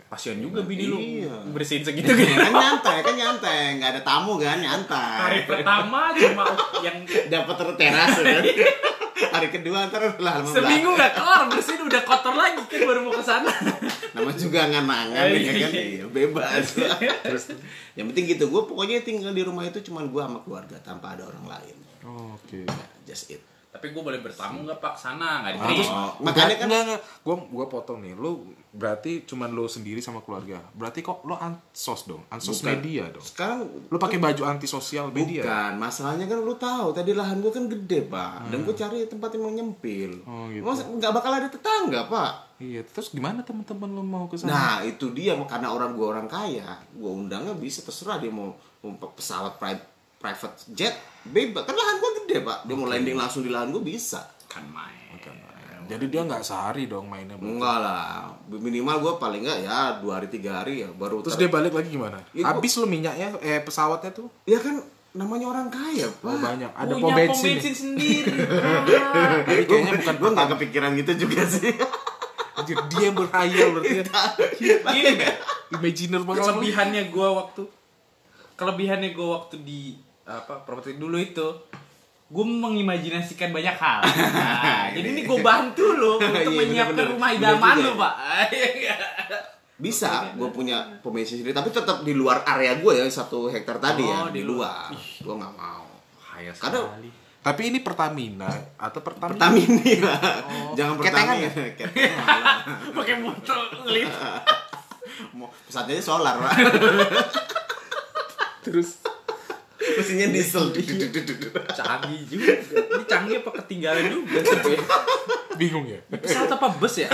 Pasien 0.06 0.38
juga 0.38 0.62
bini 0.62 0.84
lu 0.86 0.98
Iya. 0.98 1.50
bersihin 1.50 1.82
segitu 1.82 2.06
kan 2.08 2.18
gitu. 2.18 2.52
nyantai 2.52 2.98
kan 3.00 3.14
nyantai 3.14 3.80
nggak 3.80 3.90
ada 3.96 4.02
tamu 4.02 4.36
kan 4.36 4.54
Hari 4.54 4.62
nyantai 4.62 5.38
pertama 5.48 6.12
cuma 6.12 6.44
yang 6.84 6.96
dapat 7.26 7.54
teras 7.74 8.14
kan 8.18 8.42
hari 9.24 9.48
kedua 9.48 9.86
ntar 9.86 10.02
lah 10.02 10.40
lama 10.40 10.48
seminggu 10.48 10.88
nggak 10.90 11.12
kelar 11.12 11.42
bersihin 11.46 11.82
udah 11.84 12.02
kotor 12.02 12.32
lagi 12.32 12.58
kan 12.62 12.80
baru 12.82 13.00
mau 13.02 13.12
ke 13.12 13.22
sana. 13.22 13.52
nama 14.12 14.30
juga 14.32 14.66
nganangan 14.66 15.24
Eh, 15.24 15.38
ya 15.38 15.52
kan 15.58 15.70
iya. 15.70 15.82
Iya, 15.92 16.04
bebas 16.08 16.64
terus 17.22 17.44
yang 17.92 18.08
penting 18.08 18.24
gitu 18.30 18.48
gue 18.48 18.62
pokoknya 18.64 19.00
tinggal 19.00 19.30
di 19.30 19.40
rumah 19.40 19.62
itu 19.62 19.78
cuma 19.82 20.02
gue 20.02 20.18
sama 20.18 20.40
keluarga 20.40 20.76
tanpa 20.80 21.14
ada 21.14 21.24
orang 21.24 21.46
lain 21.46 21.76
Oh, 22.02 22.34
Oke. 22.34 22.66
just 23.04 23.30
it 23.30 23.38
Tapi 23.72 23.88
gue 23.88 24.02
boleh 24.04 24.20
bertamu 24.20 24.68
nggak 24.68 24.84
Pak 24.84 24.94
sana 25.00 25.40
nggak 25.40 25.52
Ah, 25.56 25.64
diterima. 25.64 25.88
Oh, 25.88 26.10
makanya 26.20 26.54
kan 26.60 26.68
enggak, 26.68 26.82
enggak. 26.92 27.00
Gua 27.24 27.36
gua 27.48 27.66
potong 27.72 28.04
nih. 28.04 28.12
Lu 28.12 28.52
berarti 28.68 29.24
cuman 29.24 29.48
lu 29.48 29.64
sendiri 29.64 30.04
sama 30.04 30.20
keluarga. 30.20 30.60
Berarti 30.76 31.00
kok 31.00 31.24
lu 31.24 31.32
ansos 31.32 32.04
dong. 32.04 32.20
Ansos 32.28 32.60
Bukan. 32.60 32.68
media 32.68 33.08
dong. 33.08 33.24
sekarang 33.24 33.64
Lu 33.88 33.96
pakai 33.96 34.20
baju 34.20 34.44
anti 34.44 34.68
sosial 34.68 35.08
media. 35.08 35.40
Bukan, 35.40 35.72
masalahnya 35.80 36.28
kan 36.28 36.38
lu 36.44 36.52
tahu 36.60 36.92
tadi 36.92 37.16
lahan 37.16 37.40
gua 37.40 37.48
kan 37.48 37.64
gede 37.64 38.04
pak, 38.12 38.52
dan 38.52 38.60
gue 38.60 38.74
cari 38.76 39.08
tempat 39.08 39.28
yang 39.32 39.42
mau 39.48 39.52
nyempil. 39.56 40.12
Oh, 40.28 40.52
gitu. 40.52 40.62
Mas 40.68 40.84
nggak 40.84 41.12
bakal 41.16 41.32
ada 41.32 41.48
tetangga 41.48 42.12
pak. 42.12 42.32
Iya, 42.60 42.84
terus 42.86 43.08
gimana 43.10 43.40
teman-teman 43.42 43.88
lu 43.88 44.04
mau 44.04 44.28
ke 44.28 44.36
sana? 44.36 44.52
Nah 44.52 44.76
itu 44.84 45.10
dia 45.16 45.34
karena 45.48 45.72
orang 45.72 45.96
gua 45.96 46.14
orang 46.14 46.28
kaya, 46.28 46.76
gua 46.92 47.10
undangnya 47.16 47.56
bisa 47.56 47.80
terserah 47.80 48.20
dia 48.20 48.28
mau, 48.28 48.52
mau 48.84 48.94
pesawat 49.16 49.56
private 49.56 49.91
private 50.22 50.54
jet 50.70 50.94
bebas 51.24 51.62
kan 51.62 51.74
lahan 51.74 51.98
gua 51.98 52.10
gede 52.16 52.36
pak, 52.40 52.58
dia 52.62 52.74
mau 52.74 52.86
landing 52.86 53.14
langsung 53.14 53.42
di 53.42 53.50
lahan 53.50 53.68
gua 53.68 53.82
bisa. 53.82 54.22
Kan 54.46 54.62
main. 54.68 54.94
Jadi 55.82 56.08
dia 56.08 56.22
nggak 56.22 56.40
sehari 56.40 56.86
dong 56.86 57.04
mainnya. 57.04 57.34
berarti. 57.34 57.52
Enggak 57.52 57.76
lah, 57.76 58.30
minimal 58.48 58.96
gua 58.98 59.12
paling 59.18 59.42
nggak 59.42 59.60
ya 59.60 59.98
dua 59.98 60.16
hari 60.16 60.30
tiga 60.30 60.62
hari 60.62 60.80
ya 60.80 60.88
baru. 60.88 61.20
Terus 61.20 61.34
ter- 61.34 61.42
dia 61.42 61.50
balik 61.50 61.74
lagi 61.74 61.90
gimana? 61.90 62.22
Ya, 62.30 62.46
gua- 62.46 62.54
Habis 62.54 62.72
lu 62.76 62.86
minyaknya 62.86 63.34
eh 63.40 63.60
pesawatnya 63.60 64.10
tuh? 64.12 64.30
ya 64.44 64.56
kan 64.56 64.78
namanya 65.12 65.50
orang 65.50 65.68
kaya 65.68 66.06
pak. 66.08 66.24
Oh, 66.24 66.38
banyak. 66.38 66.70
Ada 66.70 66.92
Punya 66.94 67.02
pom 67.04 67.12
bensin. 67.12 67.34
pom 67.34 67.52
bensin 67.52 67.74
sendiri. 67.76 68.32
Tapi 69.44 69.62
kayaknya 69.66 69.92
bukan 69.98 70.14
Gua 70.16 70.30
nggak 70.32 70.48
kepikiran 70.54 70.90
gitu 70.96 71.12
juga 71.20 71.42
sih. 71.44 71.74
Anjir, 72.52 72.76
dia 72.86 73.00
yang 73.02 73.16
berhayal 73.18 73.68
berarti. 73.74 73.96
ya. 73.98 74.76
Gini? 74.86 75.26
Imaginer 75.72 76.20
banget. 76.22 76.40
Kelebihannya 76.46 77.02
gue 77.10 77.28
waktu 77.28 77.62
kelebihannya 78.54 79.10
gue 79.10 79.26
waktu 79.26 79.56
di 79.58 79.80
apa 80.22 80.62
properti 80.62 80.94
dulu 80.94 81.16
itu 81.16 81.46
gue 82.26 82.44
mengimajinasikan 82.46 83.50
banyak 83.50 83.76
hal. 83.76 84.00
Nah, 84.32 84.88
jadi 84.88 85.04
ini 85.06 85.22
gue 85.22 85.38
bantu 85.38 85.84
lo 85.92 86.16
untuk 86.18 86.32
Iya, 86.32 86.48
menyiapkan 86.48 87.04
rumah 87.08 87.28
idaman 87.30 87.76
lo 87.78 87.92
ya. 87.92 88.00
pak. 88.00 88.14
Bisa, 89.74 90.30
gue 90.32 90.48
punya 90.48 90.78
bensin 91.02 91.36
sendiri, 91.36 91.50
tapi 91.50 91.68
tetap 91.68 92.00
di 92.00 92.14
luar 92.14 92.46
area 92.46 92.78
gue 92.78 92.92
ya 92.94 93.04
satu 93.04 93.50
hektar 93.50 93.76
tadi 93.76 94.00
Oh, 94.00 94.28
ya 94.28 94.30
di 94.30 94.42
luar. 94.42 94.94
Gue 95.18 95.34
nggak 95.34 95.54
mau. 95.54 95.84
Kaya 96.22 96.54
Karena 96.54 96.80
sekali. 96.80 97.10
Tapi 97.42 97.62
ini 97.66 97.78
Pertamina 97.82 98.46
atau 98.78 99.02
Pertamina? 99.02 99.34
Pertamini 99.50 99.94
lah. 99.98 100.22
Jangan 100.72 100.94
Ketengan 100.96 101.34
Pertamina. 101.34 101.42
ya? 101.42 101.74
Ketengan. 101.74 102.40
Pakai 102.96 103.16
motor 103.18 103.58
ngelit. 103.82 104.10
Mau 105.34 105.50
pesawatnya 105.66 105.98
solar, 105.98 106.38
Pak. 106.38 106.52
Terus 108.62 109.02
Mesinnya 109.82 110.28
diesel. 110.30 110.70
Canggih 111.74 112.22
juga. 112.30 112.52
Ini 112.72 113.04
canggih 113.08 113.36
apa 113.42 113.50
ketinggalan 113.62 114.06
juga 114.08 114.38
sih? 114.42 114.78
bingung 115.60 115.84
ya. 115.84 116.00
Pesawat 116.08 116.56
apa 116.56 116.66
bus 116.80 116.96
ya? 117.02 117.08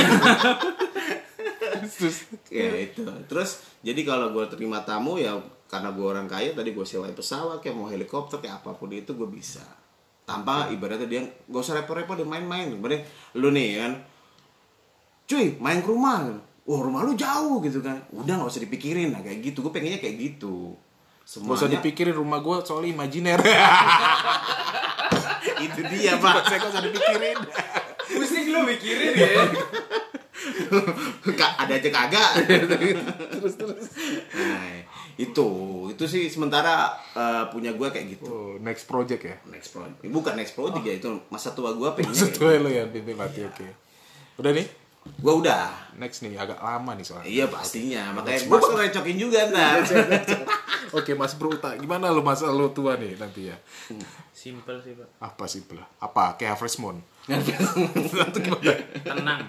Terus 1.98 2.30
ya 2.48 2.70
itu. 2.78 3.02
Terus 3.26 3.50
jadi 3.82 4.00
kalau 4.06 4.30
gue 4.30 4.44
terima 4.52 4.84
tamu 4.86 5.18
ya 5.18 5.34
karena 5.68 5.92
gue 5.92 6.06
orang 6.06 6.26
kaya 6.30 6.56
tadi 6.56 6.72
gue 6.72 6.86
sewain 6.86 7.12
pesawat 7.12 7.60
kayak 7.60 7.76
mau 7.76 7.90
helikopter 7.90 8.40
kayak 8.40 8.62
apa 8.62 8.76
pun 8.76 8.92
itu 8.94 9.12
gue 9.12 9.28
bisa. 9.28 9.64
Tanpa 10.28 10.68
ibaratnya 10.68 11.08
dia 11.08 11.22
gak 11.24 11.62
usah 11.64 11.80
repot-repot 11.82 12.16
dia 12.16 12.28
main-main. 12.28 12.72
Ibaratnya 12.72 13.04
lu 13.36 13.50
nih 13.52 13.80
kan 13.80 13.92
cuy 15.28 15.60
main 15.60 15.84
ke 15.84 15.88
rumah 15.92 16.24
oh 16.64 16.80
rumah 16.80 17.04
lu 17.04 17.12
jauh 17.12 17.60
gitu 17.60 17.84
kan 17.84 18.00
udah 18.16 18.40
nggak 18.40 18.48
usah 18.48 18.64
dipikirin 18.64 19.12
nah 19.12 19.20
kayak 19.20 19.44
gitu 19.44 19.60
gue 19.60 19.72
pengennya 19.72 20.00
kayak 20.00 20.16
gitu 20.16 20.72
Gak 21.28 21.44
usah 21.44 21.68
semuanya 21.68 21.76
dipikirin 21.76 22.16
rumah 22.16 22.40
gue 22.40 22.56
soalnya 22.64 22.88
imajiner. 22.96 23.36
itu 25.68 25.80
dia 25.92 26.16
pak 26.16 26.48
Saya 26.48 26.56
gak 26.56 26.72
usah 26.72 26.82
dipikirin. 26.82 27.36
Pusing 28.08 28.46
lu 28.48 28.64
mikirin 28.64 29.12
ya. 29.12 29.28
Kak, 31.28 31.52
ada 31.60 31.74
aja 31.76 31.90
kagak 31.90 32.30
terus 32.46 33.54
terus 33.58 33.90
nah 34.32 34.70
itu 35.18 35.48
itu 35.90 36.04
sih 36.06 36.30
sementara 36.30 36.94
eh, 37.12 37.44
punya 37.50 37.74
gue 37.74 37.88
kayak 37.90 38.06
gitu 38.16 38.24
Oh, 38.24 38.54
next 38.62 38.86
project 38.86 39.22
ya. 39.26 39.36
next 39.50 39.74
project 39.74 39.98
bukan 40.06 40.38
next 40.38 40.54
project 40.54 40.84
ya 40.86 40.94
itu 40.96 41.10
masa 41.28 41.52
tua 41.52 41.74
gue 41.74 41.90
pengen 41.92 42.14
Maksud 42.14 42.38
gue 42.38 42.54
lo 42.62 42.70
ya 42.70 42.86
pimpin 42.86 43.18
mati 43.18 43.42
oke. 43.42 43.66
Udah 44.38 44.54
nih, 44.54 44.66
gue 45.16 45.34
udah 45.44 45.94
next 45.96 46.20
nih 46.22 46.36
agak 46.36 46.60
lama 46.60 46.92
nih 46.94 47.06
soalnya. 47.06 47.26
iya 47.26 47.44
pastinya 47.48 48.12
makanya 48.12 48.44
gue 48.44 48.58
bakal 48.58 48.76
recokin 48.76 49.16
juga 49.16 49.38
ntar 49.50 49.82
Oke 50.88 51.12
Mas 51.12 51.36
Bro 51.36 51.60
Uta, 51.60 51.76
gimana 51.76 52.08
lo 52.08 52.24
masa 52.24 52.48
lo 52.48 52.72
tua 52.72 52.96
nih 52.96 53.12
nanti 53.20 53.52
ya? 53.52 53.56
Simple 54.32 54.80
sih, 54.80 54.96
Pak. 54.96 55.20
Apa 55.20 55.44
sih 55.44 55.60
belah? 55.68 55.84
Apa 56.00 56.32
kayak 56.40 56.56
Harvest 56.56 56.80
Moon? 56.80 56.96
Itu 57.28 58.38
gimana? 58.40 58.72
Tenang. 59.04 59.40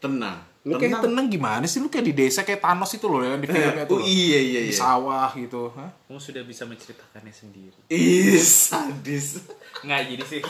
tenang 0.00 0.38
Lu 0.66 0.74
kayak 0.82 0.98
tenang 0.98 1.30
gimana 1.30 1.62
sih? 1.70 1.78
Lu 1.78 1.86
kayak 1.86 2.06
di 2.10 2.14
desa 2.16 2.42
kayak 2.42 2.58
Thanos 2.58 2.90
itu 2.90 3.06
loh 3.06 3.22
yang 3.22 3.38
di 3.38 3.46
filmnya 3.46 3.86
oh 3.86 3.90
tuh. 3.94 3.98
iya 4.02 4.40
iya 4.42 4.60
Di 4.66 4.74
iya 4.74 4.80
sawah 4.82 5.30
gitu. 5.38 5.70
Hah? 5.78 5.94
Kamu 6.10 6.18
sudah 6.18 6.42
bisa 6.42 6.66
menceritakannya 6.66 7.30
sendiri. 7.30 7.78
Ih, 7.86 8.34
sadis 8.42 9.46
Nggak 9.86 10.00
jadi 10.10 10.24
sih? 10.26 10.40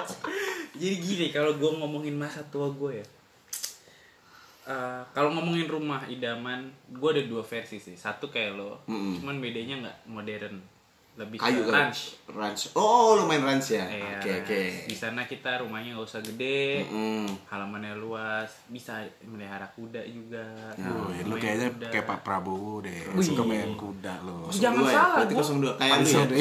jadi 0.80 0.94
gini, 1.04 1.26
kalau 1.36 1.52
gue 1.60 1.70
ngomongin 1.76 2.16
masa 2.16 2.40
tua 2.48 2.72
gue 2.72 3.04
ya. 3.04 3.06
Eh, 4.64 5.02
kalau 5.12 5.30
ngomongin 5.36 5.68
rumah 5.68 6.02
idaman, 6.08 6.72
gue 6.90 7.08
ada 7.12 7.22
dua 7.24 7.44
versi 7.44 7.76
sih. 7.78 7.96
Satu 7.96 8.28
kayak 8.28 8.52
lo, 8.56 8.80
Mm-mm. 8.88 9.20
cuman 9.20 9.38
bedanya 9.40 9.74
nggak 9.84 9.98
modern, 10.08 10.56
lebih 11.14 11.38
kayu 11.38 11.62
ke 11.62 11.70
ranch. 11.70 12.18
ranch 12.26 12.74
oh 12.74 13.14
lu 13.14 13.24
main 13.24 13.38
ranch 13.38 13.70
ya 13.70 13.86
Iya, 13.86 14.18
oke 14.18 14.30
oke 14.42 14.60
Di 14.84 14.96
sana 14.96 15.22
kita 15.22 15.60
rumahnya 15.60 15.94
nggak 15.94 16.02
usah 16.04 16.18
gede, 16.20 16.82
Mm. 16.84 17.30
halamannya 17.46 17.94
luas, 17.94 18.50
bisa 18.66 18.98
melihara 19.22 19.62
kuda 19.70 20.02
juga. 20.04 20.42
Oh, 20.76 21.06
Main 21.06 21.22
lu 21.24 21.36
kayaknya 21.36 21.68
kuda. 21.70 21.86
kayak 21.88 22.06
Pak 22.08 22.20
Prabowo 22.20 22.80
deh. 22.80 22.98
Wih. 23.12 23.22
Suka 23.22 23.42
main 23.42 23.70
kuda 23.72 24.10
lo. 24.20 24.50
Jangan 24.50 24.74
Dua 24.76 24.88
ya? 24.88 24.94
salah, 24.96 25.14
berarti 25.16 25.34
gua- 25.34 25.46
02 25.46 25.72
kayak 25.76 25.94
lu 25.94 26.08
ya 26.08 26.22
deh. 26.26 26.38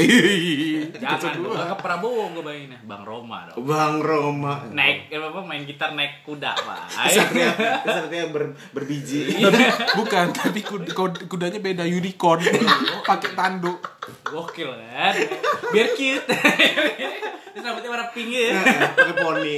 Jangan, 0.95 1.33
gua 1.37 1.63
ke 1.67 1.77
Prabowo 1.77 2.23
gue 2.31 2.43
bayanginnya, 2.43 2.79
Bang 2.83 3.03
Roma 3.03 3.37
dong. 3.45 3.55
Bang 3.63 3.95
Roma 3.99 4.53
Naik 4.67 4.97
apa 5.11 5.39
main 5.41 5.63
gitar 5.63 5.91
naik 5.91 6.23
kuda, 6.23 6.51
Pak. 6.55 6.79
Kesatria, 7.05 7.49
kesatria 7.79 8.25
ber, 8.27 8.43
berbiji. 8.71 9.37
Bukan, 9.99 10.25
tapi 10.31 10.59
kud- 10.59 10.89
kud- 10.89 11.21
kudanya 11.27 11.59
beda 11.59 11.83
unicorn. 11.83 12.41
Pakai 13.03 13.31
tanduk. 13.33 13.79
Gokil 14.65 14.71
kan? 14.89 15.13
Biar 15.69 15.87
cute. 15.91 16.25
Terus 17.53 17.61
rambutnya 17.61 17.89
warna 17.89 18.07
pink 18.09 18.29
ya. 18.31 18.55
Pakai 18.93 19.15
poni. 19.15 19.55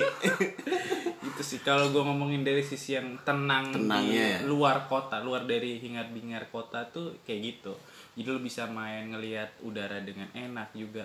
Itu 1.26 1.42
sih 1.42 1.60
kalau 1.60 1.90
gue 1.90 2.02
ngomongin 2.02 2.42
dari 2.42 2.62
sisi 2.62 2.96
yang 2.96 3.16
tenang 3.22 3.72
Tenangnya 3.72 4.24
ya. 4.36 4.40
di 4.42 4.48
luar 4.48 4.86
kota, 4.86 5.20
luar 5.20 5.44
dari 5.44 5.80
hingar-bingar 5.80 6.48
kota 6.50 6.84
tuh 6.86 7.20
kayak 7.24 7.40
gitu. 7.56 7.74
Jadi 8.16 8.28
lu 8.28 8.40
bisa 8.40 8.64
main 8.66 9.08
ngelihat 9.08 9.60
udara 9.62 10.00
dengan 10.00 10.28
enak 10.32 10.72
juga 10.72 11.04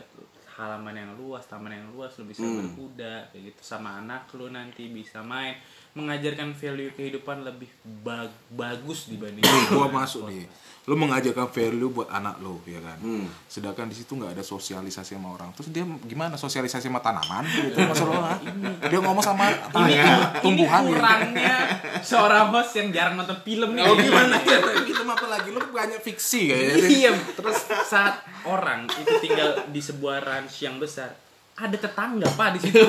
halaman 0.50 0.92
yang 0.94 1.12
luas, 1.16 1.46
taman 1.46 1.72
yang 1.72 1.88
luas, 1.90 2.14
lu 2.16 2.26
bisa 2.26 2.42
Hmm. 2.42 2.58
berkuda 2.60 3.32
kayak 3.32 3.42
gitu 3.50 3.62
sama 3.64 3.98
anak 3.98 4.28
lu 4.34 4.46
nanti 4.46 4.86
bisa 4.86 5.18
main 5.18 5.56
mengajarkan 5.90 6.54
value 6.54 6.94
kehidupan 6.94 7.42
lebih 7.42 7.66
bag- 8.02 8.34
bagus 8.48 9.10
dibanding 9.10 9.42
gua 9.68 9.90
masuk 9.90 10.30
nih. 10.30 10.46
Lu 10.88 10.96
mengajarkan 10.96 11.52
value 11.52 11.92
buat 11.92 12.08
anak 12.08 12.40
lo, 12.40 12.58
ya 12.64 12.80
kan. 12.80 12.98
Hmm. 12.98 13.28
Sedangkan 13.46 13.86
di 13.86 13.94
situ 13.94 14.16
nggak 14.16 14.32
ada 14.34 14.42
sosialisasi 14.42 15.14
sama 15.14 15.36
orang. 15.36 15.52
Terus 15.54 15.70
dia 15.70 15.84
gimana 16.08 16.34
sosialisasi 16.34 16.88
sama 16.88 16.98
tanaman 16.98 17.44
gitu 17.46 17.78
masalah 17.84 18.40
Dia 18.88 18.98
ngomong 18.98 19.22
sama 19.22 19.50
tanaman, 19.70 20.40
tumbuhan 20.40 20.80
ini 20.82 20.90
gitu. 20.90 20.98
kurangnya 20.98 21.56
seorang 22.00 22.48
host 22.50 22.72
yang 22.80 22.88
jarang 22.90 23.14
nonton 23.20 23.38
film 23.44 23.76
nih. 23.76 23.84
Oh 23.84 23.94
gimana 23.94 24.40
ya? 24.40 24.58
Gitu 24.82 25.02
apa 25.10 25.26
lagi? 25.26 25.48
Lu 25.50 25.60
banyak 25.60 26.00
fiksi 26.00 26.40
kayaknya. 26.48 26.86
iya, 26.86 27.10
terus 27.34 27.58
saat 27.84 28.22
orang 28.46 28.86
itu 28.88 29.12
tinggal 29.20 29.66
di 29.68 29.82
sebuah 29.82 30.22
ranch 30.22 30.62
yang 30.64 30.78
besar, 30.78 31.12
ada 31.60 31.76
tetangga 31.76 32.28
pak 32.32 32.48
di 32.56 32.58
situ. 32.64 32.80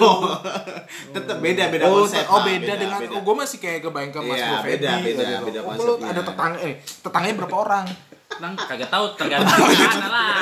Tetap 1.15 1.37
beda 1.43 1.63
beda 1.67 1.83
oh, 1.91 2.07
konsep. 2.07 2.23
oh 2.27 2.39
Pak. 2.39 2.47
beda, 2.47 2.73
dengan 2.79 2.99
beda. 3.03 3.13
oh 3.17 3.21
gue 3.21 3.35
masih 3.35 3.57
kayak 3.59 3.79
kebayangkan 3.83 4.21
Mas 4.23 4.37
Iya, 4.39 4.47
Bro 4.47 4.57
Feby 4.63 4.71
beda, 4.71 4.91
beda, 5.03 5.23
gitu. 5.27 5.43
beda 5.47 5.59
Oh, 5.65 5.83
lu 5.83 5.93
ada 5.99 6.21
tetangga 6.23 6.57
eh 6.63 6.73
tetangganya 6.81 7.35
berapa 7.43 7.55
orang? 7.59 7.85
Nang 8.39 8.53
kagak 8.55 8.89
tahu 8.89 9.05
tergantung 9.19 9.59
mana 9.91 10.07
lah. 10.07 10.35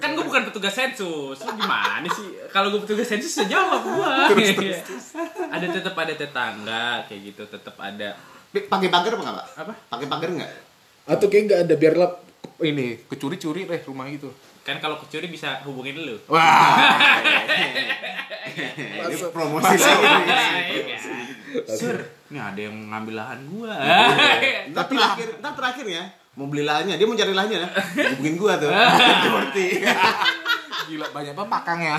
Kan 0.00 0.08
gue 0.16 0.24
bukan 0.24 0.42
petugas 0.48 0.72
sensus. 0.72 1.36
Lu 1.44 1.52
gimana 1.54 2.08
sih? 2.08 2.28
Kalau 2.48 2.72
gue 2.72 2.80
petugas 2.82 3.04
sensus 3.04 3.30
bisa 3.30 3.44
jawab 3.44 3.84
gua. 3.84 4.32
ada 5.54 5.66
tetap 5.68 5.94
ada 5.94 6.14
tetangga 6.16 7.04
kayak 7.04 7.20
gitu, 7.32 7.44
tetap 7.52 7.76
ada 7.76 8.16
Pakai 8.52 8.92
pagar 8.92 9.16
apa 9.16 9.22
enggak, 9.24 9.36
Pak? 9.36 9.46
apa? 9.64 9.72
Pakai 9.88 10.06
pagar 10.12 10.28
enggak? 10.28 10.50
Atau 11.08 11.26
kayak 11.32 11.42
nggak 11.48 11.60
ada 11.64 11.74
biar 11.80 11.94
lap 11.96 12.12
ini 12.60 13.00
kecuri-curi 13.08 13.64
deh 13.64 13.80
rumah 13.88 14.06
itu. 14.12 14.28
Kan 14.62 14.78
kalau 14.78 14.94
kecuri 14.96 15.26
bisa 15.26 15.58
hubungin 15.62 15.98
lu. 15.98 16.14
Wah, 16.26 17.18
Ini 19.02 19.16
promosi 19.28 19.74
sih. 19.74 19.94
Sur, 21.68 21.96
ini 22.28 22.38
ada 22.38 22.60
yang 22.60 22.76
ngambil 22.88 23.14
lahan 23.16 23.38
gua. 23.48 23.74
Ntar 24.70 24.86
terakhir, 24.86 25.28
ntar 25.38 25.52
terakhir 25.52 25.86
ya. 25.86 26.04
Mau 26.32 26.46
beli 26.46 26.62
lahannya, 26.62 26.94
dia 26.94 27.04
mau 27.04 27.12
cari 27.12 27.34
lahannya. 27.34 27.60
Hubungin 28.14 28.34
gua 28.36 28.54
tuh. 28.56 28.70
Ngerti. 29.28 29.66
gila 30.88 31.06
banyak 31.10 31.32
apa 31.32 31.44
pakangnya. 31.44 31.94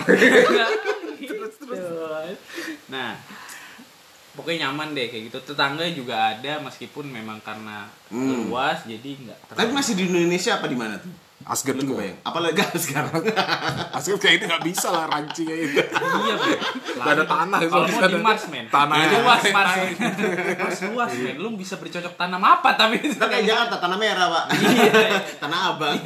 Nah, 2.90 3.12
pokoknya 4.34 4.68
nyaman 4.68 4.92
deh 4.92 5.08
kayak 5.08 5.24
gitu. 5.30 5.38
Tetangga 5.44 5.86
juga 5.90 6.34
ada 6.34 6.60
meskipun 6.60 7.06
memang 7.08 7.40
karena 7.40 7.88
Hmm. 8.08 8.46
luas 8.46 8.86
jadi 8.86 9.10
nggak 9.18 9.38
Tapi 9.52 9.72
masih 9.72 9.94
di 9.96 10.06
Indonesia 10.06 10.58
apa 10.58 10.66
di 10.66 10.78
mana 10.78 10.98
tuh? 10.98 11.10
Asgard 11.44 11.76
Lu 11.78 11.82
juga. 11.84 11.92
kebayang? 12.00 12.18
Apalagi 12.24 12.62
sekarang. 12.80 13.22
Asgard 13.98 14.20
kayak 14.24 14.36
ini 14.40 14.44
nggak 14.48 14.64
bisa 14.64 14.88
lah 14.90 15.06
ranci 15.12 15.44
kayak 15.44 15.62
itu. 15.68 15.76
Iya, 15.84 16.34
bro. 16.40 16.56
Nggak 16.94 17.14
ada 17.14 17.24
tanah 17.28 17.60
itu. 17.60 17.72
Kalau 17.74 17.86
mau 17.88 18.02
di 18.08 18.20
Mars, 18.24 18.44
men. 18.48 18.66
Tanah 18.72 18.96
aja. 18.96 19.16
luas, 19.20 19.44
Mars. 19.52 19.72
Mars 20.58 20.80
luas, 20.88 21.12
men. 21.20 21.36
Lu 21.38 21.48
bisa 21.60 21.76
bercocok 21.76 22.14
tanam 22.16 22.42
apa 22.42 22.70
tapi 22.80 22.96
Ntar 23.04 23.28
kayak 23.28 23.44
Jakarta, 23.44 23.76
tanah 23.84 23.98
merah, 24.00 24.28
Pak. 24.32 24.46
tanah 25.44 25.60
abang. 25.76 25.98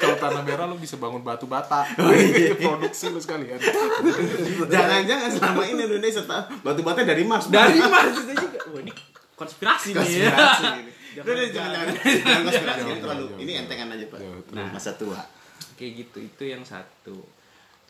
Kalau 0.00 0.16
tanah 0.18 0.42
merah 0.42 0.64
lu 0.66 0.76
bisa 0.76 0.98
bangun 0.98 1.22
batu 1.22 1.46
bata. 1.46 1.86
Produksi 2.64 3.14
lu 3.14 3.20
sekalian. 3.22 3.58
Jangan-jangan 4.66 5.30
selama 5.30 5.62
ini 5.70 5.80
Indonesia 5.86 6.22
batu 6.60 6.82
bata 6.82 7.00
dari 7.06 7.22
Mars. 7.22 7.46
Dari 7.48 7.78
Mars 7.78 8.18
itu 8.18 8.34
juga. 8.34 8.58
Wah, 8.74 8.80
ini 8.82 8.92
konspirasi, 9.38 9.94
nih. 9.94 9.98
konspirasi 10.02 10.64
ini. 10.82 10.92
Jangan- 11.14 11.50
jangan, 11.50 11.70
jangan, 11.70 11.94
jangan 11.94 12.42
konspirasi 12.42 12.80
ini 12.84 12.98
terlalu. 12.98 13.24
Ini 13.38 13.52
entengan 13.62 13.88
aja, 13.90 14.06
Pak. 14.08 14.18
Nah. 14.50 14.68
Masa 14.70 14.92
tua. 14.94 15.20
kayak 15.74 16.06
gitu 16.06 16.18
itu 16.22 16.42
yang 16.46 16.62
satu 16.62 17.18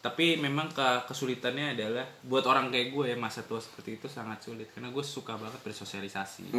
tapi 0.05 0.37
memang 0.37 0.69
ke 0.69 1.09
kesulitannya 1.09 1.73
adalah 1.73 2.05
buat 2.21 2.45
orang 2.45 2.69
kayak 2.69 2.93
gue 2.93 3.05
ya 3.09 3.17
masa 3.17 3.41
tua 3.41 3.57
seperti 3.57 3.97
itu 3.97 4.07
sangat 4.13 4.45
sulit 4.45 4.69
karena 4.69 4.93
gue 4.93 5.01
suka 5.01 5.41
banget 5.41 5.65
bersosialisasi 5.65 6.53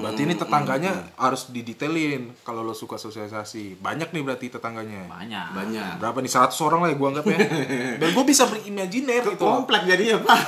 Berarti 0.00 0.22
ini 0.22 0.34
tetangganya 0.38 0.92
harus 1.18 1.50
didetailin 1.50 2.30
kalau 2.46 2.62
lo 2.62 2.70
suka 2.70 2.94
sosialisasi. 2.94 3.80
Banyak 3.82 4.14
nih 4.14 4.22
berarti 4.22 4.46
tetangganya. 4.54 5.08
banyak 5.10 5.46
Banyak. 5.50 5.92
Berapa 5.98 6.18
nih 6.22 6.30
100 6.30 6.54
orang 6.62 6.80
lah 6.86 6.88
ya 6.92 6.96
gua 6.96 7.08
anggap 7.10 7.26
ya. 7.26 7.38
Dan 8.00 8.08
gue 8.14 8.24
bisa 8.24 8.46
berimajiner 8.46 9.22
gitu. 9.26 9.42
Komplek 9.42 9.82
jadinya, 9.82 10.22
Pak. 10.22 10.38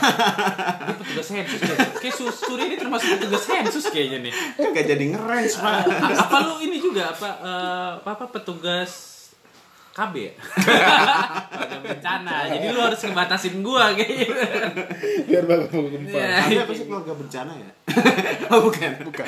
Dia 0.78 0.94
petugas 0.94 1.26
sensus 1.26 1.60
kayak 1.98 2.14
Su- 2.14 2.30
Suri 2.30 2.70
ini 2.70 2.76
termasuk 2.78 3.18
petugas 3.18 3.42
sensus 3.42 3.84
kayaknya 3.90 4.30
nih 4.30 4.32
Gak 4.62 4.84
jadi 4.86 5.04
ngerange, 5.10 5.54
Pak. 5.58 5.76
Apa 6.22 6.36
lu 6.46 6.54
ini 6.62 6.78
juga 6.78 7.10
apa 7.10 7.28
eh, 7.42 7.90
apa, 7.98 8.10
apa 8.14 8.24
petugas 8.30 9.17
KB 9.98 10.14
ya 10.14 10.34
bencana 11.82 12.34
jadi 12.46 12.66
lu 12.70 12.80
harus 12.86 13.00
ngebatasin 13.02 13.58
gua 13.66 13.90
kayak 13.98 14.14
gitu 14.22 14.34
Biar 15.28 15.44
bapak 15.44 15.68
mau 15.76 15.88
gempa. 15.92 16.16
Iya. 16.16 16.38
Tapi 16.40 16.56
apa 16.64 16.72
sih 16.72 16.84
keluarga 16.88 17.12
bencana 17.12 17.52
ya? 17.52 17.70
oh 18.52 18.60
bukan. 18.64 18.90
Bukan. 19.04 19.26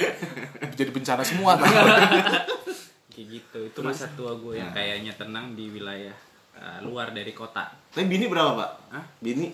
Jadi 0.74 0.90
bencana 0.90 1.22
semua 1.22 1.60
tau. 1.60 1.68
kayak 3.12 3.26
gitu 3.26 3.58
itu 3.68 3.78
masa 3.84 4.08
tua 4.16 4.32
gue 4.38 4.56
yang 4.56 4.72
kayaknya 4.72 5.12
tenang 5.18 5.52
di 5.52 5.68
wilayah 5.68 6.14
uh, 6.56 6.78
luar 6.80 7.12
dari 7.12 7.36
kota 7.36 7.68
Tapi 7.92 8.06
bini 8.08 8.30
berapa 8.30 8.56
pak? 8.56 8.70
Hah? 8.96 9.04
Bini? 9.20 9.52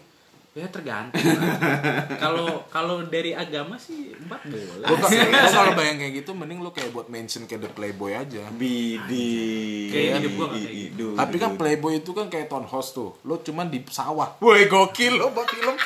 Ya 0.57 0.67
tergantung 0.67 1.21
kalau 2.25 2.65
kalau 2.67 3.05
dari 3.05 3.31
agama 3.31 3.77
sih 3.77 4.17
empat 4.17 4.41
boleh 4.43 4.89
Gue 4.89 4.97
kalau 5.53 5.73
bayang 5.73 5.97
kayak 5.97 6.15
gitu 6.17 6.33
mending 6.33 6.59
lu 6.59 6.71
kayak 6.71 6.91
buat 6.91 7.07
mention 7.07 7.45
kayak 7.45 7.61
the 7.61 7.71
playboy 7.71 8.11
aja. 8.11 8.49
Bidi. 8.51 9.93
Kayak 9.93 10.11
hidup 10.19 10.33
gua 10.35 10.47
nggak 10.49 10.57
kayak 10.59 10.67
I- 10.67 10.81
i- 10.81 10.85
gitu. 10.89 11.07
Tapi 11.13 11.37
kan 11.37 11.51
playboy 11.55 11.93
itu 11.97 12.11
kan 12.11 12.27
kayak 12.27 12.47
townhouse 12.47 12.91
tuh. 12.91 13.21
Lu 13.23 13.37
cuman 13.39 13.69
di 13.69 13.85
sawah. 13.87 14.33
Woi 14.43 14.65
gokil 14.65 15.15
lo 15.15 15.29
buat 15.31 15.45
film. 15.47 15.77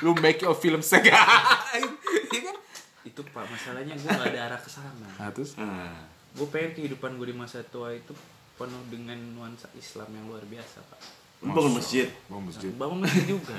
Lu 0.00 0.12
make 0.14 0.42
a 0.42 0.52
film 0.52 0.80
segain. 0.80 1.84
Iya 2.28 2.40
kan? 2.42 2.56
itu 3.02 3.20
pak 3.26 3.42
masalahnya 3.42 3.96
gue 3.96 4.06
gak 4.06 4.28
ada 4.28 4.40
arah 4.46 4.60
ke 4.60 4.68
sana 4.68 5.08
Nah, 5.10 5.32
terus 5.32 5.56
Ah. 5.56 6.04
gue 6.30 6.44
pengen 6.46 6.76
kehidupan 6.76 7.16
gue 7.16 7.26
di 7.26 7.34
masa 7.34 7.64
tua 7.64 7.90
itu 7.90 8.12
penuh 8.54 8.84
dengan 8.86 9.16
nuansa 9.32 9.72
Islam 9.72 10.04
yang 10.10 10.28
luar 10.28 10.44
biasa 10.44 10.84
pak 10.84 11.00
Lu 11.40 11.56
bangun 11.56 11.72
masjid. 11.80 12.08
mau 12.28 12.40
masjid. 12.44 12.68
bangun 12.76 13.00
masjid 13.00 13.24
juga 13.24 13.56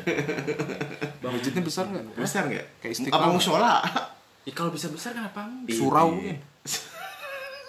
Masjidnya 1.34 1.62
besar 1.66 1.86
nggak? 1.90 2.04
Besar 2.14 2.44
nggak? 2.46 2.66
Kayak 2.78 2.94
istiqlal. 2.94 3.18
Apa 3.18 3.28
musola? 3.34 3.74
ya 4.42 4.54
kalau 4.58 4.74
bisa 4.74 4.90
besar 4.90 5.14
kenapa 5.14 5.46
enggak 5.46 5.78
Surau 5.78 6.14
mungkin. 6.14 6.38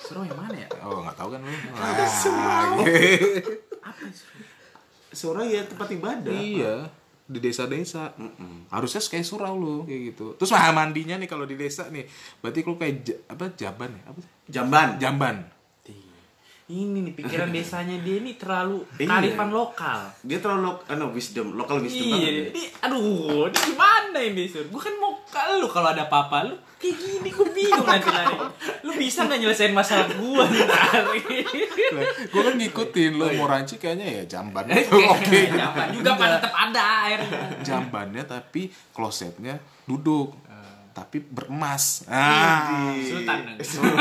Surau 0.04 0.24
yang 0.24 0.36
mana 0.36 0.56
ya 0.56 0.68
Oh 0.84 1.00
nggak 1.00 1.16
tahu 1.16 1.28
kan 1.32 1.40
lu. 1.40 1.48
apa 3.88 4.04
sih 4.12 4.28
Surau 5.12 5.44
ya 5.44 5.64
tempat 5.64 5.88
ibadah. 5.92 6.32
Iya 6.32 6.76
di 7.32 7.38
desa-desa 7.40 8.12
harusnya 8.68 9.00
kayak 9.00 9.24
surau 9.24 9.54
lu 9.56 9.76
kayak 9.88 10.12
gitu 10.12 10.26
terus 10.36 10.52
mah 10.52 10.68
mandinya 10.74 11.16
nih 11.16 11.24
kalau 11.30 11.48
di 11.48 11.56
desa 11.56 11.88
nih 11.88 12.04
berarti 12.44 12.60
lu 12.60 12.76
kayak 12.76 12.94
apa 13.30 13.44
jaban 13.56 13.90
ya 13.96 14.02
apa 14.10 14.18
sih? 14.20 14.30
Jamban. 14.52 14.88
jamban 15.00 15.36
ini 16.74 16.98
nih 17.02 17.14
pikiran 17.14 17.52
desanya 17.54 17.96
dia 17.98 18.16
ini 18.16 18.34
terlalu 18.34 18.80
Iya. 18.94 19.06
kearifan 19.06 19.50
lokal 19.50 20.00
Dia 20.22 20.38
terlalu 20.38 20.62
lo, 20.62 20.72
ano, 20.86 21.04
wisdom, 21.10 21.52
local 21.52 21.78
wisdom 21.78 22.00
Iya, 22.02 22.14
banget. 22.14 22.32
ya. 22.32 22.44
ini, 22.48 22.62
aduh, 22.78 23.04
ini 23.44 23.58
gimana 23.62 24.18
ini 24.20 24.42
sur? 24.46 24.64
Gue 24.64 24.80
kan 24.80 24.94
mau 24.96 25.12
kalau 25.24 25.66
kalau 25.66 25.88
ada 25.88 26.04
apa-apa 26.04 26.46
lu 26.46 26.56
kayak 26.76 26.96
gini 26.96 27.28
gue 27.28 27.46
bingung 27.48 27.84
nanti 27.84 28.08
lari. 28.08 28.34
Lu 28.82 28.92
bisa 28.94 29.22
nggak 29.22 29.38
nyelesain 29.38 29.70
masalah 29.70 30.08
gue 30.08 30.44
ntar? 30.58 31.04
gue 32.24 32.40
kan 32.42 32.54
ngikutin 32.54 33.12
lu 33.12 33.26
mau 33.34 33.46
ranci 33.46 33.76
kayaknya 33.76 34.06
ya 34.20 34.38
jamban 34.38 34.64
Oke, 34.72 34.98
oke 34.98 35.38
Jangan 35.48 35.88
juga 35.92 36.10
pada 36.14 36.36
tetap 36.36 36.54
ada 36.54 36.82
airnya. 37.04 37.40
jambannya 37.62 38.22
tapi 38.24 38.62
klosetnya 38.90 39.56
duduk 39.84 40.32
tapi 40.92 41.24
beremas 41.24 42.04
ah 42.06 42.92
Sultan. 43.00 43.56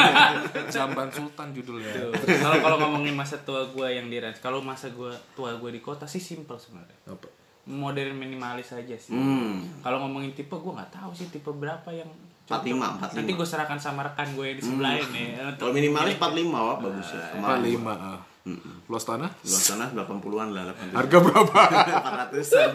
jamban 0.74 1.10
sultan 1.12 1.56
judulnya 1.56 2.12
Kalau 2.40 2.58
kalau 2.60 2.78
ngomongin 2.84 3.16
masa 3.16 3.40
tua 3.42 3.68
gue 3.72 3.88
yang 3.88 4.08
di 4.12 4.20
Rans, 4.20 4.40
kalau 4.44 4.60
masa 4.60 4.92
gue 4.92 5.12
tua 5.34 5.56
gue 5.56 5.72
di 5.72 5.82
kota 5.82 6.06
sih 6.06 6.20
simpel 6.20 6.60
sebenarnya. 6.60 6.98
apa 7.08 7.28
Modern 7.62 8.18
minimalis 8.18 8.74
aja 8.74 8.98
sih. 8.98 9.14
Hmm. 9.14 9.64
Kalau 9.86 10.02
ngomongin 10.04 10.34
tipe 10.36 10.52
gue 10.52 10.74
nggak 10.74 10.92
tahu 10.92 11.12
sih 11.14 11.30
tipe 11.30 11.54
berapa 11.54 11.88
yang 11.94 12.10
45, 12.50 13.16
45. 13.16 13.18
Nanti 13.22 13.32
gue 13.38 13.48
serahkan 13.48 13.80
sama 13.80 14.02
rekan 14.04 14.28
gue 14.36 14.46
yang 14.46 14.58
di 14.60 14.64
sebelah 14.66 14.94
ini. 14.98 15.24
Kalau 15.56 15.72
minimalis 15.72 16.18
45 16.20 16.52
wah 16.52 16.78
bagus 16.82 17.08
ya. 17.14 17.24
empat 17.38 17.58
Kemarin 17.62 17.62
lima 17.64 17.96
ah. 18.42 18.76
luas 18.90 19.04
tanah 19.06 19.30
luas 19.46 19.66
tanah 19.70 19.88
80-an 19.94 20.48
lah 20.54 20.64
80. 20.74 20.98
harga 20.98 21.18
berapa 21.22 21.62
400-an. 22.32 22.70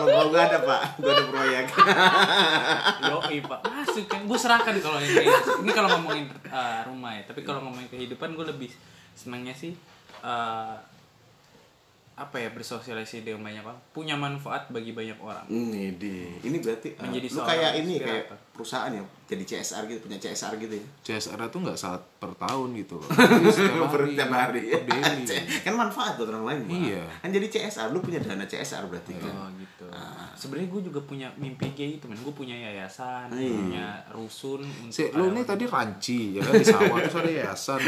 Kalau 0.00 0.26
gua 0.32 0.40
ada, 0.40 0.58
Pak. 0.64 0.80
Gua 1.02 1.12
ada 1.12 1.24
proyek. 1.28 1.66
Yoi 3.10 3.38
pak 3.44 3.60
masuk 3.66 4.06
kan 4.06 4.20
gue 4.28 4.38
serahkan 4.38 4.74
kalau 4.78 4.98
gitu. 5.02 5.24
ini 5.64 5.72
kalau 5.72 5.88
ngomongin 5.98 6.28
uh, 6.52 6.84
rumah 6.86 7.16
ya 7.16 7.22
tapi 7.26 7.40
kalau 7.42 7.64
ngomongin 7.64 7.88
kehidupan 7.90 8.36
gue 8.36 8.46
lebih 8.46 8.70
senangnya 9.16 9.56
sih 9.56 9.74
uh, 10.22 10.76
apa 12.20 12.36
ya 12.36 12.52
bersosialisasi 12.52 13.24
dengan 13.24 13.48
banyak 13.48 13.64
orang 13.64 13.80
punya 13.96 14.12
manfaat 14.12 14.68
bagi 14.68 14.92
banyak 14.92 15.16
orang 15.24 15.40
Ini 15.48 15.96
di. 15.96 16.28
Ini 16.44 16.56
berarti 16.60 16.92
uh, 16.92 17.08
Menjadi 17.08 17.26
lu 17.32 17.40
kayak 17.40 17.72
ini 17.80 17.94
kayak 17.96 18.24
perusahaan 18.52 18.92
ya, 18.92 19.00
jadi 19.30 19.44
CSR 19.46 19.86
gitu, 19.86 20.00
punya 20.02 20.18
CSR 20.18 20.58
gitu 20.58 20.74
ya. 20.74 20.84
CSR 21.06 21.38
itu 21.46 21.58
nggak 21.62 21.78
saat 21.78 22.02
per 22.18 22.34
tahun 22.34 22.74
gitu 22.74 22.98
loh 22.98 23.06
setiap 23.54 23.86
Per 23.86 24.02
hari, 24.02 24.18
tiap 24.18 24.30
hari. 24.34 24.62
kan 25.64 25.74
manfaat 25.78 26.18
buat 26.18 26.34
orang 26.34 26.44
lain. 26.44 26.90
Iya. 26.90 27.06
Kan 27.22 27.30
jadi 27.30 27.46
CSR, 27.46 27.94
lu 27.94 28.02
punya 28.02 28.18
dana 28.18 28.42
CSR 28.42 28.90
berarti 28.90 29.14
kan. 29.14 29.30
oh 29.30 29.48
gitu 29.54 29.86
sebenarnya 30.40 30.72
gue 30.72 30.82
juga 30.88 31.00
punya 31.04 31.28
mimpi 31.36 31.68
kayak 31.70 32.00
gitu 32.00 32.08
men 32.08 32.16
gue 32.16 32.32
punya 32.32 32.56
yayasan 32.56 33.28
Iya. 33.28 33.52
punya 33.52 33.86
rusun 34.08 34.64
untuk 34.64 34.88
Si, 34.88 35.12
lu 35.12 35.28
ini 35.28 35.44
tadi 35.44 35.68
ranci 35.68 36.20
ya 36.32 36.40
kan 36.40 36.56
di 36.56 36.64
sawah 36.64 36.96
terus 36.98 37.16
ada 37.20 37.30
yayasan. 37.30 37.80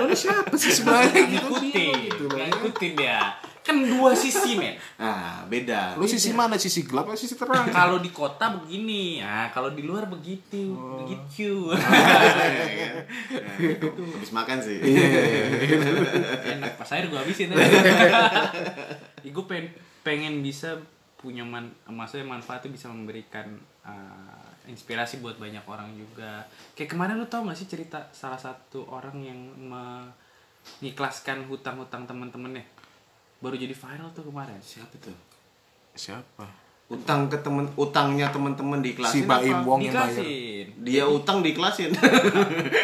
Lu 0.00 0.04
ini 0.08 0.16
siapa 0.16 0.54
sih 0.56 0.72
sebenarnya 0.72 1.12
gitu? 1.12 1.52
ngikutin 1.52 1.76
Bingung 1.76 2.00
gitu 2.08 2.22
loh. 2.24 2.36
ngikutin 2.40 2.92
dia 2.96 3.20
kan 3.60 3.76
dua 3.76 4.16
sisi 4.16 4.56
men 4.56 4.72
Nah, 4.96 5.44
beda. 5.44 6.00
Lu 6.00 6.08
sisi 6.08 6.32
mana? 6.32 6.56
Sisi 6.56 6.80
gelap 6.80 7.04
atau 7.06 7.20
sisi 7.20 7.36
terang? 7.36 7.68
kalau 7.68 8.00
di 8.00 8.08
kota 8.08 8.56
begini 8.56 9.20
nah 9.20 9.52
kalau 9.52 9.68
di 9.68 9.84
luar 9.84 10.08
begitu 10.08 10.72
begitu 11.04 11.70
Habis 14.20 14.32
makan 14.32 14.58
sih. 14.60 14.78
enak 16.56 16.72
pas 16.76 16.90
air 16.94 17.06
gue 17.08 17.18
habisin. 17.18 17.52
Ya, 19.20 19.36
gue 19.36 19.44
pengen 19.44 19.68
pengen 20.00 20.34
bisa 20.40 20.80
punya 21.20 21.44
man 21.44 21.68
maksudnya 21.84 22.24
manfaatnya 22.24 22.72
bisa 22.72 22.88
memberikan 22.88 23.44
uh, 23.84 24.48
inspirasi 24.64 25.20
buat 25.20 25.36
banyak 25.36 25.60
orang 25.68 25.92
juga. 25.92 26.40
Kayak 26.72 26.96
kemarin 26.96 27.20
lu 27.20 27.28
tau 27.28 27.44
gak 27.44 27.58
sih 27.60 27.68
cerita 27.68 28.08
salah 28.16 28.40
satu 28.40 28.88
orang 28.88 29.20
yang 29.20 29.36
mengikhlaskan 30.80 31.44
hutang-hutang 31.52 32.08
teman-temannya 32.08 32.64
baru 33.40 33.56
jadi 33.56 33.76
viral 33.76 34.08
tuh 34.16 34.24
kemarin. 34.28 34.56
Siapa 34.60 34.96
tuh? 35.00 35.16
Siapa? 35.96 36.69
Utang 36.90 37.26
ke 37.26 37.38
temen, 37.38 37.70
utangnya 37.74 38.26
teman-teman 38.28 38.82
diklasin 38.82 39.14
Si 39.14 39.20
Baim? 39.22 39.62
Wong 39.62 39.78
yang 39.80 39.94
bayar. 39.94 40.66
Dia 40.80 41.04
utang 41.06 41.38
diklasin. 41.38 41.94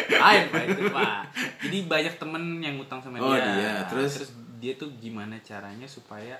lain 0.09 0.43
pak 0.49 0.63
itu 0.65 0.83
pak 0.87 1.27
jadi 1.63 1.77
banyak 1.83 2.13
temen 2.15 2.43
yang 2.57 2.75
utang 2.77 2.97
sama 2.97 3.19
Oh, 3.19 3.31
dia 3.31 3.43
dia. 3.53 3.73
Terus? 3.85 4.31
dia 4.57 4.73
tuh 4.73 4.89
gimana 4.95 5.37
caranya 5.39 5.85
supaya 5.85 6.39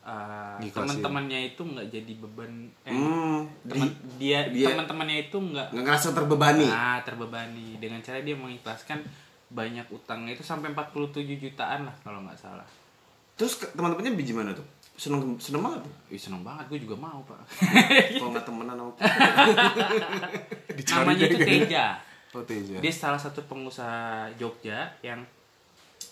uh, 0.00 0.58
Ngikhlasin. 0.58 0.98
teman-temannya 0.98 1.40
itu 1.48 1.62
nggak 1.62 1.86
jadi 1.88 2.12
beban 2.16 2.52
eh, 2.82 2.90
Hmm, 2.90 3.38
teman 3.62 3.86
di- 3.86 3.98
dia, 4.18 4.48
dia- 4.48 4.72
teman-temannya 4.72 5.16
itu 5.22 5.36
nggak 5.38 5.66
nggak 5.68 5.84
ngerasa 5.84 6.08
terbebani. 6.10 6.66
nah 6.66 6.98
terbebani 7.00 7.76
dengan 7.76 8.00
cara 8.00 8.18
dia 8.18 8.34
mengikhlaskan 8.34 9.04
banyak 9.48 9.84
utang 9.90 10.24
itu 10.26 10.40
sampai 10.40 10.72
47 10.72 11.12
jutaan 11.38 11.84
lah 11.84 11.94
kalau 12.00 12.18
nggak 12.20 12.34
salah 12.36 12.64
Terus 13.32 13.60
teman-temannya 13.68 14.12
biji 14.12 14.32
mana 14.32 14.52
tuh? 14.52 14.64
Seneng 15.02 15.36
seneng 15.36 15.60
banget. 15.60 15.82
Ih, 16.08 16.16
seneng 16.16 16.40
banget 16.40 16.64
gue 16.68 16.78
juga 16.80 16.96
mau 16.96 17.20
pak 17.24 17.36
Kalau 18.14 18.30
nggak 18.30 18.44
temenan 18.44 18.76
sama 18.78 18.92
namanya 20.94 21.24
itu. 21.26 21.38
Teja 21.38 21.86
Oh 22.32 22.42
Teja. 22.42 22.78
dia 22.78 22.88
salah 22.88 23.18
satu 23.18 23.42
pengusaha 23.44 24.30
Jogja 24.38 24.88
yang 25.02 25.20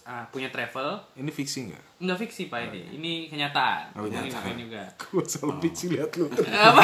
uh, 0.02 0.22
punya 0.28 0.50
travel 0.50 0.98
Ini 1.14 1.30
fiksi 1.30 1.58
nggak? 1.64 1.82
Enggak 1.96 2.16
fiksi 2.18 2.46
pak 2.46 2.66
ini, 2.66 2.80
ini 2.92 3.10
kenyataan. 3.26 3.94
Oh, 3.94 4.04
Ini 4.04 4.26
kenyataan. 4.26 4.56
juga. 4.58 4.82
Gue 4.98 5.22
salah 5.24 5.56
fiksi 5.56 5.88
lihat 5.88 6.10
lu. 6.16 6.26
Apa? 6.68 6.80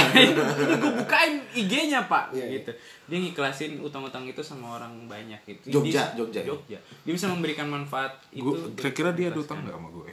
Gue 0.72 0.90
bukain 0.94 1.32
IG-nya 1.52 2.04
pak, 2.04 2.32
Iya, 2.32 2.44
gitu. 2.54 2.70
Dia 3.06 3.16
ngiklasin 3.18 3.76
utang-utang 3.78 4.24
itu 4.24 4.40
sama 4.40 4.76
orang 4.76 5.04
banyak 5.04 5.38
gitu. 5.44 5.80
Jogja, 5.80 6.06
Dia- 6.06 6.12
Jogja 6.16 6.40
ya? 6.40 6.46
Jogja. 6.46 6.78
Dia 7.02 7.12
bisa 7.12 7.26
memberikan 7.26 7.66
manfaat 7.66 8.16
itu. 8.30 8.40
Gue 8.40 8.54
kira-kira 8.72 9.10
dia 9.10 9.28
ada 9.28 9.36
utang 9.36 9.60
nggak 9.60 9.74
sama 9.74 9.88
gue? 9.90 10.08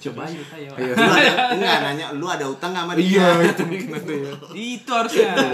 Coba 0.00 0.20
aja 0.24 0.36
kita 0.36 0.56
ya. 0.58 0.70
Lu 0.72 0.92
Enggak 1.54 1.78
nanya 1.82 2.06
lu 2.12 2.26
ada 2.26 2.44
utang 2.44 2.70
nggak 2.70 2.84
sama 2.84 2.92
dia? 2.94 3.04
Iya 3.04 3.28
itu 3.44 3.62
ya. 4.10 4.32
itu 4.52 4.90
harusnya. 4.90 5.30
Iya, 5.32 5.50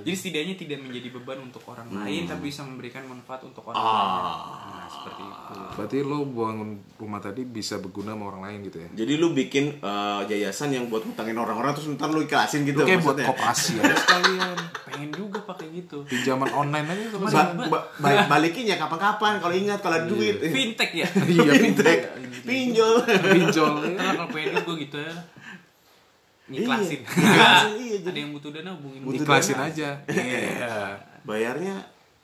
Jadi 0.00 0.16
setidaknya 0.16 0.54
tidak 0.56 0.78
menjadi 0.80 1.08
beban 1.12 1.38
untuk 1.42 1.62
orang 1.66 1.88
lain, 1.90 2.22
tapi 2.24 2.40
bisa 2.46 2.62
memberikan 2.62 3.02
manfaat 3.04 3.40
untuk 3.42 3.62
orang 3.64 3.76
Ah. 3.76 3.88
lain. 3.90 4.36
Nah, 4.70 4.86
seperti 4.86 5.22
itu. 5.22 5.52
Berarti 5.72 5.96
lo 6.02 6.18
bangun 6.24 6.70
rumah 6.96 7.20
tadi 7.20 7.42
bisa 7.42 7.78
berguna 7.78 8.12
sama 8.12 8.24
orang 8.26 8.42
lain 8.44 8.58
gitu 8.64 8.78
ya? 8.78 8.88
Jadi 8.94 9.12
lu 9.14 9.32
bikin 9.32 9.64
eh, 9.78 10.20
yayasan 10.26 10.70
yang 10.70 10.86
buat 10.86 11.02
ngutangin 11.02 11.34
orang-orang 11.34 11.72
terus 11.72 11.88
ntar 11.90 12.08
lu 12.08 12.20
ikhlasin 12.20 12.62
gitu 12.62 12.80
Lu 12.80 12.86
kayak 12.86 13.00
buat 13.00 13.18
koperasi 13.18 13.78
aja 13.78 13.94
sekalian. 13.94 14.56
Pengen 14.82 15.10
juga 15.10 15.38
pakai 15.42 15.66
gitu. 15.72 16.02
Pinjaman 16.04 16.50
online 16.50 16.86
aja 16.86 17.04
sama 17.10 17.26
Ba 17.26 17.42
ba- 17.68 17.86
ba- 17.96 18.26
balikin 18.28 18.64
ya 18.64 18.76
kapan-kapan 18.76 19.38
kalau 19.38 19.54
ingat 19.54 19.78
kalau 19.78 19.96
ada 19.96 20.06
duit. 20.06 20.40
Fintech 20.42 20.90
ya. 20.92 21.06
Iya, 21.06 21.52
Fintech. 21.54 22.00
Pinjol. 22.40 22.89
Pinjol. 23.00 23.72
Ntar 23.92 24.12
kalau 24.14 24.28
pengen 24.28 24.54
gue 24.58 24.76
gitu 24.80 24.98
ya. 24.98 25.14
Ngiklasin. 26.50 27.00
Iya, 27.06 27.50
iya, 27.78 27.96
jadi- 28.00 28.10
Ada 28.10 28.18
yang 28.18 28.32
butuh 28.34 28.50
dana 28.50 28.70
hubungin 28.74 29.00
Butuh 29.02 29.22
Ikhlasin 29.22 29.54
dana. 29.54 29.70
aja. 29.70 29.90
Iya. 30.10 30.76
Bayarnya 31.22 31.76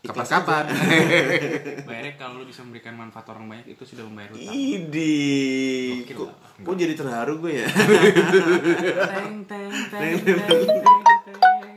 Kapan-kapan. 0.03 0.71
Bayarnya 1.89 2.15
kalau 2.15 2.39
lu 2.39 2.47
bisa 2.47 2.63
memberikan 2.63 2.95
manfaat 2.95 3.27
orang 3.27 3.51
banyak 3.51 3.67
itu 3.69 3.83
sudah 3.83 4.07
membayar 4.07 4.31
hutang. 4.31 4.55
Idi. 4.55 6.07
Kok, 6.07 6.31
kok 6.63 6.75
jadi 6.75 6.95
terharu 6.95 7.43
gue 7.43 7.53
ya? 7.59 7.67
Teng 9.11 9.43
teng 9.45 9.67
teng 9.91 10.15
teng 10.23 10.63
teng 11.27 11.76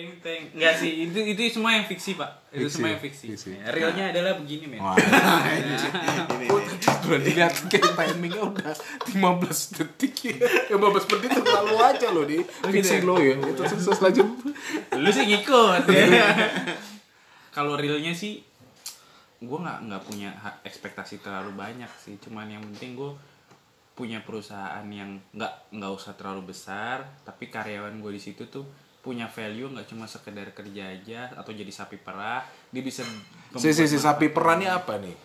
teng 0.00 0.16
teng. 0.24 0.42
Enggak 0.56 0.80
sih, 0.80 1.04
itu 1.04 1.18
itu 1.20 1.40
semua 1.52 1.76
yang 1.76 1.84
fiksi, 1.84 2.16
Pak. 2.16 2.48
Itu 2.48 2.64
Fiksi, 2.64 2.72
semua 2.72 2.88
yang 2.96 3.02
fiksi. 3.04 3.24
fiksi. 3.28 3.48
Ya, 3.52 3.68
Realnya 3.68 4.04
adalah 4.08 4.32
begini, 4.40 4.64
men. 4.64 4.80
Wah, 4.80 4.96
Ini, 4.96 6.48
udah 7.04 7.20
dilihat 7.20 7.52
kayak 7.68 7.92
timingnya 7.92 8.42
udah 8.42 8.72
15 9.12 9.76
detik 9.76 10.14
ya. 10.24 10.36
15 10.72 10.80
menit 11.12 11.28
itu 11.28 11.40
terlalu 11.44 11.76
aja 11.76 12.08
loh 12.08 12.24
di 12.24 12.38
fiksi 12.42 12.96
ya? 12.98 13.04
lo 13.04 13.20
ya. 13.20 13.36
Itu 13.36 13.62
sukses 13.68 14.00
lanjut. 14.00 14.28
Lu 14.96 15.10
sih 15.12 15.24
ngikut. 15.28 15.84
ya. 15.92 16.26
Kalau 17.50 17.76
realnya 17.76 18.16
sih 18.16 18.40
gue 19.40 19.58
nggak 19.58 19.88
nggak 19.88 20.02
punya 20.04 20.30
ekspektasi 20.62 21.24
terlalu 21.24 21.56
banyak 21.56 21.88
sih 21.96 22.20
cuman 22.20 22.44
yang 22.44 22.60
penting 22.60 22.92
gue 22.92 23.16
punya 23.96 24.20
perusahaan 24.20 24.84
yang 24.84 25.16
nggak 25.32 25.72
nggak 25.72 25.92
usah 25.96 26.12
terlalu 26.12 26.52
besar 26.52 27.08
tapi 27.24 27.48
karyawan 27.48 28.04
gue 28.04 28.12
di 28.12 28.20
situ 28.20 28.44
tuh 28.52 28.68
punya 29.00 29.24
value 29.26 29.66
nggak 29.66 29.86
cuma 29.86 30.04
sekedar 30.04 30.44
kerja 30.50 30.92
aja 30.92 31.32
atau 31.32 31.50
jadi 31.50 31.68
sapi 31.68 31.96
perah 31.96 32.44
dia 32.68 32.80
bisa 32.80 33.00
Si 33.56 33.72
si 33.72 33.84
si 33.84 33.96
sapi 33.96 34.28
perannya 34.28 34.70
apa 34.70 34.94
nih? 34.96 35.16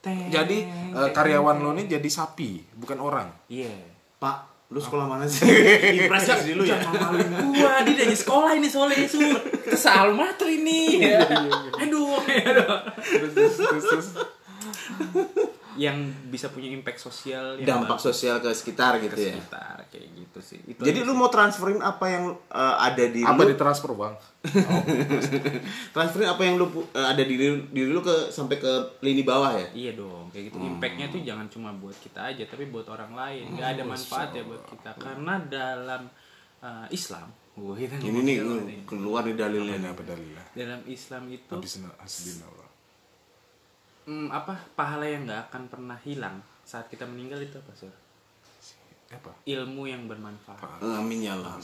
Teng, 0.00 0.28
Jadi 0.28 0.64
eh, 0.68 1.10
karyawan 1.10 1.58
lo 1.58 1.72
nih 1.72 1.88
jadi 1.90 2.08
sapi, 2.08 2.60
bukan 2.72 2.96
orang. 2.96 3.28
iya 3.46 3.72
Pak, 4.16 4.68
lu 4.68 4.78
sekolah 4.78 5.04
mana 5.04 5.24
sih? 5.28 5.44
Impresi 5.98 6.52
dulu 6.52 6.64
ya. 6.64 6.76
gua 7.50 7.80
dia 7.82 7.96
dari 7.98 8.12
sekolah 8.12 8.54
ini 8.54 8.68
soalnya 8.68 9.00
itu 9.00 9.20
salmater 9.72 10.46
ini 10.46 11.04
aduh 11.74 12.20
aduh 12.24 12.80
Terus 12.96 13.32
terus 13.32 13.54
terus. 13.58 13.84
terus. 13.84 14.08
yang 15.74 15.98
bisa 16.30 16.48
punya 16.48 16.70
impact 16.70 17.02
sosial 17.02 17.58
yang 17.58 17.82
Dampak 17.82 17.98
sosial 17.98 18.38
ke 18.38 18.54
sekitar 18.54 18.96
ke 18.96 19.10
gitu 19.10 19.18
ya. 19.18 19.34
sekitar 19.34 19.76
kayak 19.90 20.03
sih 20.44 20.60
itu 20.68 20.76
Jadi 20.78 21.00
lu 21.02 21.16
mau 21.16 21.32
transferin 21.32 21.80
apa 21.80 22.04
yang 22.06 22.24
eh, 22.52 22.76
ada 22.78 23.04
di 23.08 23.24
Apa 23.24 23.42
lu? 23.42 23.56
ditransfer 23.56 23.90
bang? 23.96 24.14
transferin 25.96 26.28
apa 26.28 26.42
yang 26.44 26.60
lu 26.60 26.68
eh, 26.92 27.06
ada 27.08 27.22
di 27.24 27.34
diri, 27.40 27.88
lu 27.88 28.04
ke 28.04 28.28
sampai 28.28 28.60
ke 28.60 28.72
lini 29.00 29.24
bawah 29.24 29.56
ya? 29.56 29.66
Iya 29.72 29.92
dong, 29.96 30.28
kayak 30.28 30.52
gitu. 30.52 30.56
Impactnya 30.60 31.06
tuh 31.08 31.20
jangan 31.24 31.46
cuma 31.48 31.72
buat 31.72 31.96
kita 31.96 32.20
aja, 32.30 32.44
tapi 32.44 32.68
buat 32.68 32.84
orang 32.92 33.16
lain. 33.16 33.56
Gak 33.56 33.80
ada 33.80 33.82
manfaat 33.82 34.30
ya 34.36 34.44
buat 34.44 34.62
kita. 34.68 34.90
Karena 35.00 35.40
dalam 35.48 36.06
uh, 36.60 36.86
Islam, 36.92 37.32
Wah, 37.54 37.78
Ini 37.78 38.02
ngomong 38.02 38.66
nih 38.66 38.82
keluar 38.82 39.22
nih 39.22 39.38
dalilnya. 39.38 39.78
Ini 39.78 39.88
apa 39.94 40.02
dalilnya? 40.02 40.42
dalam 40.58 40.82
Islam 40.90 41.22
itu 41.30 41.54
Habis 41.54 41.78
hasbina 42.02 42.44
Allah. 42.50 42.70
hmm, 44.10 44.28
apa 44.28 44.54
pahala 44.74 45.06
yang 45.06 45.22
nggak 45.24 45.50
akan 45.50 45.62
pernah 45.70 45.98
hilang 46.02 46.42
saat 46.66 46.90
kita 46.90 47.06
meninggal 47.06 47.38
itu 47.38 47.54
apa 47.56 47.72
sih? 47.78 47.86
Apa? 49.10 49.30
Ilmu 49.42 49.82
yang 49.84 50.06
bermanfaat 50.06 50.80
Amin 50.80 51.20
ya 51.20 51.34
Allah. 51.34 51.56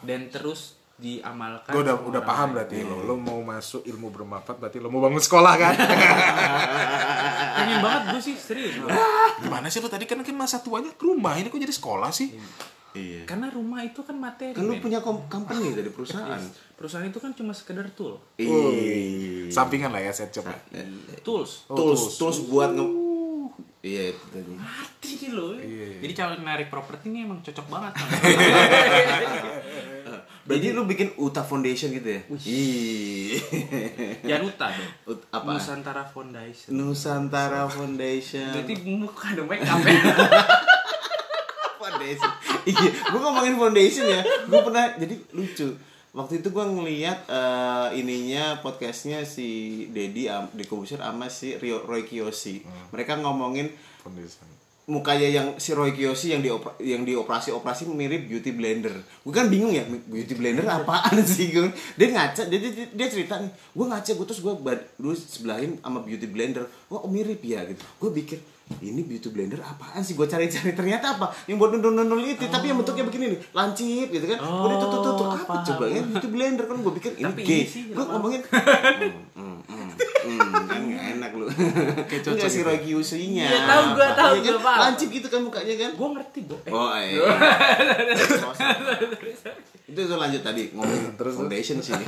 dan 0.00 0.28
terus 0.28 0.74
diamalkan. 0.96 1.70
Gue 1.70 1.84
udah 1.84 1.96
udah 2.00 2.22
paham 2.22 2.48
lain. 2.48 2.54
berarti 2.56 2.76
lo. 2.80 2.96
Lo 3.02 3.14
mau 3.14 3.36
masuk 3.38 3.84
ilmu 3.84 4.08
bermanfaat 4.08 4.56
berarti 4.56 4.78
lo 4.78 4.88
mau 4.88 5.00
bangun 5.00 5.20
sekolah 5.20 5.54
kan? 5.54 5.74
Pengen 7.56 7.78
banget 7.80 8.02
gue 8.08 8.20
sih 8.22 8.34
serius. 8.34 8.74
gua. 8.78 8.88
Gimana 9.38 9.68
sih 9.68 9.78
lo 9.78 9.88
tadi 9.88 10.04
kan 10.04 10.20
kan 10.20 10.32
masa 10.32 10.58
tuanya 10.58 10.88
ke 10.90 11.04
rumah 11.04 11.36
ini 11.36 11.48
kok 11.48 11.58
jadi 11.58 11.70
sekolah 11.70 12.08
sih? 12.10 12.32
Iya. 12.96 13.28
Karena 13.28 13.52
rumah 13.52 13.84
itu 13.84 14.00
kan 14.00 14.16
materi. 14.16 14.56
Kan 14.56 14.64
lu 14.64 14.80
punya 14.80 15.04
company 15.04 15.76
dari 15.76 15.92
perusahaan. 15.92 16.40
Perusahaan 16.72 17.04
itu 17.04 17.16
kan 17.16 17.32
cuma 17.32 17.52
sekedar 17.52 17.88
tool, 17.92 18.16
Iya. 18.36 19.48
Sampingan 19.48 19.92
lah 19.92 20.00
ya 20.00 20.12
set 20.12 20.32
shop. 20.32 20.48
ya. 20.48 20.80
tools. 21.20 21.68
Oh, 21.68 21.76
Tools, 21.76 22.16
tools. 22.16 22.40
tools 22.40 22.48
buat 22.48 22.72
nge 22.72 22.84
Iya 23.86 24.02
itu 24.10 24.24
tadi. 24.34 24.50
Mati 24.58 25.10
sih 25.14 25.30
lo. 25.30 25.54
Iya. 25.54 26.02
Jadi 26.02 26.12
calon 26.18 26.42
narik 26.42 26.66
properti 26.66 27.06
ini 27.14 27.22
emang 27.22 27.38
cocok 27.38 27.66
banget. 27.70 27.92
Berarti 30.42 30.66
lu 30.76 30.82
bikin 30.90 31.14
Uta 31.22 31.46
Foundation 31.46 31.94
gitu 31.94 32.08
ya? 32.10 32.20
Iya. 32.26 33.38
Januta 34.26 34.66
dong. 34.74 34.90
Ut- 35.14 35.26
apa? 35.30 35.54
Nusantara 35.54 36.02
Foundation. 36.02 36.68
Nusantara 36.74 37.62
Foundation. 37.70 38.50
Berarti 38.50 38.74
muka 38.98 39.26
ada 39.30 39.42
make 39.46 39.62
up 39.62 39.78
ya. 39.86 39.94
foundation. 41.86 42.30
iya, 42.66 42.88
gue 42.90 43.20
ngomongin 43.22 43.54
foundation 43.54 44.04
ya. 44.10 44.20
Gue 44.50 44.60
pernah 44.66 44.98
jadi 44.98 45.14
lucu. 45.30 45.70
Waktu 46.16 46.40
itu 46.40 46.48
gue 46.48 46.64
ngeliat 46.64 47.28
eh, 47.28 48.00
ininya 48.00 48.64
podcastnya 48.64 49.28
si 49.28 49.84
Dedi 49.92 50.32
am, 50.32 50.48
di 50.48 50.64
Kubusir 50.64 50.96
sama 50.96 51.28
si 51.28 51.60
Rio, 51.60 51.84
Roy 51.84 52.08
Kiyoshi. 52.08 52.64
Mereka 52.88 53.20
ngomongin 53.20 53.68
Foundation. 54.00 54.48
mukanya 54.88 55.28
yang 55.28 55.46
si 55.60 55.76
Roy 55.76 55.92
Kiyoshi 55.92 56.32
yang 56.32 56.40
di 56.40 56.48
yang 56.80 57.04
dioperasi-operasi 57.04 57.92
mirip 57.92 58.32
beauty 58.32 58.56
blender. 58.56 58.96
Gue 58.96 59.34
kan 59.36 59.52
bingung 59.52 59.76
ya, 59.76 59.84
beauty 59.84 60.32
blender 60.32 60.64
apaan 60.64 61.20
sih 61.36 61.52
gue. 61.52 61.68
Dia 62.00 62.08
ngaca, 62.08 62.48
dia, 62.48 62.58
dia, 62.64 62.88
dia 62.88 63.06
cerita 63.12 63.36
nih, 63.36 63.52
gue 63.52 63.84
ngaca 63.84 64.10
gue 64.16 64.24
terus 64.24 64.40
gue 64.40 64.54
dulu 64.96 65.12
sebelahin 65.12 65.76
sama 65.84 66.00
beauty 66.00 66.32
blender. 66.32 66.64
Wah 66.88 67.04
oh, 67.04 67.12
mirip 67.12 67.44
ya 67.44 67.60
gitu. 67.68 67.84
Gue 68.00 68.16
pikir 68.24 68.40
ini 68.76 69.00
beauty 69.00 69.28
blender 69.28 69.58
apaan 69.58 70.00
sih? 70.00 70.12
Gue 70.12 70.26
cari-cari 70.26 70.72
ternyata 70.72 71.14
apa? 71.14 71.30
Yang 71.44 71.56
buat 71.56 71.70
nundul-nundul 71.72 72.18
itu, 72.20 72.44
tapi 72.46 72.66
yang 72.66 72.76
bentuknya 72.76 73.04
begini 73.04 73.24
nih, 73.30 73.40
lancip 73.52 74.08
gitu 74.08 74.26
kan. 74.26 74.38
Gue 74.38 74.68
Oh, 74.68 74.76
tutup 74.76 75.00
tutup 75.04 75.26
apa 75.28 75.44
paham. 75.44 75.64
coba 75.64 75.84
ya 75.86 76.00
beauty 76.02 76.26
blender 76.26 76.64
kan 76.64 76.76
gue 76.76 76.92
pikir 76.96 77.12
ini 77.14 77.24
Tapi 77.24 77.40
gay. 77.40 77.62
Gue 77.64 78.04
ngomongin, 78.04 78.40
hmm, 79.38 79.58
hmm, 79.62 79.88
hmm, 80.20 80.50
kan 80.66 80.80
nggak 80.82 81.04
enak 81.14 81.30
lu. 81.32 81.46
cocok 81.46 82.32
Enggak 82.32 82.50
si 82.50 82.58
gitu. 82.58 82.66
Roy 82.66 82.78
Kiyoshi-nya. 82.80 83.46
Iya, 83.46 83.60
tahu 83.64 83.84
gua, 83.92 84.08
tahu 84.12 84.32
Iya 84.32 84.42
kan? 84.42 84.50
gua, 84.52 84.60
paham. 84.60 84.80
Lancip 84.82 85.08
gitu 85.10 85.26
kan 85.26 85.40
mukanya 85.40 85.74
kan. 85.76 85.90
Gue 85.94 86.08
ngerti 86.12 86.40
gue. 86.42 86.58
Eh, 86.60 86.72
Oh 86.72 86.90
iya. 86.92 87.22
itu 89.86 90.00
itu 90.02 90.14
lanjut 90.14 90.42
tadi 90.42 90.62
ngomong 90.72 91.14
Terus, 91.14 91.34
foundation 91.34 91.78
sih. 91.78 91.94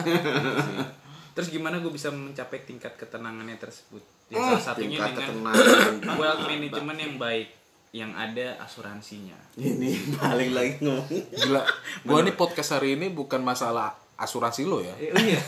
Terus 1.38 1.54
gimana 1.54 1.78
gue 1.78 1.92
bisa 1.94 2.10
mencapai 2.10 2.66
tingkat 2.66 2.98
ketenangannya 2.98 3.54
tersebut? 3.62 4.02
Ya, 4.26 4.42
Oh, 4.42 4.58
salah 4.58 4.74
satunya 4.74 4.98
tingkat 4.98 5.30
dengan 5.30 5.54
ketenangan. 5.54 6.18
wealth 6.18 6.42
management 6.50 6.98
yang 6.98 7.14
baik, 7.14 7.48
yang 7.94 8.10
ada 8.18 8.58
asuransinya. 8.58 9.38
Ini 9.54 10.18
balik 10.18 10.50
lagi 10.50 10.72
ngomong. 10.82 11.06
Gila. 11.06 11.62
Gua 12.02 12.26
nih 12.26 12.34
podcast 12.34 12.74
hari 12.74 12.98
ini 12.98 13.14
bukan 13.14 13.38
masalah 13.38 13.94
asuransi 14.18 14.66
lo 14.66 14.82
ya. 14.82 14.98
Eh, 14.98 15.14
oh 15.14 15.22
iya. 15.22 15.38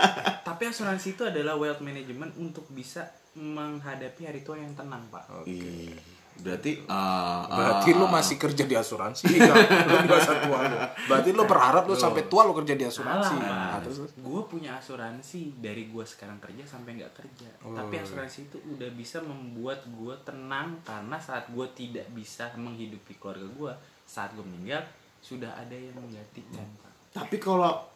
Tapi 0.48 0.70
asuransi 0.70 1.18
itu 1.18 1.26
adalah 1.26 1.58
wealth 1.58 1.82
management 1.82 2.38
untuk 2.38 2.70
bisa 2.70 3.10
menghadapi 3.34 4.22
hari 4.22 4.46
tua 4.46 4.54
yang 4.54 4.70
tenang, 4.78 5.02
Pak. 5.10 5.50
Ih, 5.50 5.98
Berarti 6.40 6.80
uh, 6.88 7.44
Berarti 7.46 7.90
lo 7.92 8.08
masih 8.08 8.36
kerja 8.36 8.64
di 8.64 8.72
asuransi 8.72 9.28
kan? 9.36 9.56
Lo 9.86 9.96
di 10.00 10.08
masa 10.08 10.32
tua 10.40 10.58
lo. 10.66 10.78
Berarti 11.06 11.30
lo 11.30 11.44
berharap 11.44 11.84
lo 11.84 11.94
sampai 11.94 12.24
tua 12.26 12.48
lo 12.48 12.56
kerja 12.56 12.74
di 12.74 12.84
asuransi. 12.84 13.34
Nah, 13.36 13.78
terus 13.84 13.96
terus. 14.04 14.12
gue 14.16 14.42
punya 14.48 14.76
asuransi 14.76 15.60
dari 15.60 15.88
gue 15.88 16.04
sekarang 16.04 16.40
kerja 16.40 16.64
sampai 16.64 16.96
nggak 16.96 17.12
kerja. 17.12 17.48
Oh, 17.62 17.76
Tapi 17.76 18.00
asuransi 18.00 18.48
itu 18.48 18.58
udah 18.64 18.90
bisa 18.96 19.20
membuat 19.20 19.84
gue 19.86 20.14
tenang 20.24 20.76
karena 20.82 21.16
saat 21.20 21.46
gue 21.52 21.66
tidak 21.76 22.08
bisa 22.10 22.48
menghidupi 22.56 23.20
keluarga 23.20 23.46
gue 23.46 23.72
saat 24.04 24.34
gue 24.34 24.42
meninggal 24.42 24.82
sudah 25.20 25.52
ada 25.52 25.76
yang 25.76 25.94
menggantikan. 25.94 26.64
Pak. 26.80 26.92
tapi 27.10 27.36
kalau 27.36 27.90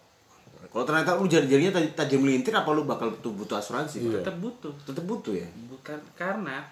kalau 0.73 0.85
ternyata 0.89 1.15
lu 1.21 1.29
jari-jarinya 1.29 1.77
taj- 1.77 1.93
tajam 1.95 2.25
melintir 2.25 2.51
apa 2.51 2.67
lu 2.73 2.89
bakal 2.89 3.13
butuh, 3.13 3.33
butuh 3.37 3.57
asuransi? 3.61 4.01
Iya. 4.01 4.21
Tetap 4.25 4.37
butuh, 4.41 4.73
Tetap 4.85 5.05
butuh 5.05 5.35
ya. 5.37 5.49
bukan 5.69 5.99
karena 6.17 6.65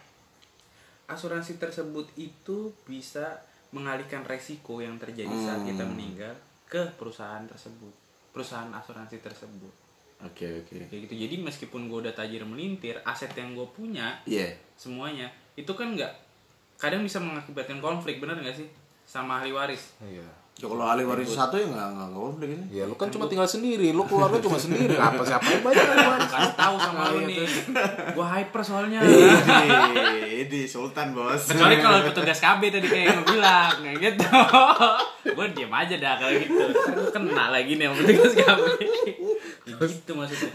asuransi 1.12 1.56
tersebut 1.56 2.08
itu 2.16 2.72
bisa 2.82 3.38
mengalihkan 3.70 4.20
resiko 4.22 4.78
yang 4.78 4.96
terjadi 4.96 5.32
saat 5.38 5.62
kita 5.62 5.80
Hmm. 5.80 5.92
meninggal 5.92 6.32
ke 6.66 6.82
perusahaan 6.94 7.44
tersebut, 7.44 7.92
perusahaan 8.30 8.68
asuransi 8.70 9.16
tersebut. 9.18 9.72
Oke 10.22 10.46
oke. 10.56 10.86
kayak 10.86 11.00
gitu 11.02 11.14
jadi 11.18 11.34
meskipun 11.36 11.86
gue 11.86 11.98
udah 12.00 12.14
tajir 12.14 12.42
melintir 12.42 12.94
aset 13.02 13.34
yang 13.34 13.52
gue 13.52 13.66
punya 13.68 14.22
Iya. 14.22 14.54
semuanya 14.72 15.26
itu 15.52 15.66
kan 15.68 15.92
nggak 15.92 16.14
kadang 16.78 17.02
bisa 17.02 17.18
mengakibatkan 17.18 17.82
konflik 17.82 18.18
bener 18.18 18.38
nggak 18.38 18.54
sih 18.54 18.70
sama 19.02 19.42
ahli 19.42 19.50
waris 19.50 19.98
Iya. 19.98 20.22
Ya, 20.62 20.70
kalau 20.70 20.86
ahli 20.86 21.02
waris 21.02 21.26
satu 21.28 21.58
ya 21.58 21.66
nggak 21.66 21.88
nggak 21.90 22.08
konflik 22.12 22.48
ini. 22.52 22.64
Ya 22.70 22.86
lo 22.86 22.94
kan 22.94 23.10
cuma 23.10 23.26
tinggal 23.26 23.44
sendiri, 23.44 23.90
lo 23.90 24.06
keluarga 24.06 24.38
cuma 24.38 24.54
sendiri. 24.56 24.94
Apa 24.94 25.18
siapa 25.20 25.42
yang 25.44 25.60
banyak 25.60 25.82
ahli 25.84 26.06
waris? 26.06 26.30
kasih 26.32 26.54
tahu 26.54 26.74
sama 26.78 27.02
lu 27.10 27.20
nih 27.24 27.44
gue 28.08 28.26
hyper 28.26 28.62
soalnya 28.62 28.98
Ini, 29.02 29.76
ini 30.40 30.60
Sultan 30.64 31.12
bos. 31.12 31.44
kecuali 31.44 31.76
kalau 31.76 31.98
petugas 32.04 32.38
KB 32.38 32.62
tadi 32.70 32.86
kayak 32.86 33.06
yang 33.10 33.22
bilang 33.22 33.74
kayak 33.76 33.98
gitu 34.00 34.26
gue 35.28 35.46
diem 35.52 35.68
aja 35.68 35.94
dah 35.98 36.14
kalau 36.16 36.32
gitu 36.34 36.62
gua 36.72 37.08
kena 37.10 37.44
lagi 37.50 37.72
nih 37.74 37.84
sama 37.84 37.96
petugas 37.98 38.32
KB 38.34 38.64
gitu 39.66 40.10
maksudnya 40.14 40.50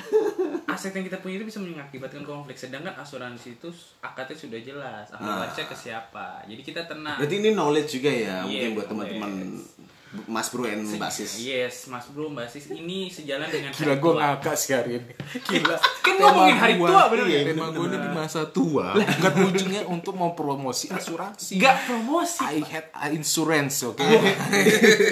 aset 0.68 0.92
yang 0.92 1.06
kita 1.06 1.18
punya 1.18 1.36
itu 1.38 1.46
bisa 1.46 1.60
mengakibatkan 1.60 2.24
konflik 2.24 2.56
sedangkan 2.56 2.96
asuransi 2.96 3.56
itu 3.56 3.70
akadnya 4.00 4.36
sudah 4.36 4.60
jelas 4.60 5.06
ahli 5.12 5.26
Ah. 5.28 5.38
warisnya 5.42 5.66
ke 5.66 5.76
siapa 5.76 6.28
jadi 6.44 6.62
kita 6.64 6.82
tenang 6.86 7.18
Berarti 7.18 7.36
ini 7.38 7.50
knowledge 7.52 7.90
juga 7.94 8.10
ya, 8.10 8.36
Iya, 8.44 8.44
mungkin 8.44 8.70
buat 8.74 8.88
teman-teman. 8.88 9.32
Mas 10.24 10.48
Bro 10.48 10.64
and 10.64 10.88
Mbak 10.88 11.12
Sis. 11.12 11.36
Yes, 11.38 11.86
Mas 11.88 12.08
Bro, 12.08 12.32
Mbak 12.32 12.48
Sis 12.48 12.68
ini 12.70 13.08
sejalan 13.08 13.48
dengan 13.48 13.72
Gila 13.72 13.86
hari 13.90 14.00
gue 14.00 14.08
tua. 14.08 14.20
ngakak 14.24 14.56
sih 14.56 14.72
hari 14.72 14.92
ini. 14.98 15.14
Gila. 15.38 15.76
Kan 15.78 16.16
ngomongin 16.18 16.56
hari 16.56 16.74
tua, 16.76 17.02
bener 17.08 17.26
iya, 17.26 17.38
nggak? 17.38 17.52
Tema 17.52 17.66
gue 17.70 17.86
ini 17.86 17.98
di 17.98 18.10
masa 18.12 18.42
tua. 18.48 18.88
Kan 18.98 19.34
ujungnya 19.44 19.82
untuk 19.86 20.14
mau 20.14 20.32
promosi 20.32 20.88
asuransi. 20.88 21.58
Gak 21.58 21.78
promosi. 21.86 22.40
I 22.42 22.64
had 22.64 22.88
insurance, 23.12 23.84
oke. 23.84 24.00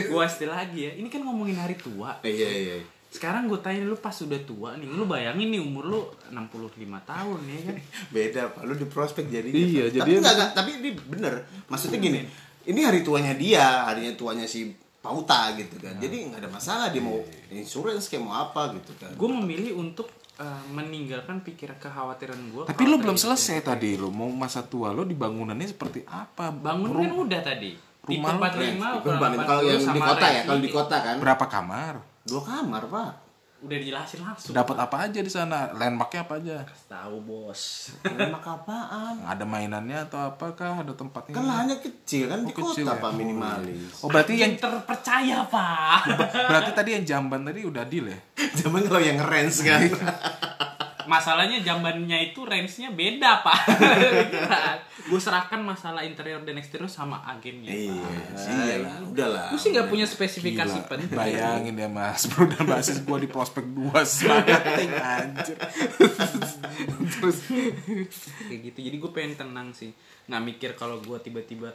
Gua 0.08 0.24
istilah 0.32 0.64
lagi 0.64 0.80
ya. 0.82 0.92
Ini 0.96 1.08
kan 1.08 1.22
ngomongin 1.22 1.56
hari 1.56 1.76
tua. 1.76 2.18
Iya 2.22 2.50
iya. 2.50 2.78
Sekarang 3.08 3.48
gue 3.48 3.60
tanya 3.60 3.80
lu 3.82 3.96
pas 3.96 4.12
udah 4.12 4.42
tua 4.44 4.76
nih, 4.76 4.88
lu 4.88 5.08
bayangin 5.08 5.48
nih 5.48 5.62
umur 5.64 5.88
lu 5.88 6.00
65 6.28 6.76
tahun 7.06 7.40
ya 7.46 7.60
kan? 7.64 7.76
Beda 8.12 8.42
Pak, 8.52 8.62
lu 8.64 8.76
di 8.76 8.84
prospek 8.84 9.28
jadi. 9.28 9.48
Iya, 9.48 9.84
tapi 9.88 9.96
jadi- 9.96 10.20
enggak, 10.20 10.34
enggak, 10.36 10.50
tapi 10.52 10.70
ini 10.80 10.90
bener. 11.00 11.34
Maksudnya 11.68 11.96
gini, 11.98 12.20
ini 12.66 12.80
hari 12.84 13.08
tuanya 13.08 13.32
dia, 13.32 13.88
harinya 13.88 14.12
tuanya 14.16 14.44
si 14.44 14.68
Pauta 15.06 15.54
gitu 15.54 15.76
kan. 15.78 15.94
Jadi 16.02 16.16
nggak 16.28 16.40
ada 16.42 16.50
masalah 16.50 16.86
dia 16.90 17.00
mau 17.00 17.22
insurance 17.54 18.10
kayak 18.10 18.24
mau 18.26 18.34
apa 18.34 18.74
gitu 18.74 18.92
kan. 18.98 19.14
Gue 19.14 19.30
memilih 19.30 19.78
untuk 19.78 20.10
eh, 20.36 20.62
meninggalkan 20.74 21.46
pikiran 21.46 21.78
kekhawatiran 21.78 22.40
gue. 22.50 22.64
Tapi 22.66 22.84
lu 22.84 22.98
belum 22.98 23.16
selesai 23.16 23.62
tadi 23.62 23.94
lu 23.96 24.10
mau 24.10 24.28
masa 24.28 24.66
tua 24.66 24.90
lu 24.90 25.06
di 25.06 25.14
bangunannya 25.14 25.70
seperti 25.70 26.02
apa? 26.10 26.50
Bangun 26.50 26.90
Rum- 26.90 27.06
kan 27.06 27.14
udah 27.30 27.42
tadi. 27.46 27.72
Rumah 28.06 28.32
lu 28.34 28.40
45 28.42 28.46
Itu 28.46 28.98
ukuran 29.02 29.18
kalau 29.18 29.62
40 29.62 29.66
yang 29.66 29.82
di 29.82 30.02
kota 30.02 30.28
ya, 30.30 30.42
kalau 30.46 30.62
di 30.62 30.70
kota 30.70 30.96
kan 31.02 31.16
berapa 31.18 31.46
kamar? 31.50 31.94
dua 32.26 32.42
kamar 32.42 32.84
pak. 32.90 33.12
Udah 33.66 33.78
dijelasin 33.82 34.22
langsung. 34.22 34.54
Dapat 34.54 34.78
apa 34.78 35.10
aja 35.10 35.20
di 35.20 35.28
sana? 35.28 35.74
Landmarknya 35.74 36.22
apa 36.22 36.34
aja? 36.38 36.58
Tahu 36.86 37.18
bos. 37.20 37.90
Enak 38.06 38.46
apaan? 38.46 39.26
Ada 39.26 39.42
mainannya 39.42 40.06
atau 40.06 40.22
apakah? 40.22 40.86
Ada 40.86 40.94
tempatnya? 40.94 41.34
Kan 41.34 41.46
lahannya 41.46 41.78
kecil 41.82 42.30
kan 42.30 42.46
di 42.46 42.54
Oh, 42.54 42.58
kecil 42.62 42.86
kota 42.86 42.94
ya? 42.94 43.02
pak 43.02 43.12
minimalis. 43.12 43.90
Oh 44.00 44.08
berarti 44.08 44.38
yang 44.38 44.54
yang 44.54 44.62
terpercaya 44.62 45.38
pak. 45.50 46.00
berarti 46.46 46.72
tadi 46.72 46.90
yang 46.94 47.04
jamban 47.04 47.42
tadi 47.42 47.66
udah 47.66 47.84
deal 47.84 48.06
ya? 48.06 48.20
Zaman 48.62 48.86
kalau 48.86 49.02
yang 49.02 49.18
rents 49.20 49.60
kan. 49.60 49.82
Masalahnya 51.06 51.62
jambannya 51.62 52.34
itu 52.34 52.42
range-nya 52.44 52.90
beda 52.94 53.46
pak. 53.46 53.60
gue 55.10 55.20
serahkan 55.22 55.62
masalah 55.62 56.02
interior 56.02 56.42
dan 56.42 56.58
eksterior 56.58 56.90
sama 56.90 57.22
agennya. 57.30 57.70
iya, 57.70 57.94
Pak. 57.94 58.42
iya 58.50 58.76
lah, 58.82 58.98
udahlah. 59.06 59.48
Gue 59.54 59.60
sih 59.62 59.70
nggak 59.70 59.86
punya 59.86 60.10
spesifikasi 60.10 60.78
Gila, 60.82 60.90
penting. 60.90 61.14
Bayangin 61.14 61.76
ya 61.78 61.90
mas 61.90 62.26
Bro 62.34 62.50
dan 62.50 62.66
basis 62.66 63.06
gue 63.06 63.18
di 63.22 63.30
prospek 63.30 63.66
2 63.70 63.94
Semangat 64.02 64.62
anjir 65.22 65.58
Terus 67.06 67.38
kayak 68.50 68.60
gitu 68.72 68.80
jadi 68.82 68.98
gue 68.98 69.12
pengen 69.14 69.34
tenang 69.38 69.70
sih 69.72 69.94
nggak 70.26 70.42
mikir 70.42 70.70
kalau 70.74 70.98
gue 71.00 71.18
tiba-tiba 71.22 71.70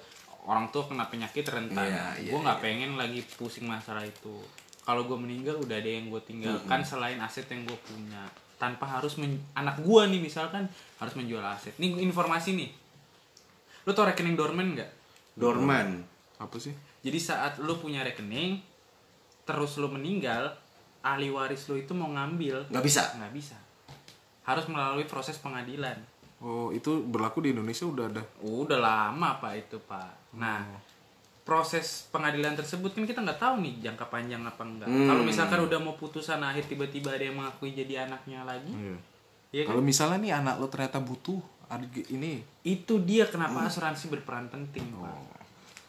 orang 0.50 0.72
tua 0.74 0.90
kena 0.90 1.06
penyakit 1.06 1.46
rentan 1.46 1.86
Iya, 1.86 2.04
iya, 2.18 2.30
gue 2.34 2.40
nggak 2.40 2.58
pengen 2.58 2.98
lagi 2.98 3.22
pusing 3.38 3.70
masalah 3.70 4.02
itu 4.02 4.42
kalau 4.82 5.06
gue 5.06 5.14
meninggal 5.14 5.60
udah 5.62 5.76
ada 5.78 5.90
yang 5.90 6.10
gue 6.10 6.18
tinggalkan 6.26 6.82
selain 6.82 7.20
aset 7.22 7.46
yang 7.46 7.62
gue 7.62 7.78
punya 7.86 8.26
tanpa 8.60 8.84
harus 8.86 9.16
men- 9.16 9.40
anak 9.52 9.80
gue 9.80 10.02
nih 10.06 10.20
misalkan 10.20 10.68
harus 10.98 11.14
menjual 11.14 11.40
aset 11.40 11.72
ini 11.74 11.96
informasi 12.00 12.52
nih 12.52 12.68
lu 13.80 13.90
tau 13.90 14.04
rekening 14.04 14.36
dorman 14.36 14.76
nggak 14.76 14.90
Dorman. 15.32 16.04
Apa 16.36 16.56
sih? 16.56 16.76
jadi 17.00 17.16
saat 17.16 17.56
lu 17.58 17.72
punya 17.74 18.04
rekening 18.04 18.60
terus 19.42 19.74
lu 19.76 19.88
meninggal 19.88 20.52
ahli 21.00 21.26
waris 21.26 21.64
lu 21.66 21.76
itu 21.76 21.90
mau 21.90 22.08
ngambil 22.08 22.68
Nggak 22.68 22.84
bisa. 22.84 23.02
nggak 23.16 23.32
bisa 23.32 23.56
harus 24.42 24.66
melalui 24.66 25.04
proses 25.04 25.36
pengadilan 25.36 25.96
Oh 26.38 26.68
itu 26.70 27.00
berlaku 27.02 27.40
di 27.40 27.52
Indonesia 27.52 27.84
udah 27.84 28.04
ada 28.06 28.24
Udah 28.40 28.76
lama 28.76 29.36
pak 29.36 29.52
itu 29.58 29.76
pak. 29.78 30.32
Nah 30.34 30.64
proses 31.50 32.06
pengadilan 32.14 32.54
tersebut 32.54 32.94
kan 32.94 33.02
kita 33.02 33.26
nggak 33.26 33.42
tahu 33.42 33.58
nih 33.58 33.90
jangka 33.90 34.06
panjang 34.06 34.38
apa 34.46 34.62
enggak. 34.62 34.86
Hmm. 34.86 35.10
Kalau 35.10 35.26
misalkan 35.26 35.58
udah 35.66 35.78
mau 35.82 35.98
putusan 35.98 36.38
akhir 36.38 36.70
tiba-tiba 36.70 37.10
ada 37.10 37.26
yang 37.26 37.42
mengakui 37.42 37.74
jadi 37.74 38.06
anaknya 38.06 38.46
lagi, 38.46 38.70
Iya. 38.70 38.94
ya 39.50 39.62
kan? 39.66 39.74
Kalau 39.74 39.82
misalnya 39.82 40.18
nih 40.22 40.32
anak 40.38 40.62
lo 40.62 40.70
ternyata 40.70 41.02
butuh 41.02 41.42
ada 41.66 41.82
ini 42.06 42.38
Itu 42.62 43.02
dia 43.02 43.26
kenapa 43.26 43.66
asuransi 43.66 44.14
berperan 44.14 44.46
penting 44.46 44.94
pak. 44.94 45.18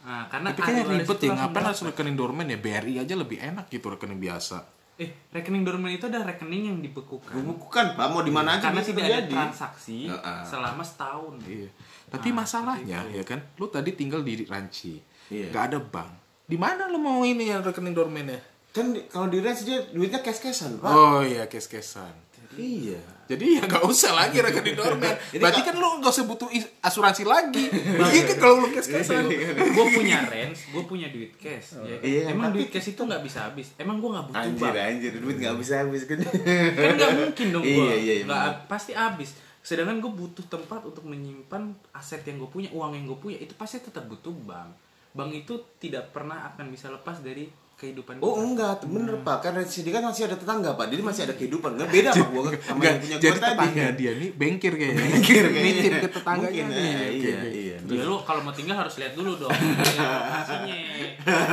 Nah, 0.02 0.26
karena 0.34 0.50
Tapi 0.50 0.62
kayaknya 0.66 0.86
ribet 0.98 1.20
ya 1.22 1.30
Ngapain 1.30 1.62
harus 1.62 1.82
rekening 1.86 2.18
dorman 2.18 2.50
ya 2.50 2.58
BRI 2.58 3.06
aja 3.06 3.14
lebih 3.14 3.38
enak 3.38 3.70
gitu 3.70 3.86
rekening 3.86 4.18
biasa 4.18 4.66
Eh 4.98 5.10
rekening 5.30 5.62
dorman 5.62 5.94
itu 5.94 6.10
ada 6.10 6.26
rekening 6.26 6.74
yang 6.74 6.78
dibekukan. 6.82 7.34
Bukan 7.38 7.86
pak, 7.98 8.06
mau 8.10 8.22
di 8.22 8.34
mana 8.34 8.58
aja 8.58 8.70
Karena 8.70 8.82
tidak 8.82 9.02
ada 9.06 9.14
terjadi. 9.22 9.34
transaksi 9.34 10.10
Heeh. 10.10 10.42
selama 10.46 10.82
setahun. 10.86 11.36
Iya. 11.46 11.70
Tapi 12.10 12.30
masalahnya 12.30 13.00
ya 13.10 13.24
kan, 13.26 13.42
lu 13.58 13.66
tadi 13.72 13.98
tinggal 13.98 14.22
di 14.22 14.46
Ranci, 14.46 15.02
Iya. 15.32 15.48
nggak 15.50 15.64
ada 15.66 15.80
bank. 15.82 16.12
Di 16.44 16.56
mana 16.56 16.86
lu 16.86 17.00
mau 17.00 17.24
ini 17.24 17.48
yang 17.48 17.62
rekening 17.62 17.96
dorman 17.96 18.28
ya? 18.28 18.40
Kan 18.70 18.92
di- 18.92 19.04
kalau 19.06 19.26
di 19.26 19.40
rents 19.40 19.64
dia 19.64 19.80
duitnya 19.86 20.20
cash-cashan 20.20 20.76
pak. 20.78 20.86
Oh 20.86 21.20
iya, 21.22 21.48
kes-kesan. 21.48 22.12
Iya. 22.52 23.00
Jadi 23.26 23.56
ya 23.56 23.64
nggak 23.64 23.80
usah 23.82 24.12
lagi 24.12 24.38
rekening 24.38 24.76
dorman. 24.76 25.16
Ini 25.32 25.40
Berarti 25.40 25.62
kan 25.62 25.72
lu 25.74 25.88
nggak 25.98 26.12
usah 26.12 26.26
butuh 26.26 26.48
is- 26.50 26.68
asuransi 26.80 27.24
lagi. 27.24 27.72
Iya 28.12 28.24
kan 28.26 28.38
kalau 28.38 28.56
lu 28.60 28.68
kes-kesan. 28.70 29.24
gue 29.56 29.86
punya 29.90 30.20
rents, 30.26 30.68
gue 30.68 30.84
punya 30.84 31.08
duit 31.08 31.32
cash. 31.36 31.80
ya 31.80 31.96
kan? 31.96 32.04
Iya, 32.04 32.22
Emang 32.28 32.52
tapi- 32.52 32.56
duit 32.58 32.70
cash 32.70 32.92
itu 32.92 33.02
nggak 33.02 33.24
bisa 33.24 33.40
habis. 33.46 33.72
Emang 33.78 33.98
gue 33.98 34.10
nggak 34.10 34.26
butuh 34.28 34.44
Anjir 34.46 34.68
bank. 34.68 34.84
anjir 34.86 35.12
duit 35.16 35.38
nggak 35.38 35.56
bisa 35.58 35.74
habis 35.80 36.02
kan. 36.04 36.18
kan 36.20 36.92
nggak 36.94 37.12
mungkin 37.18 37.48
dong 37.50 37.64
gue 37.64 37.72
Iya, 37.72 37.96
iya, 37.98 38.14
iya, 38.22 38.48
pasti 38.68 38.92
habis 38.92 39.32
sedangkan 39.62 40.02
gue 40.02 40.10
butuh 40.10 40.42
tempat 40.44 40.82
untuk 40.82 41.06
menyimpan 41.06 41.62
aset 41.92 42.26
yang 42.26 42.36
gue 42.36 42.50
punya 42.50 42.66
uang 42.72 42.92
yang 42.92 43.06
gue 43.06 43.14
punya 43.16 43.38
itu 43.38 43.54
pasti 43.54 43.78
tetap 43.78 44.10
butuh 44.10 44.34
bank 44.42 44.74
bank 45.12 45.32
itu 45.36 45.54
tidak 45.78 46.10
pernah 46.10 46.48
akan 46.48 46.66
bisa 46.68 46.88
lepas 46.88 47.20
dari 47.20 47.46
kehidupan 47.74 48.22
Oh 48.22 48.32
kita. 48.32 48.42
enggak, 48.44 48.76
bener 48.86 49.16
pak. 49.20 49.38
Karena 49.42 49.62
di 49.62 49.74
sini 49.74 49.90
kan 49.90 50.04
masih 50.04 50.24
ada 50.24 50.38
tetangga 50.38 50.70
pak. 50.72 50.86
Jadi 50.88 51.02
masih 51.02 51.22
ada 51.26 51.34
kehidupan. 51.34 51.72
Nggak 51.74 51.90
beda 51.90 52.10
pak 52.12 52.28
gua 52.30 52.42
sama 52.54 52.78
Enggak, 52.78 52.86
yang 52.88 53.02
punya 53.02 53.18
jadi 53.18 53.26
gua 53.28 53.42
tadi. 53.42 53.50
tetangga 53.52 53.86
dia 53.92 54.12
nih 54.14 54.30
bengkir 54.32 54.74
kayaknya. 54.76 55.02
Bengkir 55.04 55.46
kayaknya. 55.48 55.74
Nitip 55.74 55.94
ke 55.98 56.10
tetangganya 56.12 56.62
Mungkin, 56.62 56.66
Oke, 56.70 56.78
iya, 56.78 57.38
oke. 57.42 57.50
iya. 57.52 57.78
Ya 57.82 58.04
lu 58.04 58.16
kalau 58.22 58.42
mau 58.42 58.54
tinggal 58.54 58.78
harus 58.78 58.96
lihat 58.96 59.14
dulu 59.14 59.32
dong 59.36 59.50
lokasinya. 59.50 60.78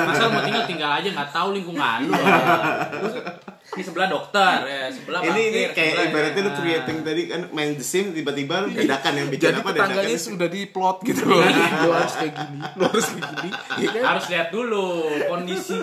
Masa 0.05 0.23
mau 0.29 0.43
tinggal 0.45 0.65
tinggal 0.65 0.91
aja 0.95 1.09
nggak 1.09 1.31
tahu 1.33 1.49
lingkungan 1.51 1.99
lu. 2.05 2.13
Ini 3.79 3.85
sebelah 3.85 4.09
dokter 4.09 4.59
ya, 4.61 4.83
sebelah 4.91 5.21
Ini 5.23 5.41
ini 5.45 5.61
kayak 5.69 5.79
sebelah- 5.89 6.09
ibaratnya 6.09 6.41
lu 6.41 6.51
Ah. 6.51 6.59
creating 6.59 6.99
tadi 7.01 7.23
kan 7.25 7.41
main 7.51 7.71
the 7.73 7.85
sim 7.85 8.11
tiba-tiba 8.11 8.55
lu 8.61 8.69
dadakan 8.73 9.13
yang 9.15 9.29
bikin 9.29 9.47
Jadi 9.49 9.59
apa 9.59 9.71
tetangganya 9.71 10.03
dadakan. 10.11 10.27
sudah 10.29 10.49
di 10.49 10.61
plot 10.67 10.97
gitu 11.05 11.23
loh. 11.25 11.39
Lu 11.39 11.91
harus 11.93 12.15
kayak 12.15 12.35
gini, 12.35 12.59
lu 12.59 12.83
harus 12.85 13.07
kayak 13.09 13.25
gini. 13.33 13.51
Iya 13.79 13.89
kan? 13.95 14.03
harus 14.09 14.25
lihat 14.27 14.49
dulu 14.51 14.87
kondisi 15.25 15.77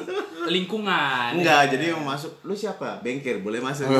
lingkungan. 0.45 1.29
Enggak, 1.33 1.61
jadi 1.69 1.85
yang 1.89 2.01
masuk 2.01 2.31
lu 2.41 2.53
siapa? 2.53 2.99
Bengkir, 2.99 3.39
boleh 3.39 3.59
masuk. 3.59 3.87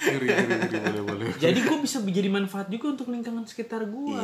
Ngeri, 0.00 0.26
ngeri, 0.26 0.54
ngeri, 0.58 0.78
boleh, 0.80 1.02
boleh. 1.04 1.24
Jadi 1.36 1.58
gue 1.60 1.78
bisa 1.78 2.00
jadi 2.00 2.28
manfaat 2.28 2.66
juga 2.66 2.86
untuk 2.90 3.08
lingkungan 3.08 3.44
sekitar 3.44 3.84
gue. 3.84 4.22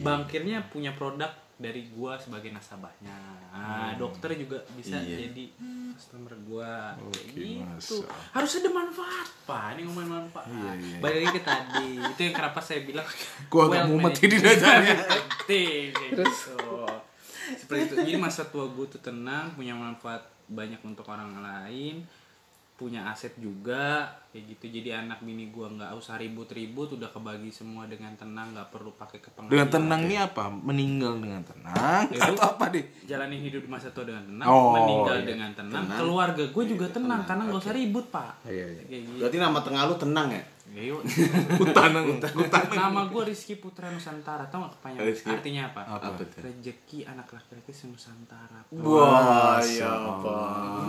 Bangkirnya 0.00 0.66
punya 0.66 0.90
produk 0.92 1.30
dari 1.54 1.86
gue 1.86 2.12
sebagai 2.18 2.50
nasabahnya. 2.50 3.14
Nah, 3.54 3.94
dokter 3.94 4.34
juga 4.34 4.58
bisa 4.74 4.98
Hmm. 4.98 5.06
Iya. 5.06 5.16
jadi 5.30 5.44
customer 5.94 6.34
gue. 6.34 6.72
Oke, 7.06 7.20
gitu. 7.30 7.62
masa. 7.62 7.94
Harus 8.34 8.52
ada 8.58 8.70
manfaat, 8.74 9.28
Pak. 9.46 9.78
Ini 9.78 9.80
ngomongin 9.86 10.10
manfaat. 10.10 10.46
Iya, 10.50 10.70
iya. 10.74 10.96
Balik 10.98 11.16
lagi 11.22 11.30
ke 11.30 11.42
tadi. 11.46 11.88
Itu 12.02 12.20
yang 12.26 12.34
kenapa 12.34 12.58
saya 12.58 12.80
bilang 12.82 13.06
Gua 13.52 13.62
agak 13.70 13.86
wealth 13.86 13.90
mumet 13.94 14.14
dasarnya. 14.42 14.94
penting 15.46 15.84
kayak 15.94 16.10
gitu. 16.18 16.24
Seperti 17.54 17.80
itu. 17.86 17.94
Jadi 18.02 18.12
masa 18.18 18.42
tua 18.50 18.66
gue 18.66 18.86
tuh 18.90 18.98
tenang, 18.98 19.54
punya 19.54 19.76
manfaat 19.76 20.26
banyak 20.44 20.80
untuk 20.84 21.06
orang 21.08 21.40
lain 21.40 22.04
punya 22.74 23.06
aset 23.06 23.30
juga 23.36 24.02
kayak 24.28 24.50
gitu 24.50 24.64
jadi 24.72 24.98
anak 25.00 25.22
bini 25.22 25.46
gua 25.48 25.70
nggak 25.70 25.94
usah 25.94 26.18
ribut-ribut 26.18 26.90
udah 26.92 27.06
kebagi 27.06 27.46
semua 27.46 27.86
dengan 27.86 28.10
tenang 28.14 28.50
nggak 28.50 28.66
perlu 28.68 28.90
pakai 28.92 29.18
kepengadilan 29.20 29.54
Dengan 29.54 29.68
tenang 29.70 30.00
nih 30.04 30.18
apa? 30.20 30.44
Meninggal 30.50 31.12
dengan 31.16 31.38
tenang 31.40 32.02
Itu- 32.08 32.34
atau 32.34 32.44
apa 32.44 32.64
deh? 32.68 32.82
jalanin 33.04 33.38
hidup 33.40 33.62
di 33.62 33.70
masa 33.70 33.88
tua 33.88 34.02
dengan 34.02 34.24
tenang 34.24 34.46
Oh, 34.46 34.74
meninggal 34.74 35.16
iya. 35.16 35.26
dengan 35.28 35.50
tenang, 35.52 35.86
Tenang. 35.86 35.98
keluarga 36.00 36.42
gue 36.44 36.64
juga 36.66 36.86
tenang, 36.88 37.22
karena 37.22 37.42
nggak 37.44 37.62
usah 37.62 37.72
ribut 37.72 38.06
pak 38.08 38.32
Iya, 38.44 38.66
iya. 38.68 38.82
kayak 38.84 39.02
gitu 39.06 39.18
Berarti 39.20 39.38
nama 39.38 39.58
tengah 39.60 39.82
lu 39.84 39.94
tenang 39.94 40.28
ya? 40.28 40.42
Ya, 40.74 40.82
yuk. 40.90 41.06
Hutanang. 41.62 42.18
nama 42.74 43.06
gue 43.06 43.22
Rizky 43.30 43.54
Putra 43.62 43.94
Nusantara 43.94 44.42
tau 44.50 44.66
gak 44.66 44.74
kepanjangan 44.82 45.06
Rizky. 45.06 45.30
artinya 45.30 45.62
apa? 45.70 45.80
Apa 45.86 46.18
tuh? 46.18 46.26
rezeki 46.42 46.98
anak 47.06 47.30
laki-laki 47.30 47.70
senusantara 47.70 48.66
Wah, 48.74 49.62
ya 49.62 49.86
apa? 49.86 50.38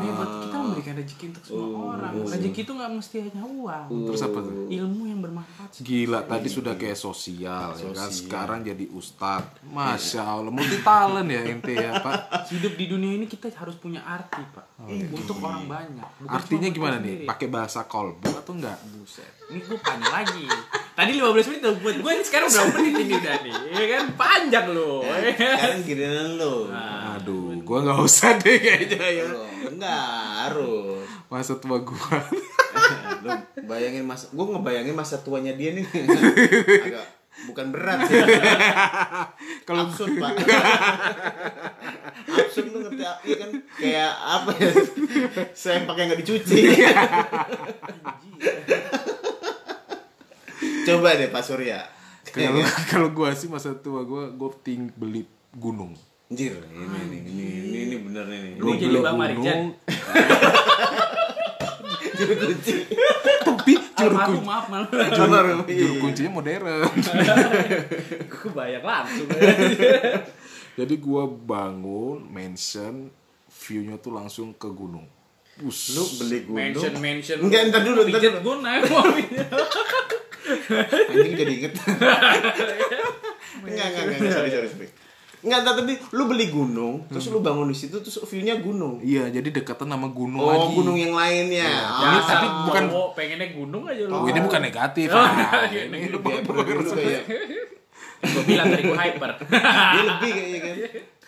Ini 0.01 0.09
buat 0.09 0.31
kita 0.41 0.55
memberikan 0.57 0.93
rezeki 0.97 1.25
untuk 1.29 1.43
semua 1.45 1.69
orang 1.93 2.11
rezeki 2.25 2.61
itu 2.65 2.71
nggak 2.73 2.91
mesti 2.97 3.15
hanya 3.29 3.43
uang 3.45 3.85
Terus 4.09 4.21
apa 4.25 4.39
tuh? 4.41 4.53
ilmu 4.73 5.03
yang 5.05 5.19
bermanfaat 5.21 5.69
Gila 5.85 6.19
tadi 6.25 6.47
sudah 6.49 6.73
kayak 6.73 6.97
sosial, 6.97 7.77
ya 7.77 7.91
kan 7.93 8.09
sekarang 8.09 8.59
jadi 8.65 8.89
ustad. 8.89 9.45
Masya 9.69 10.21
Allah, 10.25 10.49
multi 10.49 10.81
talent 10.81 11.29
ya 11.29 11.45
ente 11.45 11.77
ya 11.77 12.01
Pak. 12.01 12.49
hidup 12.49 12.73
di 12.73 12.85
dunia 12.89 13.21
ini 13.21 13.29
kita 13.29 13.53
harus 13.53 13.77
punya 13.77 14.01
arti 14.01 14.41
pak 14.49 14.65
untuk 15.13 15.37
orang 15.41 15.69
banyak 15.69 16.09
Bukan 16.25 16.33
Artinya 16.33 16.69
gimana 16.73 16.97
nih? 16.97 17.29
Pakai 17.29 17.47
bahasa 17.53 17.85
kolbu 17.85 18.33
atau 18.33 18.53
enggak? 18.57 18.77
buset 18.95 19.44
ini 19.51 19.59
gue 19.61 19.79
panjang 19.79 20.13
lagi. 20.13 20.45
Tadi 20.95 21.11
15 21.19 21.49
menit 21.51 21.61
tuh 21.61 21.75
buat 21.83 21.97
gue 21.99 22.11
ini 22.15 22.23
sekarang 22.23 22.47
berapa 22.49 22.71
menit 22.79 22.93
ini 23.03 23.13
udah 23.19 23.35
nih? 23.43 23.55
Ya 23.75 23.85
kan 23.97 24.03
panjang 24.15 24.65
loh. 24.71 25.03
ya 25.03 25.33
kan? 25.35 25.55
Sekarang 25.59 25.81
giliran 25.83 26.29
lu. 26.39 26.55
Aduh, 27.15 27.51
gua 27.65 27.77
nggak 27.81 27.99
usah 27.99 28.37
deh 28.37 28.57
kayaknya 28.61 29.01
ya. 29.01 29.23
Lu, 29.27 29.43
Enggak, 29.75 30.21
harus. 30.45 31.03
Masa 31.27 31.53
tua 31.57 31.81
gua. 31.81 32.17
lu 33.25 33.31
bayangin 33.65 34.05
masa 34.05 34.29
gue 34.29 34.45
ngebayangin 34.45 34.93
masa 34.93 35.17
tuanya 35.25 35.57
dia 35.57 35.73
nih 35.73 35.85
agak 36.85 37.05
bukan 37.49 37.73
berat 37.73 38.05
sih 38.07 38.21
kalau 39.67 39.89
absurd 39.89 40.13
pak 40.21 40.33
absurd 42.29 42.67
lu 42.69 42.85
ngerti 42.85 43.03
iya 43.25 43.35
kan 43.41 43.49
kayak 43.79 44.13
apa 44.13 44.51
ya 44.61 44.71
sempak 45.57 45.95
yang 45.97 46.07
nggak 46.13 46.21
dicuci 46.21 46.59
coba 50.85 51.09
deh 51.17 51.29
pak 51.33 51.43
Surya 51.43 51.81
Kalau 52.33 52.61
kalau 52.91 53.07
gua 53.13 53.33
sih 53.37 53.49
masa 53.49 53.73
tua 53.77 54.01
gua 54.01 54.29
gua 54.33 54.49
ting 54.65 54.89
beli 54.97 55.25
gunung. 55.55 55.93
Anjir, 56.25 56.57
ini 56.57 56.97
ini 57.05 57.17
ini 57.21 57.45
ini, 57.45 57.77
ini 57.85 57.95
bener 58.01 58.25
Ini 58.25 58.71
jadi 58.81 58.97
Bang 58.97 59.17
Marijan. 59.21 59.77
juru 62.15 62.33
kunci. 62.33 62.73
Tapi 63.45 63.73
juru 63.77 64.15
kunci, 64.17 64.41
maaf 64.41 64.65
maaf. 64.73 64.89
Juru 64.89 65.63
iya. 65.69 65.89
kuncinya 66.01 66.31
modern. 66.33 66.65
Gue 68.31 68.49
bayang 68.57 68.85
langsung. 68.85 69.27
Jadi 70.81 70.95
gua 70.99 71.23
bangun 71.23 72.27
mansion 72.27 73.07
view-nya 73.47 73.95
tuh 73.95 74.11
langsung 74.11 74.51
ke 74.59 74.67
gunung. 74.67 75.07
Bus. 75.55 75.95
Lu 75.95 76.03
beli 76.19 76.43
gunung. 76.43 76.59
mention 76.59 76.93
mention. 76.99 77.37
Enggak, 77.39 77.71
ntar 77.71 77.81
dulu, 77.87 78.03
ntar 78.03 78.19
Pijet 78.19 78.33
dulu. 78.43 78.43
gue 78.43 78.55
naik 78.59 78.83
mobilnya. 78.91 79.45
Anjing 80.45 81.33
jadi 81.33 81.53
inget. 81.53 81.73
Enggak, 83.57 83.85
enggak, 83.87 84.03
enggak, 84.11 84.31
sorry, 84.31 84.49
sorry, 84.51 84.67
sorry. 84.67 84.89
Enggak, 85.41 85.57
entar 85.61 85.73
tadi 85.75 85.93
lu 86.11 86.23
beli 86.25 86.49
gunung, 86.49 87.05
terus 87.05 87.29
lu 87.29 87.39
bangun 87.39 87.69
di 87.69 87.77
situ 87.77 87.97
terus 87.97 88.17
view-nya 88.23 88.57
gunung. 88.57 88.97
Iya, 88.99 89.29
jadi 89.29 89.49
dekatan 89.51 89.87
sama 89.87 90.09
gunung 90.09 90.37
Oh, 90.37 90.49
lagi. 90.49 90.73
gunung 90.73 90.97
yang 90.97 91.13
lainnya. 91.13 91.69
Ini 91.69 91.77
Ah, 92.11 92.19
tapi 92.19 92.45
Dasar 92.49 92.65
bukan- 92.65 92.89
pengennya 93.13 93.49
gunung 93.51 93.83
aja 93.85 94.03
lu. 94.03 94.11
Oh, 94.11 94.25
ini 94.25 94.39
bukan 94.39 94.61
negatif. 94.63 95.07
Oh, 95.07 95.17
Ah, 95.17 95.65
iya, 95.67 95.85
ini 95.85 96.09
lu 96.09 96.17
bro 96.19 96.33
dulu 96.61 96.89
kayak 96.91 97.23
Gue 98.25 98.41
bilang 98.43 98.65
tadi 98.67 98.83
gue 98.83 98.97
hyper. 98.97 99.31
dia 99.93 100.01
lebih 100.03 100.29
kayaknya 100.31 100.59
kan. 100.59 100.75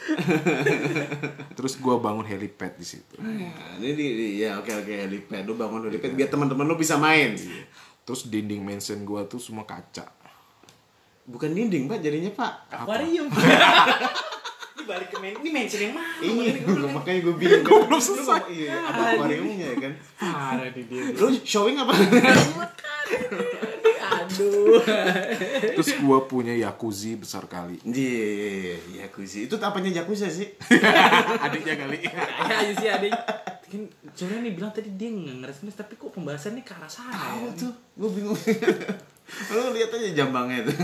Terus 1.53 1.73
gua 1.77 1.97
bangun 1.97 2.23
helipad 2.23 2.73
di 2.73 2.85
situ. 2.87 3.17
Nah, 3.17 3.37
ini 3.77 3.91
di, 3.91 4.05
di- 4.09 4.35
ya 4.39 4.57
oke 4.57 4.71
oke 4.71 4.93
helipad 4.97 5.43
lu 5.43 5.53
bangun 5.53 5.85
helipad 5.85 6.13
biar 6.13 6.25
teman-teman 6.27 6.65
lu 6.65 6.73
bisa 6.73 6.97
main. 6.97 7.37
Terus 8.07 8.31
dinding 8.31 8.63
mansion 8.63 9.03
gua 9.03 9.27
tuh 9.27 9.35
semua 9.35 9.67
kaca. 9.67 10.07
Bukan 11.27 11.51
dinding, 11.51 11.91
Pak, 11.91 11.99
jadinya, 11.99 12.31
Pak. 12.31 12.71
Aquarium. 12.71 13.27
Ini 14.77 14.83
balik 14.87 15.11
ke 15.11 15.17
main. 15.19 15.35
Ini 15.43 15.49
mention 15.51 15.81
yang 15.83 15.93
mana? 15.99 16.15
Ini 16.23 16.63
gue 16.63 16.87
makanya 16.87 17.19
gue 17.27 17.35
bingung. 17.35 17.67
Gue 17.67 17.79
belum 17.83 17.99
selesai. 17.99 18.47
Iya, 18.47 18.71
ada 18.79 19.01
akuariumnya 19.11 19.75
ya 19.75 19.77
kan. 19.83 19.93
Parah 20.15 20.71
di 20.71 20.87
dia. 20.87 21.11
Lu 21.19 21.27
showing 21.43 21.75
apa? 21.83 21.91
Aduh. 24.07 24.79
Terus 25.75 25.91
gua 25.99 26.23
punya 26.23 26.55
jacuzzi 26.55 27.19
besar 27.19 27.43
kali. 27.51 27.75
Iya, 27.83 28.79
jacuzzi. 29.03 29.51
Itu 29.51 29.59
apanya 29.59 29.91
jacuzzi 29.91 30.31
sih? 30.45 30.47
Adiknya 31.43 31.75
kali. 31.75 32.07
Aja 32.07 32.71
sih 32.71 32.87
adik. 32.87 33.11
Kan 33.67 33.83
Soalnya 34.15 34.47
nih 34.47 34.53
bilang 34.55 34.71
tadi 34.71 34.89
dia 34.95 35.11
nggak 35.11 35.75
tapi 35.75 35.99
kok 35.99 36.15
pembahasannya 36.15 36.63
ke 36.63 36.71
arah 36.71 36.87
sana 36.87 37.11
Tahu 37.11 37.43
ya? 37.43 37.51
tuh, 37.59 37.73
gue 37.99 38.09
bingung. 38.15 38.39
Lu 39.51 39.75
lihat 39.75 39.91
aja 39.91 40.23
jambangnya 40.23 40.71
tuh. 40.71 40.75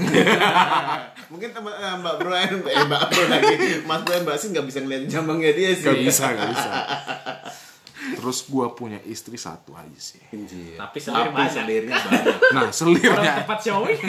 Mungkin 1.32 1.56
teman 1.56 1.72
eh, 1.72 1.96
Mbak 1.96 2.16
Bro 2.20 2.36
eh 2.36 2.52
Mbak 2.60 3.02
Bro 3.08 3.24
lagi, 3.32 3.54
Mas 3.88 4.02
Bro 4.04 4.16
Mbak 4.28 4.36
sih 4.36 4.48
nggak 4.52 4.66
bisa 4.68 4.80
ngeliat 4.84 5.04
jambangnya 5.08 5.52
dia 5.56 5.72
sih. 5.72 5.88
Gak 5.88 6.00
bisa, 6.04 6.24
gak 6.36 6.48
bisa. 6.54 6.70
Terus 8.20 8.44
gua 8.52 8.76
punya 8.76 9.00
istri 9.08 9.40
satu 9.40 9.72
aja 9.80 9.96
sih. 9.96 10.20
Anjir. 10.36 10.76
Tapi 10.76 10.98
selir 11.00 11.24
Tapi 11.24 11.32
banyak. 11.32 11.54
selirnya 11.56 11.96
banyak. 11.96 12.36
Nah, 12.52 12.62
Orang 12.62 12.76
selirnya 12.76 13.32
tempat 13.40 13.60
showing. 13.64 14.02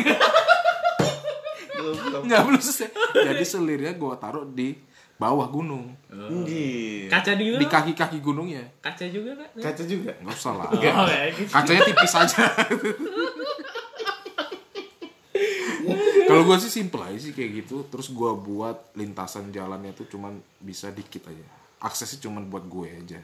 Nggak 2.27 2.41
belum 2.43 2.61
selesai. 2.61 2.89
Jadi 3.15 3.45
selirnya 3.47 3.93
gua 3.95 4.19
taruh 4.19 4.43
di 4.43 4.75
bawah 5.25 5.49
gunung, 5.49 5.89
Anjir. 6.13 7.09
Kaca 7.09 7.33
juga. 7.41 7.57
di 7.57 7.67
kaki-kaki 7.67 8.21
gunungnya. 8.21 8.61
Kaca 8.85 9.09
juga 9.09 9.33
kan? 9.41 9.49
Kaca 9.57 9.83
juga. 9.89 10.13
Nggak 10.21 10.37
usah 10.37 10.53
lah. 10.53 10.69
Oh, 10.69 10.77
gitu. 11.33 11.49
Kacanya 11.49 11.83
tipis 11.89 12.13
aja. 12.13 12.45
Kalau 16.25 16.41
gua 16.49 16.57
sih 16.57 16.73
simple 16.73 17.05
aja 17.05 17.21
sih 17.21 17.33
kayak 17.37 17.65
gitu. 17.65 17.85
Terus 17.89 18.13
gua 18.13 18.37
buat 18.37 18.93
lintasan 18.97 19.49
jalannya 19.49 19.97
tuh 19.97 20.05
cuman 20.13 20.37
bisa 20.61 20.93
dikit 20.93 21.25
aja. 21.29 21.45
Aksesnya 21.85 22.29
cuman 22.29 22.49
buat 22.49 22.65
gue 22.65 22.89
aja. 22.89 23.21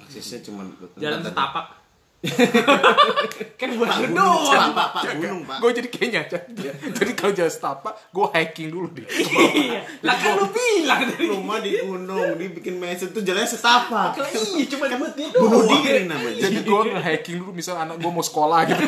Aksesnya 0.00 0.40
cuma 0.40 0.64
Jalan 0.96 1.20
setapak. 1.20 1.76
kan 3.60 3.68
buat 3.78 3.86
Pak 3.94 3.98
gunung, 4.10 4.18
doang. 4.18 4.74
Pak, 4.74 4.74
Pak, 4.74 4.88
Pak, 4.90 5.02
gunung, 5.22 5.42
Pak. 5.46 5.58
Gue 5.62 5.70
jadi 5.70 5.88
kayaknya 5.88 6.20
aja. 6.26 6.38
Jadi 6.98 7.12
kalau 7.14 7.30
jalan 7.30 7.52
setapak, 7.54 7.94
gue 8.10 8.26
hiking 8.34 8.68
dulu 8.74 8.90
deh. 8.90 9.06
Iya. 9.06 9.80
Lah 10.02 10.18
kan 10.18 10.34
lu 10.34 10.50
bilang 10.50 11.00
tadi. 11.06 11.30
Rumah 11.30 11.58
di 11.62 11.70
gunung, 11.78 12.34
dibikin 12.34 12.74
mesin 12.82 13.14
tuh 13.14 13.22
jalannya 13.22 13.46
setapak. 13.46 14.18
Iya, 14.34 14.66
cuma 14.66 14.90
buat 14.98 15.14
dia 15.14 15.30
Bunuh 15.30 15.62
diri 15.70 16.10
namanya. 16.10 16.42
Jadi 16.42 16.58
gue 16.66 16.80
hiking 16.98 17.36
dulu, 17.38 17.50
misal 17.54 17.78
anak 17.78 18.02
gue 18.02 18.10
mau 18.10 18.24
sekolah 18.26 18.66
gitu. 18.66 18.82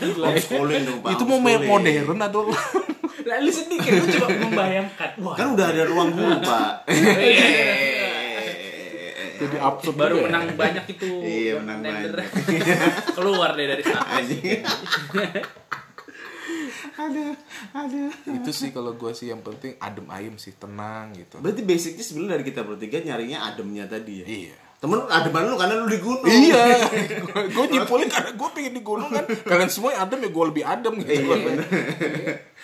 Gila. 0.00 0.26
Homeschooling 0.32 0.82
dong, 0.88 0.98
Pak. 1.04 1.10
Itu 1.20 1.22
mau 1.28 1.38
modern 1.40 2.20
atau 2.24 2.48
Lah 3.24 3.40
lu 3.40 3.48
sedih 3.48 3.80
kan 3.80 3.92
lu 3.96 4.06
coba 4.20 4.28
membayangkan. 4.36 5.10
Wah. 5.24 5.36
Kan 5.36 5.46
udah 5.56 5.66
ada 5.72 5.82
ruang 5.88 6.12
guru, 6.12 6.44
Pak. 6.44 6.72
Jadi 9.38 9.56
absurd 9.60 9.96
baru 9.98 10.14
juga 10.16 10.20
ya. 10.20 10.26
menang 10.30 10.44
banyak 10.54 10.84
itu. 10.94 11.10
Iya, 11.20 11.52
menang 11.60 11.78
banyak. 11.82 12.12
Keluar 13.16 13.50
deh 13.54 13.66
dari 13.66 13.82
sana. 13.82 14.08
Ada, 16.94 17.24
ada. 17.84 18.02
Itu 18.30 18.50
sih 18.54 18.70
kalau 18.70 18.94
gue 18.94 19.12
sih 19.12 19.28
yang 19.28 19.42
penting 19.42 19.74
adem 19.82 20.06
ayem 20.10 20.36
sih, 20.38 20.54
tenang 20.54 21.12
gitu. 21.18 21.42
Berarti 21.42 21.62
basicnya 21.66 22.04
sebenarnya 22.06 22.32
dari 22.38 22.44
kita 22.46 22.60
bertiga 22.62 22.98
nyarinya 23.02 23.50
ademnya 23.50 23.84
tadi 23.90 24.22
ya. 24.22 24.26
Iya. 24.26 24.63
Temen 24.84 25.00
lu 25.00 25.08
ademan 25.08 25.42
lu 25.48 25.56
karena 25.56 25.74
lu 25.80 25.88
di 25.88 25.96
gunung. 25.96 26.28
Iya, 26.28 26.60
gue 27.56 27.64
nyimpulin 27.72 28.04
karena 28.04 28.36
gue 28.36 28.48
pengen 28.52 28.72
di 28.76 28.82
gunung 28.84 29.08
kan. 29.08 29.24
Kalian 29.24 29.72
semua 29.72 29.96
yang 29.96 30.04
adem 30.04 30.20
ya 30.20 30.28
gue 30.28 30.44
lebih 30.44 30.60
adem 30.60 30.92
gitu. 31.00 31.12
Iya. 31.24 31.56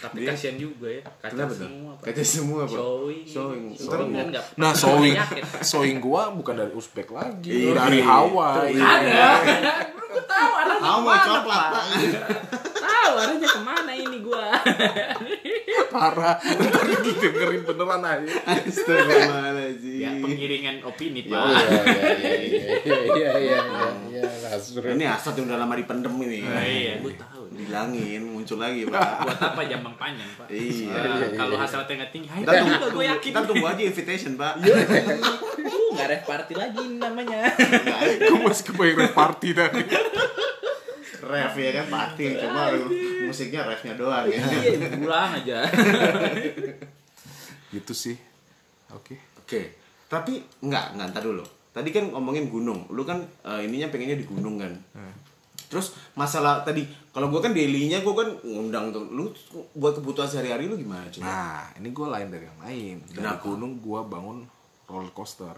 Tapi 0.05 0.29
kasihan 0.29 0.57
juga 0.61 0.93
ya. 0.93 1.03
Kaca 1.17 1.33
Kenapa 1.33 1.53
semua. 1.57 1.93
Kaca 1.97 2.21
semua, 2.21 2.61
Pak. 2.69 2.77
Showing. 2.77 3.25
Showing. 3.25 3.65
Showing 3.73 4.11
kan 4.13 4.27
nggak. 4.37 4.45
Nah, 4.61 4.73
Yakin. 4.77 5.45
sewing 5.65 5.97
gue 5.97 6.23
bukan 6.37 6.55
dari 6.61 6.73
Uzbek 6.77 7.09
lagi, 7.09 7.73
Iya. 7.73 7.89
dari 7.89 7.99
Hawaii. 8.05 8.77
Ada. 8.77 9.29
Gue 10.11 10.23
tahu 10.25 10.51
arahnya 10.53 10.83
Hawa 10.83 10.99
ke 10.99 11.07
mana, 11.07 11.25
coklat, 11.25 11.71
Pak. 11.71 11.85
Tahu 12.77 13.13
arahnya 13.17 13.49
ke 13.49 13.61
mana 13.61 13.93
ini 13.93 14.19
gua. 14.21 14.47
Parah. 15.89 16.37
Ntar 16.39 16.83
dengerin 17.17 17.63
beneran 17.63 18.03
aja. 18.03 18.35
Astagfirullahaladzim. 18.45 19.99
ya, 19.99 20.11
pengiringan 20.17 20.77
opini, 20.83 21.21
Ya, 21.23 21.31
Pak. 21.31 21.47
iya 22.81 22.99
iya 23.09 23.31
iya 23.39 23.59
iya. 24.09 24.21
Ini 24.91 25.05
asat 25.09 25.35
yang 25.35 25.47
udah 25.47 25.59
lama 25.59 25.75
dipendem 25.75 26.15
ini. 26.21 26.43
Nah, 26.43 26.63
iya, 26.63 26.93
gue 26.99 27.15
tahu. 27.15 27.43
Dilangin, 27.51 28.23
muncul 28.25 28.59
lagi, 28.59 28.83
Pak. 28.85 29.09
Buat 29.23 29.41
apa 29.45 29.63
jambang 29.65 29.95
panjang, 29.95 30.31
Pak? 30.35 30.47
Iya. 30.49 30.97
Eh, 30.97 31.31
Kalau 31.35 31.55
hasratnya 31.55 31.95
nggak 32.01 32.11
tinggi, 32.11 32.29
Ntar 32.41 32.55
tunggu, 32.63 32.87
gue 32.93 33.05
yakin. 33.07 33.31
ntar 33.31 33.45
tunggu 33.45 33.67
aja 33.67 33.83
invitation, 33.85 34.33
Pak. 34.35 34.53
Uh, 35.91 35.99
nggak 35.99 36.07
ref 36.07 36.23
party 36.23 36.55
lagi 36.55 36.85
namanya. 36.97 37.51
Gue 38.31 38.41
masih 38.47 38.65
kebayang 38.71 39.11
party 39.11 39.49
tadi. 39.51 39.83
Ref 41.21 41.55
ya 41.59 41.71
kan 41.83 41.87
party, 41.91 42.25
cuma 42.39 42.63
musiknya 43.27 43.67
refnya 43.67 43.95
doang 43.99 44.25
ya. 44.31 44.39
Iya, 44.41 44.89
pulang 44.95 45.31
aja. 45.35 45.67
Gitu 47.75 47.93
sih. 47.95 48.17
Oke. 48.95 49.19
Oke, 49.43 49.75
tapi 50.07 50.39
enggak, 50.63 50.95
enggak 50.95 51.11
ntar 51.11 51.27
dulu. 51.27 51.43
Tadi 51.75 51.91
kan 51.91 52.07
ngomongin 52.15 52.47
gunung, 52.47 52.87
lu 52.95 53.03
kan 53.03 53.19
eh, 53.43 53.67
ininya 53.67 53.91
pengennya 53.91 54.15
di 54.15 54.27
gunung 54.27 54.63
kan. 54.63 54.71
Terus 55.71 55.95
masalah 56.19 56.67
tadi, 56.67 56.83
kalau 57.15 57.31
gua 57.31 57.43
kan 57.43 57.55
daily-nya 57.55 58.03
gua 58.03 58.27
kan 58.27 58.29
ngundang 58.43 58.91
tuh, 58.91 59.07
lu 59.11 59.31
buat 59.75 59.99
kebutuhan 59.99 60.27
sehari-hari 60.27 60.67
lu 60.67 60.75
gimana 60.75 61.07
coba? 61.11 61.27
Nah, 61.27 61.63
ini 61.79 61.95
gue 61.95 62.07
lain 62.11 62.27
dari 62.27 62.47
yang 62.47 62.61
lain. 62.63 62.97
Dari 63.07 63.23
Kenapa? 63.23 63.43
gunung 63.47 63.79
gue 63.79 64.01
bangun 64.03 64.39
roller 64.91 65.15
coaster. 65.15 65.55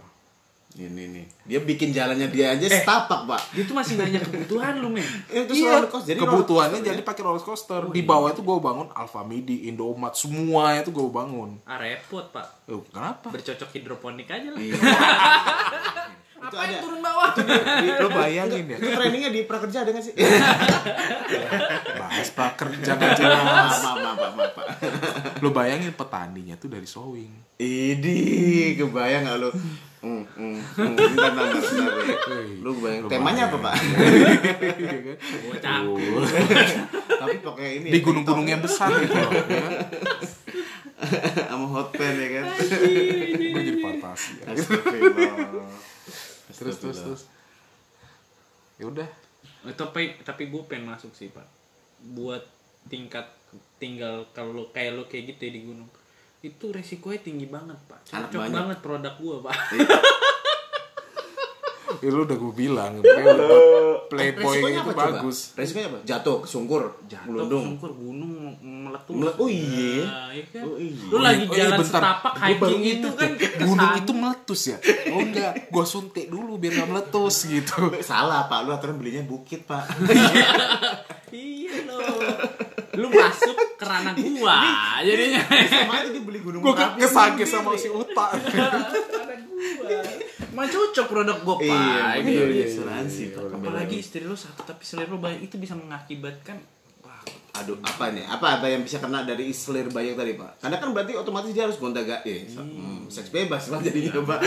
Ini 0.73 1.05
nih, 1.13 1.25
dia 1.45 1.61
bikin 1.61 1.93
jalannya 1.93 2.33
dia 2.33 2.57
aja 2.57 2.65
setapak 2.65 3.29
pak. 3.29 3.43
Dia 3.53 3.69
tuh 3.69 3.77
masih 3.77 4.01
nanya 4.01 4.25
kebutuhan 4.25 4.81
lu, 4.81 4.89
men. 4.89 5.05
Eh, 5.35 5.45
terus 5.45 5.61
Iya, 5.61 5.77
roller 5.77 5.91
coaster, 5.93 6.09
jadi 6.09 6.21
kebutuhannya 6.25 6.81
roller 6.81 6.81
coaster, 6.81 6.97
jadi 6.97 7.03
pakai 7.05 7.23
roller 7.29 7.45
coaster. 7.45 7.81
Di 7.93 8.03
bawah 8.09 8.29
itu 8.33 8.41
gue 8.41 8.57
bangun 8.57 8.89
Alfa 8.97 9.21
Midi, 9.21 9.69
Indomaret, 9.69 10.17
semuanya 10.17 10.81
itu 10.81 10.89
gue 10.89 11.05
bangun. 11.13 11.61
Ah, 11.69 11.77
repot, 11.77 12.25
Pak. 12.33 12.73
Oh, 12.73 12.81
kenapa? 12.89 13.29
Bercocok 13.29 13.69
hidroponik 13.69 14.33
aja 14.33 14.49
lah. 14.49 14.57
Iya. 14.57 14.75
itu 16.43 16.57
Apa 16.59 16.67
ada 16.67 16.75
yang 16.75 16.83
turun 16.83 17.01
bawah? 17.07 17.31
Lo 18.03 18.09
bayangin 18.11 18.65
ya, 18.67 18.77
itu 18.83 18.89
trainingnya 18.91 19.31
di 19.31 19.41
prakerja 19.47 19.87
ada 19.87 19.95
nggak 19.95 20.03
sih 20.03 20.15
bahas 22.03 22.29
prakerja 22.35 22.91
nggak 22.99 23.13
jelas. 23.15 23.43
maaf 23.47 23.79
maaf 23.79 24.17
maaf, 24.19 24.33
maaf, 24.35 24.51
Pak. 24.59 24.67
Lo 25.43 25.51
bayangin 25.51 25.91
petaninya 25.93 26.55
tuh 26.55 26.71
dari 26.71 26.87
sowing. 26.87 27.59
Idi, 27.59 28.79
kebayang 28.79 29.27
gak 29.27 29.39
lu? 29.43 29.51
Hmm, 30.03 30.27
hmm, 30.35 30.59
hmm. 30.59 30.95
Bentar, 30.99 31.31
bentar, 31.31 31.63
bentar, 31.63 31.93
bentar. 31.95 32.43
Lu 32.59 32.71
bayang, 32.83 33.07
temanya 33.07 33.51
apa, 33.51 33.59
Pak? 33.59 33.75
Bocah. 35.47 35.79
Tapi 37.23 37.37
pakai 37.39 37.69
ini 37.83 37.87
ya, 37.91 37.95
Di 37.95 38.01
gunung-gunung 38.03 38.47
yang 38.47 38.63
besar 38.63 38.91
gitu 38.99 39.15
loh. 39.15 39.31
ya 39.31 39.63
kan? 39.63 39.75
sama 41.51 41.67
hot 41.67 41.91
pen 41.95 42.15
ya 42.15 42.29
kan. 42.39 42.45
Gue 42.63 43.63
jadi 43.63 43.79
fantasi. 43.83 44.31
Ya. 44.43 44.55
Terus 46.55 46.77
terus 46.79 46.99
terus. 47.03 47.23
Ya 48.79 48.85
udah. 48.87 49.09
Eh, 49.67 49.75
Tapi 49.75 50.19
tapi 50.23 50.43
gue 50.51 50.63
pengen 50.67 50.95
masuk 50.95 51.11
sih 51.15 51.31
pak. 51.31 51.47
Buat 52.03 52.43
tingkat 52.91 53.27
tinggal 53.77 54.27
kalau 54.33 54.71
kayak 54.73 54.97
lo 54.97 55.05
kayak 55.11 55.37
gitu 55.37 55.51
ya 55.51 55.53
di 55.55 55.63
gunung 55.67 55.91
itu 56.43 56.75
resikonya 56.75 57.23
tinggi 57.23 57.47
banget 57.47 57.79
pak. 57.87 58.03
Cocok 58.03 58.51
banget 58.51 58.79
produk 58.83 59.15
gue 59.15 59.37
pak. 59.47 59.57
Ya 61.99 62.09
lu 62.09 62.23
udah 62.23 62.37
gue 62.37 62.53
bilang, 62.55 62.93
playboy 64.07 64.57
itu 64.63 64.79
apa 64.79 64.91
coba? 64.91 65.05
bagus. 65.13 65.53
Resikonya 65.53 65.87
apa? 65.89 65.99
Jatuh, 66.03 66.37
kesungkur, 66.41 66.83
Jatuh 67.05 67.27
melundung. 67.27 67.65
sungkur 67.71 67.93
gunung 67.93 68.33
meletus. 68.63 69.13
Mele- 69.13 69.37
oh 69.37 69.49
iya. 69.49 69.95
Nah, 70.03 70.29
iya 70.31 70.45
kan? 70.49 70.63
Oh 70.63 70.77
iya. 70.77 71.05
Lu 71.05 71.19
lagi 71.19 71.43
Oh 71.43 71.51
iya, 71.51 71.59
jalan 71.59 71.79
bentar. 71.79 72.01
setapak 72.01 72.35
hiking 72.39 72.83
itu 72.85 73.09
kan 73.11 73.31
gunung 73.59 73.93
itu 73.97 74.13
meletus 74.13 74.61
ya? 74.67 74.77
Oh 75.09 75.21
enggak, 75.21 75.53
gua 75.69 75.85
suntik 75.85 76.27
dulu 76.27 76.57
biar 76.57 76.73
gak 76.79 76.89
meletus 76.89 77.37
gitu. 77.45 77.77
Salah, 78.01 78.47
Pak. 78.47 78.59
Lu 78.63 78.71
aturan 78.71 78.97
belinya 78.97 79.23
bukit, 79.23 79.65
Pak. 79.65 79.85
Iya 81.33 81.73
lo. 81.89 81.97
Lu 82.93 83.09
masuk 83.09 83.57
ke 83.75 83.85
ranah 83.85 84.13
gua 84.13 84.59
jadinya. 85.01 85.41
Sama 85.65 85.93
aja 85.99 86.09
dia 86.13 86.21
beli 86.21 86.41
gunung 86.45 86.61
Gua 86.61 86.77
Merapi 86.77 87.01
kesage 87.01 87.45
sama 87.49 87.73
si 87.75 87.89
Uta. 87.89 88.27
gua. 89.81 90.01
Emang 90.53 90.69
cocok 90.69 91.07
produk 91.09 91.39
gua 91.41 91.57
pak. 91.57 91.65
Iya, 91.65 92.21
Ini. 92.21 92.31
Iya, 92.37 92.65
asuransi, 92.69 93.23
Pak. 93.33 93.57
Apalagi 93.57 93.97
istri 93.97 94.21
lu 94.21 94.37
satu 94.37 94.61
tapi 94.63 94.85
selir 94.85 95.09
lu 95.09 95.17
banyak 95.17 95.49
itu 95.49 95.57
bisa 95.57 95.73
mengakibatkan 95.73 96.61
wah, 97.01 97.25
Aduh, 97.57 97.81
apa 97.81 98.13
nih? 98.13 98.29
Apa 98.29 98.61
apa 98.61 98.67
yang 98.69 98.85
bisa 98.85 99.01
kena 99.01 99.25
dari 99.25 99.49
selir 99.57 99.89
banyak 99.89 100.13
tadi, 100.13 100.37
Pak? 100.37 100.61
Karena 100.61 100.77
kan 100.77 100.93
berarti 100.93 101.17
otomatis 101.17 101.57
dia 101.57 101.65
harus 101.65 101.81
gonta 101.81 102.05
gak 102.05 102.21
ya. 102.29 102.37
Hmm, 102.61 103.09
seks 103.09 103.33
bebas 103.33 103.73
lah 103.73 103.81
jadinya, 103.81 104.21
Pak. 104.21 104.41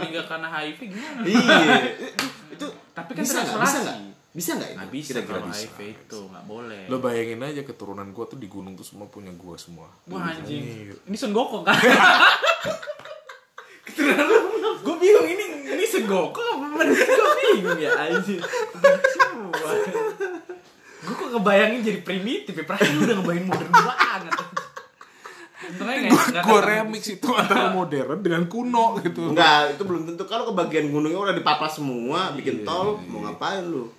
meninggal 0.00 0.24
karena 0.24 0.48
HIV 0.48 0.80
gimana? 0.88 1.20
iya. 1.28 1.76
Itu 2.56 2.66
Tapi 2.96 3.10
kan 3.12 3.20
bisa 3.20 3.44
nggak? 3.44 3.60
Bisa 3.60 3.78
nggak? 3.84 3.98
Bisa 4.30 4.54
nggak? 4.54 4.68
itu? 4.68 4.76
Nggak 4.76 4.90
bisa 4.92 5.08
Kira-kira 5.10 5.32
kalau 5.32 5.46
bisa. 5.46 5.60
HIV 5.66 5.78
itu 5.96 6.18
nggak 6.24 6.44
boleh. 6.44 6.82
Lo 6.86 6.96
bayangin 6.98 7.40
aja 7.40 7.62
keturunan 7.62 8.08
gua 8.08 8.24
tuh 8.24 8.36
di 8.36 8.46
gunung 8.46 8.72
tuh 8.72 8.84
semua 8.84 9.06
punya 9.06 9.32
gua 9.32 9.56
semua. 9.56 9.90
Wah 10.06 10.30
anjing. 10.30 10.62
Iya. 10.86 10.94
Ini 11.02 11.16
Son 11.16 11.30
Gokong 11.30 11.62
kan? 11.62 11.74
gue 14.80 14.96
bingung 14.96 15.26
ini 15.26 15.44
ini 15.68 15.84
segoko 15.84 16.40
apa 16.40 16.80
gue 16.80 17.04
bingung 17.52 17.78
ya 17.78 17.90
anjing. 18.00 18.40
Semua. 19.10 19.70
Gue 21.00 21.14
kok 21.16 21.28
ngebayangin 21.30 21.80
jadi 21.82 22.00
primitif 22.00 22.52
ya, 22.54 22.64
perasaan 22.64 22.92
lu 22.94 23.02
udah 23.02 23.16
ngebayangin 23.18 23.46
modern 23.46 23.70
banget. 23.72 24.34
Untungnya 25.60 25.96
nggak- 26.02 26.26
nggak 26.30 26.42
Gua 26.42 26.56
ketemu. 26.56 26.70
remix 26.72 27.02
itu 27.08 27.28
antara 27.30 27.66
modern 27.70 28.18
dengan 28.20 28.42
kuno 28.46 28.84
gitu. 29.00 29.22
Enggak, 29.28 29.74
itu 29.74 29.82
belum 29.82 30.02
tentu. 30.04 30.22
Kalau 30.24 30.44
ke 30.44 30.54
bagian 30.54 30.86
gunungnya 30.88 31.18
udah 31.20 31.34
dipapas 31.34 31.72
semua, 31.74 32.32
bikin 32.32 32.62
tol, 32.62 33.00
mau 33.02 33.22
ngapain 33.22 33.62
lu? 33.62 33.90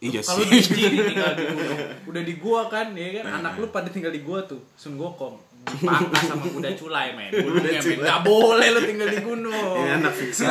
Iya 0.00 0.24
Kalau 0.24 0.48
sih. 0.48 0.64
Jinji 0.64 1.12
tinggal 1.12 1.36
di 1.36 1.44
gunung, 1.44 1.78
udah 2.08 2.22
di 2.24 2.34
gua 2.40 2.60
kan, 2.72 2.96
ya 2.96 3.20
kan 3.20 3.44
anak 3.44 3.60
lu 3.60 3.68
pada 3.68 3.92
tinggal 3.92 4.08
di 4.08 4.24
gua 4.24 4.40
tuh, 4.48 4.64
Sun 4.72 4.96
Gokong. 4.96 5.50
Dipangkas 5.60 6.24
sama 6.24 6.48
kuda 6.48 6.72
culai, 6.72 7.12
men. 7.12 7.28
Gunungnya, 7.36 7.80
men. 7.84 8.00
Gak 8.00 8.20
boleh 8.24 8.68
lu 8.72 8.80
tinggal 8.80 9.08
di 9.12 9.20
gunung. 9.20 9.76
Ini 9.84 9.90
anak 10.00 10.12
fiksi. 10.16 10.48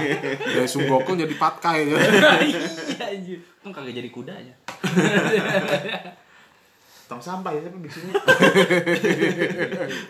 Dari 0.56 0.64
Sunggokong 0.64 1.16
jadi 1.20 1.34
patkai 1.36 1.92
ya. 1.92 1.96
iya 2.96 3.04
anjir. 3.12 3.36
Untung 3.60 3.72
kagak 3.76 3.94
jadi 4.00 4.08
kudanya. 4.08 4.54
tong 7.06 7.22
sampah 7.22 7.54
ya 7.54 7.62
tapi 7.62 7.78
bikinnya. 7.86 8.18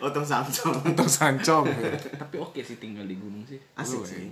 oh, 0.00 0.08
tong 0.14 0.24
samsung. 0.24 0.94
Untuk 0.94 1.10
sancong. 1.10 1.66
Tapi 2.16 2.36
oke 2.38 2.62
sih 2.62 2.78
tinggal 2.78 3.04
di 3.04 3.18
gunung 3.18 3.42
sih. 3.44 3.58
Asik 3.74 4.06
sih. 4.06 4.30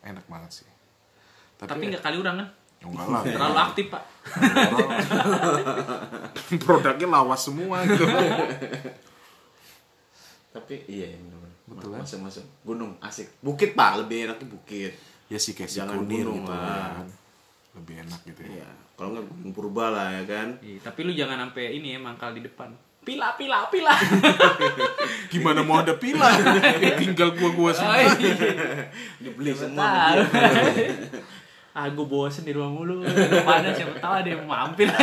Enak 0.00 0.24
banget 0.24 0.64
sih. 0.64 0.68
Tapi 1.60 1.92
nggak 1.92 2.00
kali 2.00 2.16
orang 2.16 2.40
kan? 2.40 2.48
Enggak 2.86 3.06
lah. 3.06 3.22
Terlalu 3.22 3.58
aktif, 3.60 3.86
Pak. 3.88 4.02
Produknya 6.60 7.06
lawas 7.08 7.40
semua 7.42 7.82
gitu. 7.84 8.04
Tapi 10.50 10.74
iya, 10.86 11.10
benar. 11.10 11.50
Betul, 11.64 11.88
kan? 11.90 12.00
Masuk 12.04 12.18
masuk. 12.22 12.44
Gunung 12.62 12.92
asik. 13.00 13.26
Bukit 13.40 13.72
pak, 13.72 13.98
lebih 13.98 14.28
enak 14.28 14.36
di 14.38 14.46
bukit. 14.46 14.92
Ya 15.26 15.36
sih 15.36 15.52
kayak 15.52 15.66
si 15.66 15.80
Jangan 15.80 15.98
kunir 15.98 16.22
gunung 16.22 16.44
gitu 16.44 16.52
lah. 16.52 17.00
kan. 17.00 17.06
Lebih 17.74 17.94
enak 18.06 18.20
gitu 18.24 18.40
ya. 18.44 18.48
Iya. 18.60 18.68
Kalau 18.94 19.08
nggak 19.10 19.24
gunung 19.26 19.50
purba 19.50 19.84
lah 19.90 20.08
ya 20.12 20.22
kan. 20.24 20.48
Iya, 20.60 20.78
tapi 20.80 21.00
lu 21.02 21.10
jangan 21.10 21.36
sampai 21.40 21.64
ini 21.74 21.92
ya 21.92 21.98
mangkal 21.98 22.30
di 22.30 22.40
depan. 22.40 22.70
Pila, 23.04 23.36
pila, 23.36 23.68
pila. 23.68 23.92
Gimana 25.32 25.60
mau 25.60 25.76
ada 25.78 25.92
pila? 25.92 26.24
Ya 26.80 26.96
tinggal 26.96 27.34
gua-gua 27.34 27.68
Oh, 27.68 27.74
semua. 27.74 28.00
iya. 28.00 28.08
Dibeli 29.20 29.52
semua. 29.52 30.14
Ah, 31.74 31.90
gue 31.90 32.06
bosen 32.06 32.42
di 32.42 32.54
rumah 32.54 32.70
mulu. 32.70 33.02
Depannya 33.02 33.74
siapa 33.74 33.98
tahu 33.98 34.14
ada 34.16 34.28
yang 34.30 34.44
mampir. 34.44 34.86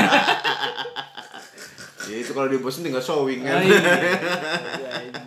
Ya 2.02 2.18
itu 2.18 2.34
kalau 2.34 2.50
dia 2.50 2.60
bosan 2.60 2.82
tinggal 2.82 3.00
showing 3.00 3.40
Oh, 3.40 3.48
kan. 3.48 3.62
iya. 3.62 3.78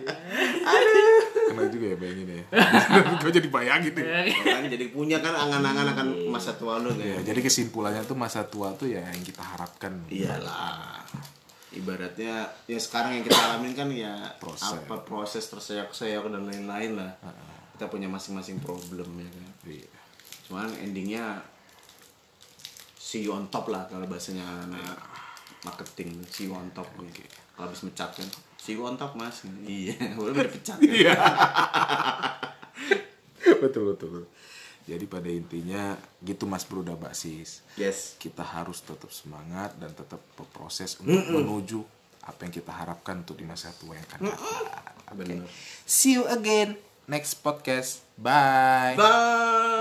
Kena 1.48 1.70
juga 1.70 1.86
ya 1.86 1.96
bayangin 1.96 2.26
ya. 2.28 2.42
Gue 3.22 3.30
jadi 3.30 3.48
bayangin 3.48 3.92
deh. 3.94 4.04
Orang 4.42 4.66
jadi 4.68 4.86
punya 4.90 5.22
kan 5.22 5.32
angan-angan 5.32 5.94
akan 5.94 6.06
masa 6.28 6.52
tua 6.54 6.82
lu 6.82 6.90
Ya, 6.94 7.14
kan. 7.16 7.24
jadi 7.24 7.40
kesimpulannya 7.40 8.02
tuh 8.02 8.18
masa 8.18 8.44
tua 8.44 8.74
tuh 8.74 8.90
ya 8.90 9.00
yang 9.00 9.22
kita 9.22 9.40
harapkan. 9.40 10.02
Iyalah. 10.10 11.00
Ibaratnya 11.72 12.52
ya 12.66 12.78
sekarang 12.78 13.16
yang 13.16 13.24
kita 13.24 13.38
alamin 13.38 13.72
kan 13.72 13.88
ya 13.88 14.14
Proses. 14.36 14.74
apa 14.76 15.02
proses 15.02 15.46
terseok-seok 15.46 16.26
dan 16.28 16.42
lain-lain 16.44 16.98
lah. 16.98 17.12
Kita 17.74 17.86
punya 17.88 18.06
masing-masing 18.06 18.58
problem 18.60 19.08
ya 19.16 19.30
kan. 19.30 19.46
Iya. 19.64 19.88
Cuman 20.48 20.68
endingnya 20.80 21.40
see 22.98 23.24
you 23.24 23.32
on 23.32 23.46
top 23.52 23.68
lah 23.70 23.86
kalau 23.86 24.08
bahasanya 24.08 24.44
anak 24.66 24.96
marketing 25.64 26.20
see 26.28 26.48
you 26.48 26.54
on 26.54 26.68
top 26.76 26.88
gitu. 27.12 27.24
Kalau 27.54 27.70
habis 27.70 27.82
mecat 27.86 28.10
kan 28.12 28.28
see 28.60 28.76
you 28.76 28.84
on 28.84 28.96
top 28.96 29.16
mas. 29.16 29.44
Iya, 29.64 29.96
boleh 30.18 30.48
dipecat. 30.48 30.80
Kan? 30.80 30.88
Iya. 30.88 31.14
betul 33.62 33.94
betul. 33.96 34.28
Jadi 34.84 35.08
pada 35.08 35.32
intinya 35.32 35.96
gitu 36.20 36.44
Mas 36.44 36.68
Bro 36.68 36.84
dan 36.84 37.00
Mbak 37.00 37.16
Sis. 37.16 37.64
Yes. 37.80 38.20
Kita 38.20 38.44
harus 38.44 38.84
tetap 38.84 39.08
semangat 39.08 39.72
dan 39.80 39.96
tetap 39.96 40.20
berproses 40.36 41.00
untuk 41.00 41.24
menuju 41.24 41.80
apa 42.24 42.44
yang 42.44 42.52
kita 42.52 42.72
harapkan 42.72 43.24
untuk 43.24 43.40
di 43.40 43.48
masa 43.48 43.72
tua 43.80 43.96
yang 43.96 44.04
akan 44.12 44.18
datang. 44.28 45.16
Benar. 45.16 45.48
See 45.88 46.20
you 46.20 46.28
again 46.28 46.76
next 47.08 47.40
podcast. 47.40 48.04
Bye. 48.20 48.96
Bye. 48.96 49.74